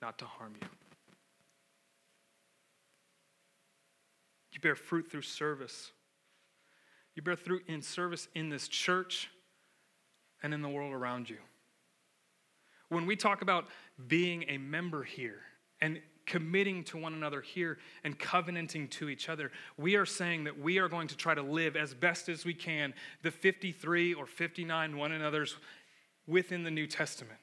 not 0.00 0.18
to 0.18 0.24
harm 0.24 0.54
you. 0.60 0.68
You 4.52 4.60
bear 4.60 4.74
fruit 4.74 5.10
through 5.10 5.22
service. 5.22 5.92
You 7.14 7.22
bear 7.22 7.36
fruit 7.36 7.64
in 7.68 7.82
service 7.82 8.28
in 8.34 8.48
this 8.48 8.66
church 8.66 9.30
and 10.42 10.52
in 10.52 10.62
the 10.62 10.68
world 10.68 10.92
around 10.92 11.30
you. 11.30 11.38
When 12.88 13.06
we 13.06 13.16
talk 13.16 13.42
about 13.42 13.66
being 14.06 14.44
a 14.48 14.58
member 14.58 15.02
here 15.02 15.40
and 15.80 16.00
committing 16.26 16.84
to 16.84 16.98
one 16.98 17.14
another 17.14 17.40
here 17.40 17.78
and 18.04 18.18
covenanting 18.18 18.88
to 18.88 19.08
each 19.08 19.28
other, 19.28 19.50
we 19.76 19.96
are 19.96 20.06
saying 20.06 20.44
that 20.44 20.58
we 20.58 20.78
are 20.78 20.88
going 20.88 21.08
to 21.08 21.16
try 21.16 21.34
to 21.34 21.42
live 21.42 21.76
as 21.76 21.94
best 21.94 22.28
as 22.28 22.44
we 22.44 22.54
can 22.54 22.94
the 23.22 23.30
53 23.30 24.14
or 24.14 24.26
59 24.26 24.96
one 24.96 25.12
another's 25.12 25.56
within 26.28 26.62
the 26.62 26.70
New 26.70 26.86
Testament. 26.86 27.40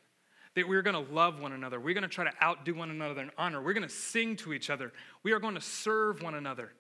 That 0.56 0.70
we're 0.70 0.84
going 0.84 1.06
to 1.06 1.14
love 1.14 1.42
one 1.42 1.52
another. 1.52 1.82
We're 1.82 1.94
going 1.94 2.04
to 2.04 2.08
try 2.08 2.24
to 2.24 2.44
outdo 2.44 2.76
one 2.76 2.90
another 2.90 3.22
in 3.22 3.32
honor. 3.38 3.62
We're 3.62 3.74
going 3.74 3.88
to 3.88 3.94
sing 3.94 4.38
to 4.38 4.54
each 4.54 4.70
other. 4.70 4.94
We 5.24 5.34
are 5.34 5.40
going 5.40 5.56
to 5.56 5.62
serve 5.62 6.22
one 6.22 6.36
another. 6.36 6.72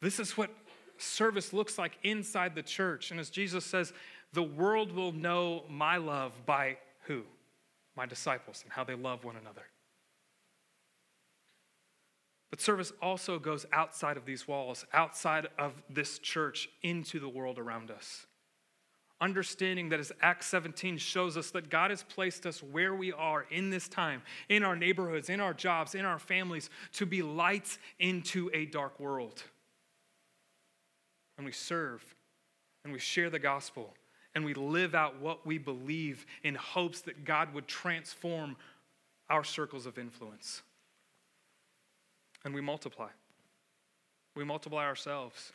This 0.00 0.18
is 0.18 0.36
what 0.36 0.50
service 0.96 1.52
looks 1.52 1.76
like 1.76 1.98
inside 2.02 2.54
the 2.54 2.62
church. 2.62 3.10
And 3.10 3.20
as 3.20 3.28
Jesus 3.28 3.66
says, 3.66 3.92
the 4.32 4.42
world 4.42 4.92
will 4.92 5.12
know 5.12 5.64
my 5.68 5.98
love 5.98 6.32
by 6.46 6.78
who? 7.04 7.22
My 7.94 8.06
disciples 8.06 8.62
and 8.62 8.72
how 8.72 8.84
they 8.84 8.94
love 8.94 9.24
one 9.24 9.36
another. 9.36 9.62
But 12.50 12.60
service 12.60 12.92
also 13.00 13.38
goes 13.38 13.64
outside 13.72 14.16
of 14.16 14.26
these 14.26 14.46
walls, 14.46 14.84
outside 14.92 15.48
of 15.58 15.82
this 15.88 16.18
church, 16.18 16.68
into 16.82 17.18
the 17.18 17.28
world 17.28 17.58
around 17.58 17.90
us. 17.90 18.26
Understanding 19.22 19.88
that 19.90 20.00
as 20.00 20.10
Acts 20.20 20.48
17 20.48 20.98
shows 20.98 21.36
us 21.36 21.52
that 21.52 21.70
God 21.70 21.90
has 21.90 22.02
placed 22.02 22.44
us 22.44 22.60
where 22.60 22.92
we 22.92 23.12
are 23.12 23.46
in 23.52 23.70
this 23.70 23.86
time, 23.86 24.20
in 24.48 24.64
our 24.64 24.74
neighborhoods, 24.74 25.30
in 25.30 25.38
our 25.38 25.54
jobs, 25.54 25.94
in 25.94 26.04
our 26.04 26.18
families, 26.18 26.70
to 26.94 27.06
be 27.06 27.22
lights 27.22 27.78
into 28.00 28.50
a 28.52 28.66
dark 28.66 28.98
world. 28.98 29.44
And 31.38 31.46
we 31.46 31.52
serve 31.52 32.02
and 32.82 32.92
we 32.92 32.98
share 32.98 33.30
the 33.30 33.38
gospel 33.38 33.94
and 34.34 34.44
we 34.44 34.54
live 34.54 34.92
out 34.92 35.20
what 35.20 35.46
we 35.46 35.56
believe 35.56 36.26
in 36.42 36.56
hopes 36.56 37.02
that 37.02 37.24
God 37.24 37.54
would 37.54 37.68
transform 37.68 38.56
our 39.30 39.44
circles 39.44 39.86
of 39.86 39.98
influence. 39.98 40.62
And 42.44 42.52
we 42.52 42.60
multiply. 42.60 43.10
We 44.34 44.42
multiply 44.42 44.84
ourselves. 44.84 45.52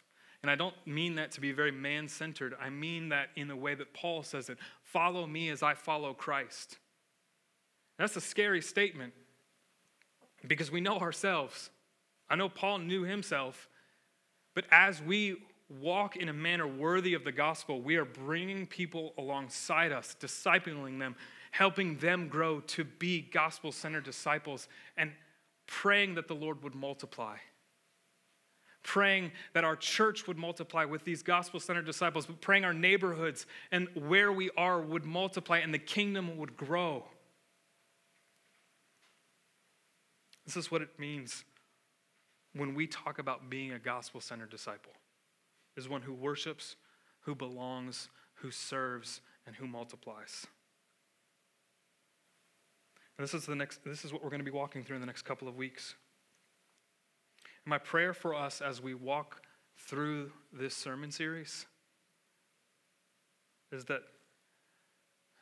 And 0.48 0.52
I 0.54 0.56
don't 0.56 0.76
mean 0.88 1.16
that 1.16 1.34
to 1.34 1.42
be 1.42 1.52
very 1.52 1.74
man 1.74 2.08
centered. 2.08 2.56
I 2.62 2.70
mean 2.70 3.10
that 3.10 3.32
in 3.36 3.50
the 3.50 3.56
way 3.58 3.76
that 3.76 3.94
Paul 3.94 4.24
says 4.24 4.48
it 4.48 4.58
follow 4.82 5.28
me 5.28 5.50
as 5.50 5.62
I 5.62 5.74
follow 5.74 6.14
Christ. 6.14 6.78
That's 8.00 8.16
a 8.16 8.22
scary 8.22 8.62
statement 8.62 9.12
because 10.48 10.72
we 10.72 10.80
know 10.80 11.00
ourselves. 11.00 11.70
I 12.30 12.38
know 12.38 12.48
Paul 12.48 12.78
knew 12.80 13.02
himself, 13.02 13.68
but 14.56 14.64
as 14.72 15.02
we 15.02 15.36
walk 15.82 16.16
in 16.16 16.30
a 16.30 16.34
manner 16.34 16.66
worthy 16.66 17.14
of 17.14 17.26
the 17.26 17.34
gospel, 17.34 17.82
we 17.82 17.98
are 17.98 18.06
bringing 18.06 18.66
people 18.66 19.14
alongside 19.18 19.92
us, 19.92 20.16
discipling 20.18 20.98
them, 20.98 21.18
helping 21.52 21.98
them 21.98 22.30
grow 22.30 22.62
to 22.62 22.86
be 22.86 23.20
gospel 23.20 23.74
centered 23.74 24.06
disciples, 24.06 24.70
and 24.96 25.12
praying 25.66 26.16
that 26.16 26.30
the 26.30 26.36
Lord 26.36 26.64
would 26.64 26.74
multiply. 26.74 27.36
Praying 28.88 29.34
that 29.52 29.66
our 29.66 29.76
church 29.76 30.28
would 30.28 30.38
multiply 30.38 30.86
with 30.86 31.04
these 31.04 31.22
gospel 31.22 31.60
centered 31.60 31.86
disciples, 31.86 32.26
but 32.26 32.40
praying 32.40 32.64
our 32.64 32.74
neighborhoods 32.74 33.46
and 33.70 33.90
where 33.94 34.32
we 34.32 34.50
are 34.56 34.80
would 34.80 35.04
multiply 35.04 35.58
and 35.58 35.74
the 35.74 35.78
kingdom 35.78 36.38
would 36.38 36.56
grow. 36.56 37.04
This 40.46 40.56
is 40.56 40.72
what 40.72 40.82
it 40.82 40.98
means 40.98 41.44
when 42.56 42.76
we 42.76 42.88
talk 42.88 43.20
about 43.20 43.50
being 43.50 43.74
a 43.74 43.80
gospel 43.80 44.22
centered 44.22 44.52
disciple 44.52 44.94
is 45.76 45.90
one 45.90 46.02
who 46.02 46.14
worships, 46.14 46.78
who 47.20 47.36
belongs, 47.36 48.08
who 48.36 48.52
serves, 48.52 49.20
and 49.46 49.58
who 49.58 49.68
multiplies. 49.68 50.48
And 53.18 53.28
this 53.28 53.34
is 53.34 53.46
the 53.46 53.56
next 53.56 53.84
this 53.84 54.06
is 54.06 54.14
what 54.14 54.24
we're 54.24 54.30
going 54.30 54.40
to 54.40 54.46
be 54.46 54.52
walking 54.52 54.86
through 54.86 54.96
in 54.96 55.02
the 55.02 55.08
next 55.08 55.24
couple 55.24 55.50
of 55.50 55.58
weeks. 55.58 55.96
My 57.68 57.78
prayer 57.78 58.14
for 58.14 58.34
us 58.34 58.62
as 58.62 58.82
we 58.82 58.94
walk 58.94 59.42
through 59.78 60.32
this 60.54 60.74
sermon 60.74 61.12
series 61.12 61.66
is 63.74 63.84
that 63.86 64.04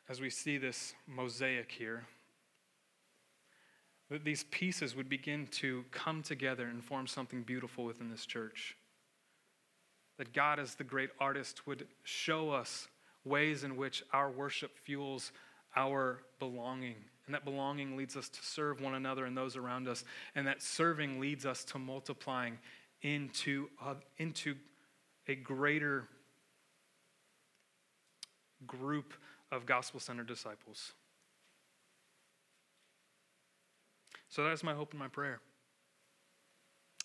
as 0.08 0.20
we 0.20 0.28
see 0.28 0.58
this 0.58 0.94
mosaic 1.06 1.70
here, 1.70 2.04
that 4.10 4.24
these 4.24 4.42
pieces 4.50 4.96
would 4.96 5.08
begin 5.08 5.46
to 5.52 5.84
come 5.92 6.20
together 6.20 6.66
and 6.66 6.82
form 6.82 7.06
something 7.06 7.44
beautiful 7.44 7.84
within 7.84 8.10
this 8.10 8.26
church. 8.26 8.76
that 10.18 10.32
God, 10.32 10.58
as 10.58 10.74
the 10.74 10.84
great 10.84 11.10
artist, 11.20 11.66
would 11.66 11.86
show 12.02 12.50
us 12.50 12.88
ways 13.24 13.64
in 13.64 13.76
which 13.76 14.02
our 14.12 14.30
worship 14.30 14.78
fuels 14.78 15.32
our 15.74 16.22
belonging. 16.38 16.96
And 17.26 17.34
that 17.34 17.44
belonging 17.44 17.96
leads 17.96 18.16
us 18.16 18.28
to 18.28 18.42
serve 18.42 18.80
one 18.80 18.94
another 18.94 19.24
and 19.24 19.36
those 19.36 19.56
around 19.56 19.88
us. 19.88 20.04
And 20.34 20.46
that 20.46 20.62
serving 20.62 21.20
leads 21.20 21.44
us 21.44 21.64
to 21.64 21.78
multiplying 21.78 22.58
into, 23.02 23.68
uh, 23.84 23.94
into 24.18 24.54
a 25.26 25.34
greater 25.34 26.08
group 28.66 29.12
of 29.50 29.66
gospel 29.66 30.00
centered 30.00 30.26
disciples. 30.26 30.92
So 34.28 34.44
that's 34.44 34.62
my 34.62 34.74
hope 34.74 34.92
and 34.92 34.98
my 34.98 35.08
prayer. 35.08 35.40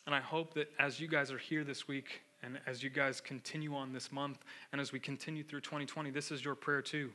And 0.06 0.16
I 0.16 0.20
hope 0.20 0.54
that 0.56 0.70
as 0.80 1.00
you 1.00 1.08
guys 1.08 1.32
are 1.32 1.38
here 1.38 1.64
this 1.64 1.88
week, 1.88 2.22
and 2.44 2.60
as 2.66 2.82
you 2.82 2.90
guys 2.90 3.22
continue 3.22 3.76
on 3.76 3.94
this 3.94 4.12
month, 4.12 4.40
and 4.72 4.82
as 4.82 4.92
we 4.92 5.00
continue 5.00 5.44
through 5.44 5.62
2020, 5.62 6.10
this 6.10 6.32
is 6.32 6.44
your 6.44 6.56
prayer 6.56 6.82
too. 6.82 7.12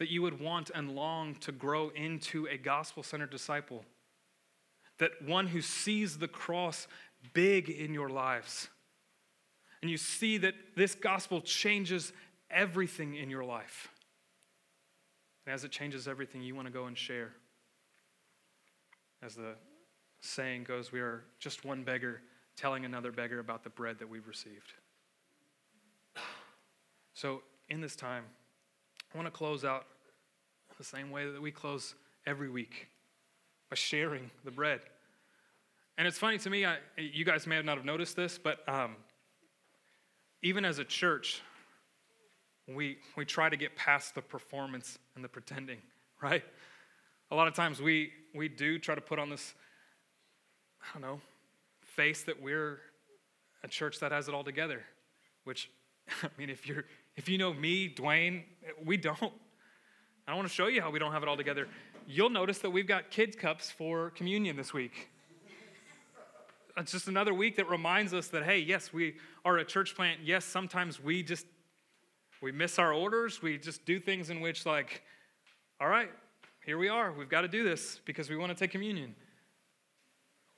That 0.00 0.10
you 0.10 0.22
would 0.22 0.40
want 0.40 0.70
and 0.74 0.96
long 0.96 1.36
to 1.36 1.52
grow 1.52 1.90
into 1.90 2.48
a 2.48 2.56
gospel 2.56 3.04
centered 3.04 3.30
disciple. 3.30 3.84
That 4.98 5.12
one 5.24 5.46
who 5.46 5.62
sees 5.62 6.18
the 6.18 6.26
cross 6.26 6.88
big 7.32 7.68
in 7.68 7.94
your 7.94 8.08
lives. 8.08 8.68
And 9.82 9.90
you 9.90 9.96
see 9.96 10.38
that 10.38 10.54
this 10.76 10.96
gospel 10.96 11.40
changes 11.40 12.12
everything 12.50 13.14
in 13.14 13.30
your 13.30 13.44
life. 13.44 13.88
And 15.46 15.54
as 15.54 15.64
it 15.64 15.70
changes 15.70 16.08
everything, 16.08 16.42
you 16.42 16.54
want 16.54 16.66
to 16.66 16.72
go 16.72 16.86
and 16.86 16.98
share. 16.98 17.32
As 19.22 19.34
the 19.34 19.54
saying 20.20 20.64
goes, 20.64 20.92
we 20.92 21.00
are 21.00 21.24
just 21.38 21.64
one 21.64 21.82
beggar 21.82 22.20
telling 22.56 22.84
another 22.84 23.12
beggar 23.12 23.38
about 23.38 23.64
the 23.64 23.70
bread 23.70 23.98
that 23.98 24.08
we've 24.08 24.26
received. 24.26 24.72
So, 27.14 27.42
in 27.68 27.80
this 27.80 27.96
time, 27.96 28.24
I 29.12 29.18
want 29.18 29.26
to 29.26 29.32
close 29.32 29.64
out 29.64 29.86
the 30.78 30.84
same 30.84 31.10
way 31.10 31.30
that 31.30 31.42
we 31.42 31.50
close 31.50 31.94
every 32.26 32.48
week 32.48 32.88
by 33.68 33.76
sharing 33.76 34.30
the 34.44 34.50
bread. 34.50 34.80
And 35.98 36.06
it's 36.06 36.16
funny 36.18 36.38
to 36.38 36.50
me, 36.50 36.64
I, 36.64 36.78
you 36.96 37.24
guys 37.24 37.46
may 37.46 37.60
not 37.60 37.76
have 37.76 37.84
noticed 37.84 38.16
this, 38.16 38.38
but 38.38 38.66
um, 38.68 38.96
even 40.42 40.64
as 40.64 40.78
a 40.78 40.84
church, 40.84 41.42
we, 42.66 42.98
we 43.16 43.24
try 43.24 43.48
to 43.48 43.56
get 43.56 43.76
past 43.76 44.14
the 44.14 44.22
performance 44.22 44.98
and 45.14 45.24
the 45.24 45.28
pretending, 45.28 45.78
right? 46.22 46.44
A 47.30 47.34
lot 47.34 47.48
of 47.48 47.54
times 47.54 47.82
we, 47.82 48.12
we 48.34 48.48
do 48.48 48.78
try 48.78 48.94
to 48.94 49.00
put 49.00 49.18
on 49.18 49.28
this, 49.28 49.54
I 50.82 50.98
don't 50.98 51.02
know, 51.02 51.20
face 51.82 52.22
that 52.24 52.40
we're 52.40 52.80
a 53.62 53.68
church 53.68 53.98
that 54.00 54.12
has 54.12 54.28
it 54.28 54.34
all 54.34 54.44
together, 54.44 54.82
which, 55.44 55.68
I 56.22 56.28
mean, 56.38 56.50
if, 56.50 56.66
you're, 56.66 56.84
if 57.16 57.28
you 57.28 57.38
know 57.38 57.52
me, 57.52 57.92
Dwayne, 57.92 58.44
we 58.84 58.96
don't. 58.96 59.18
I 59.20 60.32
don't 60.32 60.36
want 60.36 60.48
to 60.48 60.54
show 60.54 60.66
you 60.66 60.80
how 60.80 60.90
we 60.90 60.98
don't 60.98 61.12
have 61.12 61.22
it 61.22 61.28
all 61.28 61.36
together. 61.36 61.66
You'll 62.06 62.30
notice 62.30 62.58
that 62.58 62.70
we've 62.70 62.86
got 62.86 63.10
kids' 63.10 63.36
cups 63.36 63.70
for 63.70 64.10
communion 64.10 64.56
this 64.56 64.72
week. 64.72 65.08
It's 66.76 66.92
just 66.92 67.08
another 67.08 67.34
week 67.34 67.56
that 67.56 67.68
reminds 67.68 68.14
us 68.14 68.28
that, 68.28 68.44
hey, 68.44 68.58
yes, 68.58 68.92
we 68.92 69.16
are 69.44 69.58
a 69.58 69.64
church 69.64 69.94
plant. 69.94 70.20
Yes, 70.22 70.44
sometimes 70.44 71.02
we 71.02 71.22
just 71.22 71.46
we 72.40 72.52
miss 72.52 72.78
our 72.78 72.92
orders. 72.92 73.42
We 73.42 73.58
just 73.58 73.84
do 73.84 74.00
things 74.00 74.30
in 74.30 74.40
which, 74.40 74.64
like, 74.64 75.02
all 75.80 75.88
right, 75.88 76.10
here 76.64 76.78
we 76.78 76.88
are. 76.88 77.12
We've 77.12 77.28
got 77.28 77.42
to 77.42 77.48
do 77.48 77.64
this 77.64 78.00
because 78.04 78.30
we 78.30 78.36
want 78.36 78.50
to 78.50 78.56
take 78.56 78.70
communion. 78.70 79.14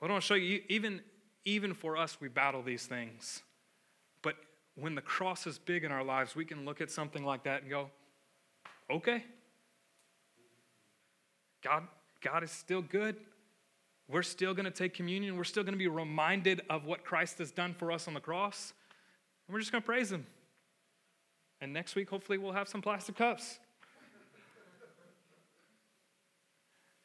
I 0.01 0.05
don't 0.05 0.13
want 0.13 0.23
to 0.23 0.27
show 0.27 0.35
you, 0.35 0.61
even, 0.69 1.01
even 1.45 1.73
for 1.73 1.97
us, 1.97 2.17
we 2.21 2.27
battle 2.29 2.61
these 2.61 2.85
things. 2.85 3.41
When 4.75 4.95
the 4.95 5.01
cross 5.01 5.45
is 5.45 5.59
big 5.59 5.83
in 5.83 5.91
our 5.91 6.03
lives, 6.03 6.35
we 6.35 6.45
can 6.45 6.65
look 6.65 6.81
at 6.81 6.89
something 6.89 7.23
like 7.23 7.43
that 7.43 7.61
and 7.61 7.69
go, 7.69 7.89
okay, 8.89 9.23
God, 11.63 11.83
God 12.21 12.43
is 12.43 12.51
still 12.51 12.81
good. 12.81 13.15
We're 14.09 14.23
still 14.23 14.53
going 14.53 14.65
to 14.65 14.71
take 14.71 14.93
communion. 14.93 15.37
We're 15.37 15.43
still 15.43 15.63
going 15.63 15.73
to 15.73 15.79
be 15.79 15.87
reminded 15.87 16.61
of 16.69 16.85
what 16.85 17.05
Christ 17.05 17.37
has 17.37 17.51
done 17.51 17.73
for 17.73 17.91
us 17.91 18.07
on 18.07 18.13
the 18.13 18.19
cross. 18.19 18.73
And 19.47 19.53
we're 19.53 19.59
just 19.59 19.71
going 19.71 19.81
to 19.81 19.85
praise 19.85 20.11
Him. 20.11 20.25
And 21.61 21.71
next 21.71 21.95
week, 21.95 22.09
hopefully, 22.09 22.37
we'll 22.37 22.51
have 22.51 22.67
some 22.67 22.81
plastic 22.81 23.15
cups. 23.15 23.59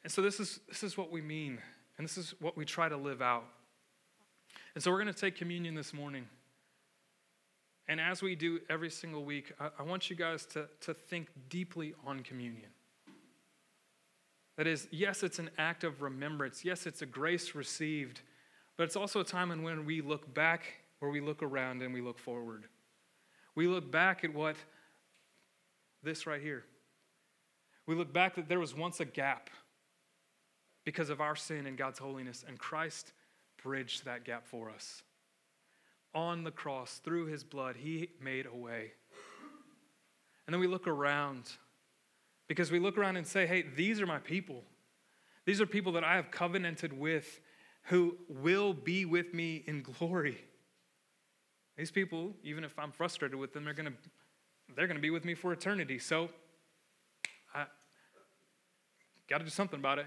And 0.03 0.11
so, 0.11 0.21
this 0.21 0.39
is, 0.39 0.59
this 0.67 0.83
is 0.83 0.97
what 0.97 1.11
we 1.11 1.21
mean, 1.21 1.59
and 1.97 2.05
this 2.05 2.17
is 2.17 2.33
what 2.39 2.57
we 2.57 2.65
try 2.65 2.89
to 2.89 2.97
live 2.97 3.21
out. 3.21 3.45
And 4.75 4.83
so, 4.83 4.91
we're 4.91 5.01
going 5.01 5.13
to 5.13 5.19
take 5.19 5.35
communion 5.35 5.75
this 5.75 5.93
morning. 5.93 6.25
And 7.89 7.99
as 7.99 8.21
we 8.21 8.35
do 8.35 8.59
every 8.69 8.91
single 8.91 9.25
week, 9.25 9.51
I, 9.59 9.69
I 9.79 9.83
want 9.83 10.11
you 10.11 10.15
guys 10.15 10.45
to, 10.53 10.67
to 10.81 10.93
think 10.93 11.27
deeply 11.49 11.95
on 12.05 12.19
communion. 12.19 12.69
That 14.57 14.67
is, 14.67 14.87
yes, 14.91 15.23
it's 15.23 15.39
an 15.39 15.49
act 15.57 15.83
of 15.83 16.03
remembrance. 16.03 16.63
Yes, 16.63 16.85
it's 16.85 17.01
a 17.01 17.07
grace 17.07 17.55
received. 17.55 18.21
But 18.77 18.83
it's 18.83 18.95
also 18.95 19.21
a 19.21 19.23
time 19.23 19.49
when 19.63 19.85
we 19.85 20.01
look 20.01 20.31
back, 20.35 20.65
where 20.99 21.09
we 21.09 21.19
look 21.19 21.41
around 21.41 21.81
and 21.81 21.91
we 21.91 22.01
look 22.01 22.19
forward. 22.19 22.65
We 23.55 23.65
look 23.65 23.91
back 23.91 24.23
at 24.23 24.33
what 24.35 24.55
this 26.03 26.27
right 26.27 26.41
here. 26.41 26.65
We 27.87 27.95
look 27.95 28.13
back 28.13 28.35
that 28.35 28.47
there 28.47 28.59
was 28.59 28.75
once 28.75 28.99
a 28.99 29.05
gap 29.05 29.49
because 30.85 31.09
of 31.09 31.21
our 31.21 31.35
sin 31.35 31.65
and 31.65 31.75
God's 31.75 31.97
holiness, 31.97 32.45
and 32.47 32.59
Christ 32.59 33.13
bridged 33.63 34.05
that 34.05 34.25
gap 34.25 34.45
for 34.45 34.69
us. 34.69 35.01
On 36.15 36.43
the 36.43 36.51
cross, 36.51 36.99
through 37.03 37.27
his 37.27 37.43
blood, 37.43 37.75
he 37.77 38.09
made 38.21 38.45
a 38.45 38.55
way. 38.55 38.93
And 40.47 40.53
then 40.53 40.59
we 40.59 40.67
look 40.67 40.87
around 40.87 41.51
because 42.47 42.71
we 42.71 42.79
look 42.79 42.97
around 42.97 43.17
and 43.17 43.27
say, 43.27 43.45
hey, 43.45 43.63
these 43.75 44.01
are 44.01 44.07
my 44.07 44.17
people. 44.17 44.63
These 45.45 45.61
are 45.61 45.67
people 45.67 45.91
that 45.93 46.03
I 46.03 46.15
have 46.15 46.31
covenanted 46.31 46.91
with 46.91 47.39
who 47.83 48.17
will 48.27 48.73
be 48.73 49.05
with 49.05 49.33
me 49.33 49.63
in 49.67 49.83
glory. 49.83 50.37
These 51.77 51.91
people, 51.91 52.33
even 52.43 52.63
if 52.63 52.77
I'm 52.77 52.91
frustrated 52.91 53.37
with 53.37 53.53
them, 53.53 53.63
they're 53.63 53.73
going 53.73 53.87
to 53.87 53.93
they're 54.75 54.87
going 54.87 54.97
to 54.97 55.01
be 55.01 55.09
with 55.09 55.25
me 55.25 55.33
for 55.33 55.51
eternity. 55.51 55.97
So 55.97 56.29
I 57.53 57.65
got 59.27 59.39
to 59.39 59.43
do 59.43 59.49
something 59.49 59.79
about 59.79 59.99
it. 59.99 60.05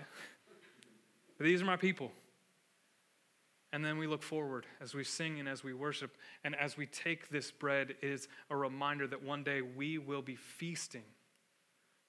But 1.39 1.45
these 1.47 1.63
are 1.63 1.65
my 1.65 1.77
people. 1.77 2.13
And 3.73 3.83
then 3.83 3.97
we 3.97 4.07
look 4.07 4.23
forward 4.23 4.67
as 4.83 4.95
we 4.95 5.03
sing 5.03 5.41
and 5.41 5.49
as 5.49 5.65
we 5.65 5.73
worship 5.73 6.17
and 6.45 6.55
as 6.57 6.77
we 6.77 6.87
take 6.87 7.31
this 7.31 7.51
bread 7.51 7.95
is 8.03 8.29
a 8.51 8.57
reminder 8.57 9.07
that 9.07 9.23
one 9.23 9.43
day 9.43 9.63
we 9.63 9.97
will 9.97 10.21
be 10.21 10.37
feasting. 10.37 11.05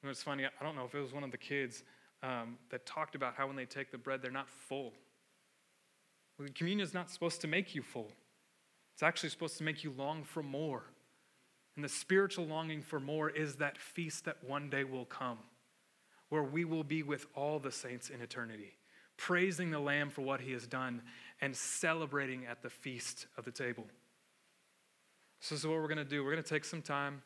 You 0.02 0.08
know, 0.08 0.12
it's 0.12 0.24
funny, 0.24 0.46
I 0.46 0.64
don't 0.64 0.76
know 0.76 0.84
if 0.84 0.94
it 0.94 1.00
was 1.00 1.14
one 1.14 1.24
of 1.24 1.32
the 1.32 1.38
kids 1.38 1.84
um, 2.22 2.58
that 2.70 2.86
talked 2.86 3.16
about 3.16 3.36
how 3.36 3.48
when 3.48 3.56
they 3.56 3.66
take 3.66 3.92
the 3.92 3.98
bread, 3.98 4.22
they're 4.22 4.32
not 4.32 4.50
full. 4.50 4.92
Well, 6.38 6.50
communion 6.54 6.86
is 6.86 6.94
not 6.94 7.10
supposed 7.10 7.40
to 7.42 7.48
make 7.48 7.74
you 7.74 7.82
full. 7.82 8.12
It's 8.94 9.04
actually 9.04 9.30
supposed 9.30 9.58
to 9.58 9.64
make 9.64 9.84
you 9.84 9.94
long 9.98 10.24
for 10.24 10.44
more. 10.44 10.84
And 11.76 11.84
the 11.84 11.90
spiritual 11.90 12.46
longing 12.46 12.82
for 12.82 13.00
more 13.00 13.30
is 13.30 13.56
that 13.56 13.78
feast 13.78 14.26
that 14.26 14.44
one 14.44 14.70
day 14.70 14.84
will 14.84 15.06
come, 15.06 15.40
where 16.30 16.44
we 16.44 16.66
will 16.66 16.84
be 16.84 17.04
with 17.04 17.26
all 17.36 17.60
the 17.60 17.72
saints 17.72 18.10
in 18.10 18.22
eternity, 18.22 18.74
praising 19.18 19.72
the 19.72 19.80
Lamb 19.80 20.10
for 20.10 20.22
what 20.22 20.42
he 20.42 20.52
has 20.54 20.68
done 20.68 21.02
and 21.42 21.56
celebrating 21.56 22.46
at 22.46 22.62
the 22.62 22.70
feast 22.70 23.28
of 23.38 23.46
the 23.46 23.52
table. 23.52 23.86
So, 25.40 25.56
this 25.56 25.62
is 25.62 25.68
what 25.68 25.76
we're 25.76 25.88
going 25.88 25.98
to 25.98 26.06
do. 26.06 26.24
We're 26.24 26.32
going 26.32 26.44
to 26.44 26.50
take 26.50 26.66
some 26.66 26.82
time. 26.82 27.22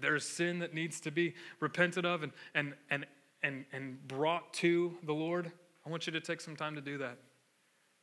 There's 0.00 0.24
sin 0.24 0.58
that 0.58 0.74
needs 0.74 1.00
to 1.00 1.10
be 1.10 1.34
repented 1.60 2.04
of 2.04 2.22
and, 2.22 2.32
and, 2.54 2.74
and, 2.90 3.06
and, 3.42 3.64
and 3.72 4.06
brought 4.06 4.52
to 4.54 4.94
the 5.02 5.14
Lord. 5.14 5.50
I 5.86 5.90
want 5.90 6.06
you 6.06 6.12
to 6.12 6.20
take 6.20 6.40
some 6.40 6.56
time 6.56 6.74
to 6.74 6.80
do 6.80 6.98
that. 6.98 7.18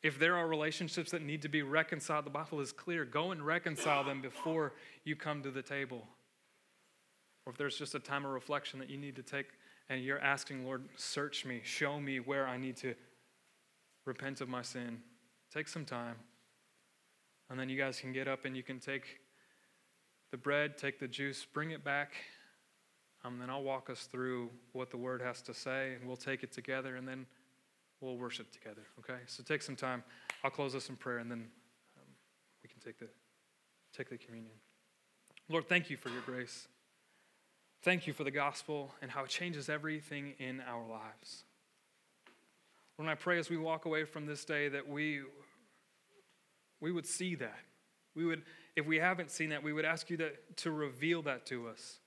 If 0.01 0.19
there 0.19 0.35
are 0.35 0.47
relationships 0.47 1.11
that 1.11 1.23
need 1.23 1.41
to 1.43 1.49
be 1.49 1.61
reconciled, 1.61 2.25
the 2.25 2.31
Bible 2.31 2.59
is 2.59 2.71
clear. 2.71 3.05
Go 3.05 3.31
and 3.31 3.45
reconcile 3.45 4.03
them 4.03 4.21
before 4.21 4.73
you 5.03 5.15
come 5.15 5.41
to 5.43 5.51
the 5.51 5.61
table. 5.61 6.03
Or 7.45 7.51
if 7.51 7.57
there's 7.57 7.77
just 7.77 7.95
a 7.95 7.99
time 7.99 8.25
of 8.25 8.31
reflection 8.31 8.79
that 8.79 8.89
you 8.89 8.97
need 8.97 9.15
to 9.15 9.23
take 9.23 9.47
and 9.89 10.03
you're 10.03 10.19
asking, 10.19 10.65
Lord, 10.65 10.83
search 10.95 11.45
me, 11.45 11.61
show 11.63 11.99
me 11.99 12.19
where 12.19 12.47
I 12.47 12.57
need 12.57 12.77
to 12.77 12.95
repent 14.05 14.41
of 14.41 14.49
my 14.49 14.61
sin, 14.61 14.99
take 15.53 15.67
some 15.67 15.85
time. 15.85 16.15
And 17.49 17.59
then 17.59 17.69
you 17.69 17.77
guys 17.77 17.99
can 17.99 18.13
get 18.13 18.27
up 18.27 18.45
and 18.45 18.55
you 18.55 18.63
can 18.63 18.79
take 18.79 19.19
the 20.31 20.37
bread, 20.37 20.77
take 20.77 20.99
the 20.99 21.07
juice, 21.07 21.45
bring 21.45 21.71
it 21.71 21.83
back. 21.83 22.13
Um, 23.23 23.39
then 23.39 23.49
I'll 23.49 23.63
walk 23.63 23.89
us 23.89 24.07
through 24.11 24.49
what 24.73 24.91
the 24.91 24.97
word 24.97 25.21
has 25.21 25.41
to 25.43 25.53
say, 25.53 25.93
and 25.95 26.07
we'll 26.07 26.15
take 26.15 26.43
it 26.43 26.51
together. 26.51 26.95
And 26.95 27.07
then 27.07 27.25
we'll 28.01 28.17
worship 28.17 28.51
together, 28.51 28.83
okay? 28.99 29.19
So 29.27 29.43
take 29.43 29.61
some 29.61 29.75
time. 29.75 30.03
I'll 30.43 30.51
close 30.51 30.75
us 30.75 30.89
in 30.89 30.95
prayer 30.95 31.17
and 31.17 31.29
then 31.29 31.47
um, 31.97 32.07
we 32.63 32.69
can 32.69 32.79
take 32.79 32.99
the, 32.99 33.07
take 33.95 34.09
the 34.09 34.17
communion. 34.17 34.53
Lord, 35.49 35.67
thank 35.67 35.89
you 35.89 35.97
for 35.97 36.09
your 36.09 36.21
grace. 36.21 36.67
Thank 37.83 38.07
you 38.07 38.13
for 38.13 38.23
the 38.23 38.31
gospel 38.31 38.93
and 39.01 39.11
how 39.11 39.23
it 39.23 39.29
changes 39.29 39.69
everything 39.69 40.33
in 40.39 40.61
our 40.61 40.87
lives. 40.87 41.43
Lord, 42.97 43.11
I 43.11 43.15
pray 43.15 43.39
as 43.39 43.49
we 43.49 43.57
walk 43.57 43.85
away 43.85 44.05
from 44.05 44.25
this 44.25 44.45
day 44.45 44.69
that 44.69 44.87
we, 44.87 45.21
we 46.79 46.91
would 46.91 47.05
see 47.05 47.35
that. 47.35 47.59
We 48.15 48.25
would 48.25 48.43
if 48.75 48.85
we 48.85 48.97
haven't 48.97 49.31
seen 49.31 49.49
that, 49.49 49.63
we 49.63 49.71
would 49.71 49.85
ask 49.85 50.09
you 50.09 50.17
that, 50.17 50.57
to 50.57 50.71
reveal 50.71 51.21
that 51.23 51.45
to 51.47 51.67
us. 51.67 51.99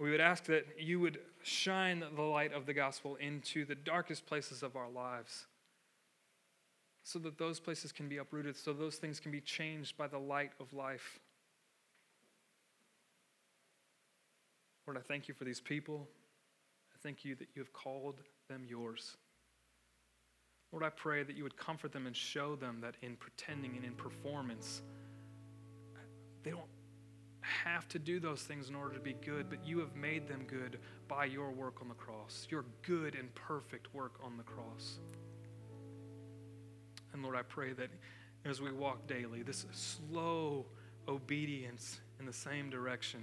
We 0.00 0.10
would 0.10 0.20
ask 0.20 0.44
that 0.44 0.66
you 0.78 1.00
would 1.00 1.18
shine 1.42 2.04
the 2.14 2.22
light 2.22 2.52
of 2.52 2.66
the 2.66 2.74
gospel 2.74 3.16
into 3.16 3.64
the 3.64 3.74
darkest 3.74 4.26
places 4.26 4.62
of 4.62 4.76
our 4.76 4.88
lives 4.88 5.46
so 7.04 7.18
that 7.20 7.38
those 7.38 7.58
places 7.58 7.90
can 7.90 8.08
be 8.08 8.18
uprooted, 8.18 8.56
so 8.56 8.72
those 8.72 8.96
things 8.96 9.18
can 9.18 9.32
be 9.32 9.40
changed 9.40 9.96
by 9.96 10.06
the 10.06 10.18
light 10.18 10.52
of 10.60 10.72
life. 10.72 11.18
Lord, 14.86 14.98
I 14.98 15.00
thank 15.00 15.28
you 15.28 15.34
for 15.34 15.44
these 15.44 15.60
people. 15.60 16.06
I 16.98 17.06
thank 17.06 17.24
you 17.24 17.36
that 17.36 17.48
you 17.54 17.62
have 17.62 17.72
called 17.72 18.16
them 18.48 18.64
yours. 18.68 19.16
Lord, 20.72 20.82
I 20.82 20.90
pray 20.90 21.22
that 21.22 21.36
you 21.36 21.44
would 21.44 21.56
comfort 21.56 21.92
them 21.92 22.06
and 22.06 22.16
show 22.16 22.56
them 22.56 22.80
that 22.80 22.96
in 23.02 23.16
pretending 23.16 23.76
and 23.76 23.84
in 23.84 23.92
performance, 23.92 24.82
they 26.42 26.50
don't 26.50 26.62
have 27.40 27.88
to 27.88 27.98
do 27.98 28.18
those 28.18 28.42
things 28.42 28.68
in 28.68 28.74
order 28.74 28.94
to 28.94 29.00
be 29.00 29.14
good, 29.24 29.48
but 29.48 29.64
you 29.64 29.78
have 29.78 29.94
made 29.94 30.26
them 30.26 30.44
good 30.46 30.78
by 31.06 31.24
your 31.24 31.50
work 31.52 31.76
on 31.80 31.88
the 31.88 31.94
cross, 31.94 32.46
your 32.50 32.64
good 32.82 33.14
and 33.14 33.32
perfect 33.34 33.94
work 33.94 34.18
on 34.22 34.36
the 34.36 34.42
cross. 34.42 34.98
And 37.12 37.22
Lord, 37.22 37.36
I 37.36 37.42
pray 37.42 37.72
that 37.74 37.90
as 38.44 38.60
we 38.60 38.72
walk 38.72 39.06
daily, 39.06 39.42
this 39.42 39.66
slow 39.72 40.66
obedience 41.06 42.00
in 42.18 42.26
the 42.26 42.32
same 42.32 42.68
direction, 42.68 43.22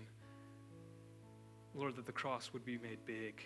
Lord, 1.76 1.98
that 1.98 2.06
the 2.06 2.12
cross 2.12 2.52
would 2.54 2.66
be 2.66 2.78
made 2.78 3.00
big. 3.06 3.46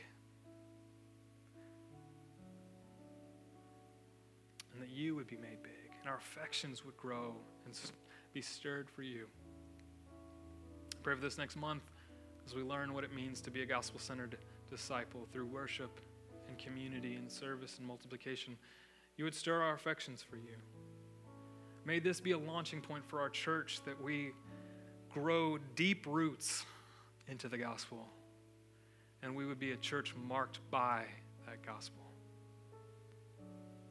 And 4.79 4.87
that 4.87 4.95
you 4.95 5.13
would 5.13 5.27
be 5.27 5.35
made 5.35 5.61
big, 5.61 5.91
and 5.99 6.09
our 6.09 6.15
affections 6.15 6.85
would 6.85 6.95
grow 6.95 7.35
and 7.65 7.77
be 8.33 8.41
stirred 8.41 8.89
for 8.89 9.03
you. 9.03 9.25
Pray 11.03 11.15
for 11.15 11.21
this 11.21 11.37
next 11.37 11.57
month 11.57 11.83
as 12.45 12.55
we 12.55 12.61
learn 12.61 12.93
what 12.93 13.03
it 13.03 13.13
means 13.13 13.41
to 13.41 13.51
be 13.51 13.61
a 13.61 13.65
gospel 13.65 13.99
centered 13.99 14.37
disciple 14.69 15.27
through 15.33 15.47
worship 15.47 15.99
and 16.47 16.57
community 16.57 17.15
and 17.15 17.29
service 17.29 17.77
and 17.77 17.85
multiplication. 17.85 18.55
You 19.17 19.25
would 19.25 19.35
stir 19.35 19.61
our 19.61 19.73
affections 19.73 20.23
for 20.23 20.37
you. 20.37 20.55
May 21.83 21.99
this 21.99 22.21
be 22.21 22.31
a 22.31 22.37
launching 22.37 22.79
point 22.79 23.03
for 23.05 23.19
our 23.19 23.29
church 23.29 23.81
that 23.83 24.01
we 24.01 24.31
grow 25.11 25.57
deep 25.75 26.05
roots 26.07 26.65
into 27.27 27.49
the 27.49 27.57
gospel 27.57 28.07
and 29.23 29.35
we 29.35 29.45
would 29.45 29.59
be 29.59 29.73
a 29.73 29.77
church 29.77 30.15
marked 30.15 30.59
by 30.71 31.03
that 31.45 31.65
gospel. 31.65 32.03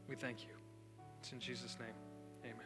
We 0.08 0.16
thank 0.16 0.44
you. 0.44 0.57
It's 1.28 1.34
in 1.34 1.40
Jesus' 1.40 1.76
name. 1.78 1.92
Amen. 2.42 2.64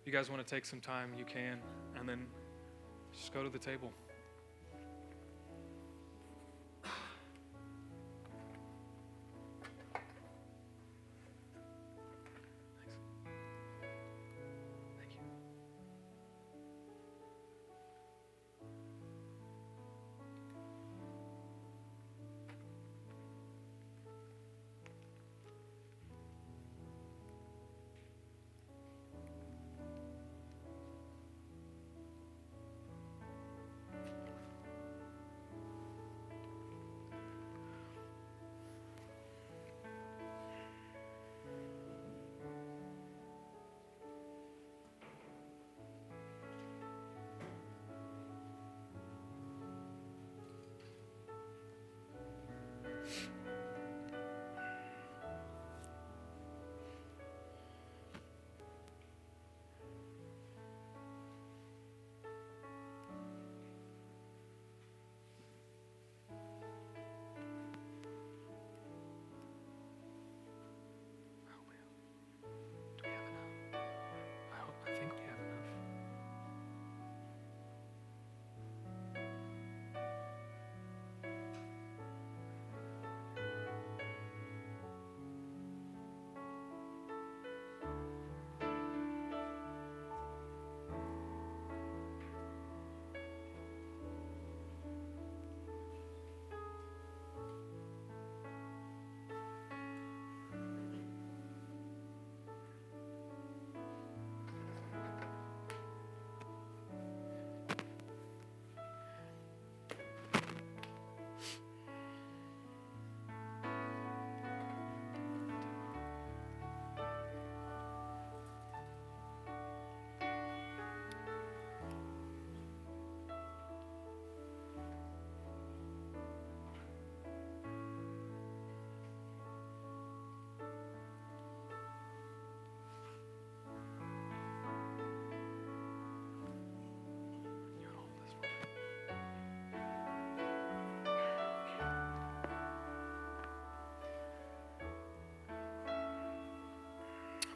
If 0.00 0.06
you 0.06 0.12
guys 0.12 0.30
want 0.30 0.46
to 0.46 0.48
take 0.48 0.64
some 0.64 0.80
time, 0.80 1.10
you 1.18 1.24
can, 1.24 1.58
and 1.98 2.08
then 2.08 2.24
just 3.12 3.34
go 3.34 3.42
to 3.42 3.50
the 3.50 3.58
table. 3.58 3.90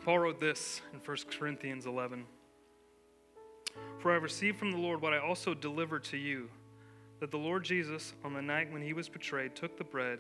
Paul 0.05 0.19
wrote 0.19 0.41
this 0.41 0.83
in 0.93 0.99
1 0.99 1.17
Corinthians 1.39 1.87
11 1.87 2.25
For 4.01 4.11
I 4.11 4.17
received 4.17 4.59
from 4.59 4.73
the 4.73 4.79
Lord 4.79 5.01
what 5.01 5.13
I 5.13 5.19
also 5.19 5.55
delivered 5.55 6.03
to 6.05 6.17
you 6.17 6.51
that 7.21 7.31
the 7.31 7.39
Lord 7.39 7.63
Jesus, 7.63 8.13
on 8.25 8.35
the 8.35 8.43
night 8.43 8.73
when 8.73 8.83
he 8.83 8.95
was 8.95 9.09
betrayed, 9.09 9.55
took 9.55 9.79
the 9.79 9.85
bread, 9.85 10.19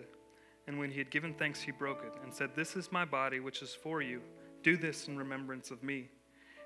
and 0.68 0.78
when 0.78 0.92
he 0.92 0.98
had 0.98 1.10
given 1.10 1.34
thanks, 1.34 1.60
he 1.60 1.72
broke 1.72 2.04
it, 2.04 2.12
and 2.22 2.32
said, 2.32 2.50
This 2.54 2.76
is 2.76 2.92
my 2.92 3.04
body, 3.04 3.40
which 3.40 3.60
is 3.60 3.74
for 3.74 4.00
you. 4.00 4.20
Do 4.62 4.76
this 4.76 5.08
in 5.08 5.18
remembrance 5.18 5.72
of 5.72 5.82
me. 5.82 6.10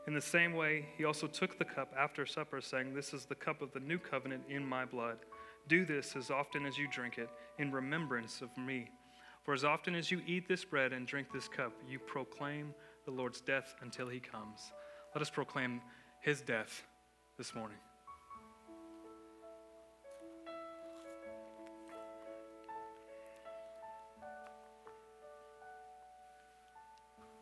In 0.06 0.12
the 0.12 0.20
same 0.20 0.52
way, 0.52 0.84
he 0.98 1.06
also 1.06 1.26
took 1.26 1.58
the 1.58 1.64
cup 1.64 1.94
after 1.98 2.26
supper, 2.26 2.60
saying, 2.60 2.92
This 2.92 3.14
is 3.14 3.24
the 3.24 3.34
cup 3.34 3.62
of 3.62 3.72
the 3.72 3.80
new 3.80 3.98
covenant 3.98 4.42
in 4.50 4.62
my 4.62 4.84
blood. 4.84 5.16
Do 5.68 5.86
this 5.86 6.16
as 6.16 6.30
often 6.30 6.66
as 6.66 6.76
you 6.76 6.86
drink 6.86 7.16
it 7.16 7.30
in 7.58 7.72
remembrance 7.72 8.42
of 8.42 8.54
me. 8.58 8.90
For 9.42 9.54
as 9.54 9.64
often 9.64 9.94
as 9.94 10.10
you 10.10 10.20
eat 10.26 10.46
this 10.48 10.66
bread 10.66 10.92
and 10.92 11.06
drink 11.06 11.28
this 11.32 11.48
cup, 11.48 11.72
you 11.88 11.98
proclaim 11.98 12.74
the 13.06 13.12
Lord's 13.12 13.40
death 13.40 13.76
until 13.80 14.08
he 14.08 14.20
comes. 14.20 14.72
Let 15.14 15.22
us 15.22 15.30
proclaim 15.30 15.80
his 16.20 16.40
death 16.40 16.82
this 17.38 17.54
morning. 17.54 17.78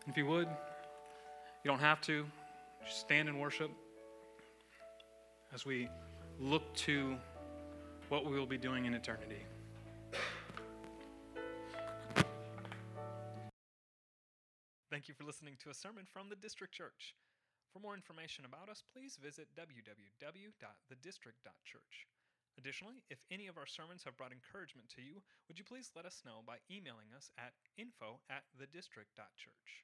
If 0.07 0.19
you 0.19 0.27
would, 0.27 0.47
you 0.47 1.71
don't 1.71 1.81
have 1.81 2.03
to, 2.03 2.27
just 2.85 3.01
stand 3.01 3.29
and 3.29 3.41
worship 3.41 3.71
as 5.55 5.65
we 5.65 5.89
look 6.39 6.75
to 6.75 7.17
what 8.11 8.27
we 8.27 8.39
will 8.39 8.47
be 8.47 8.59
doing 8.59 8.85
in 8.85 8.93
eternity. 8.93 9.47
Thank 14.95 15.11
you 15.11 15.19
for 15.19 15.27
listening 15.27 15.59
to 15.59 15.71
a 15.71 15.75
sermon 15.75 16.07
from 16.07 16.31
the 16.31 16.39
District 16.39 16.71
Church. 16.71 17.19
For 17.75 17.83
more 17.83 17.99
information 17.99 18.47
about 18.47 18.71
us, 18.71 18.87
please 18.95 19.19
visit 19.19 19.51
www.thedistrict.church. 19.59 21.95
Additionally, 22.55 23.03
if 23.11 23.19
any 23.27 23.51
of 23.51 23.59
our 23.59 23.67
sermons 23.67 24.07
have 24.07 24.17
brought 24.17 24.31
encouragement 24.31 24.87
to 24.95 25.03
you, 25.03 25.19
would 25.51 25.59
you 25.59 25.67
please 25.67 25.91
let 25.99 26.07
us 26.07 26.23
know 26.23 26.47
by 26.47 26.63
emailing 26.71 27.11
us 27.11 27.35
at 27.35 27.59
info 27.75 28.23
at 28.31 28.47
thedistrict.church. 28.55 29.83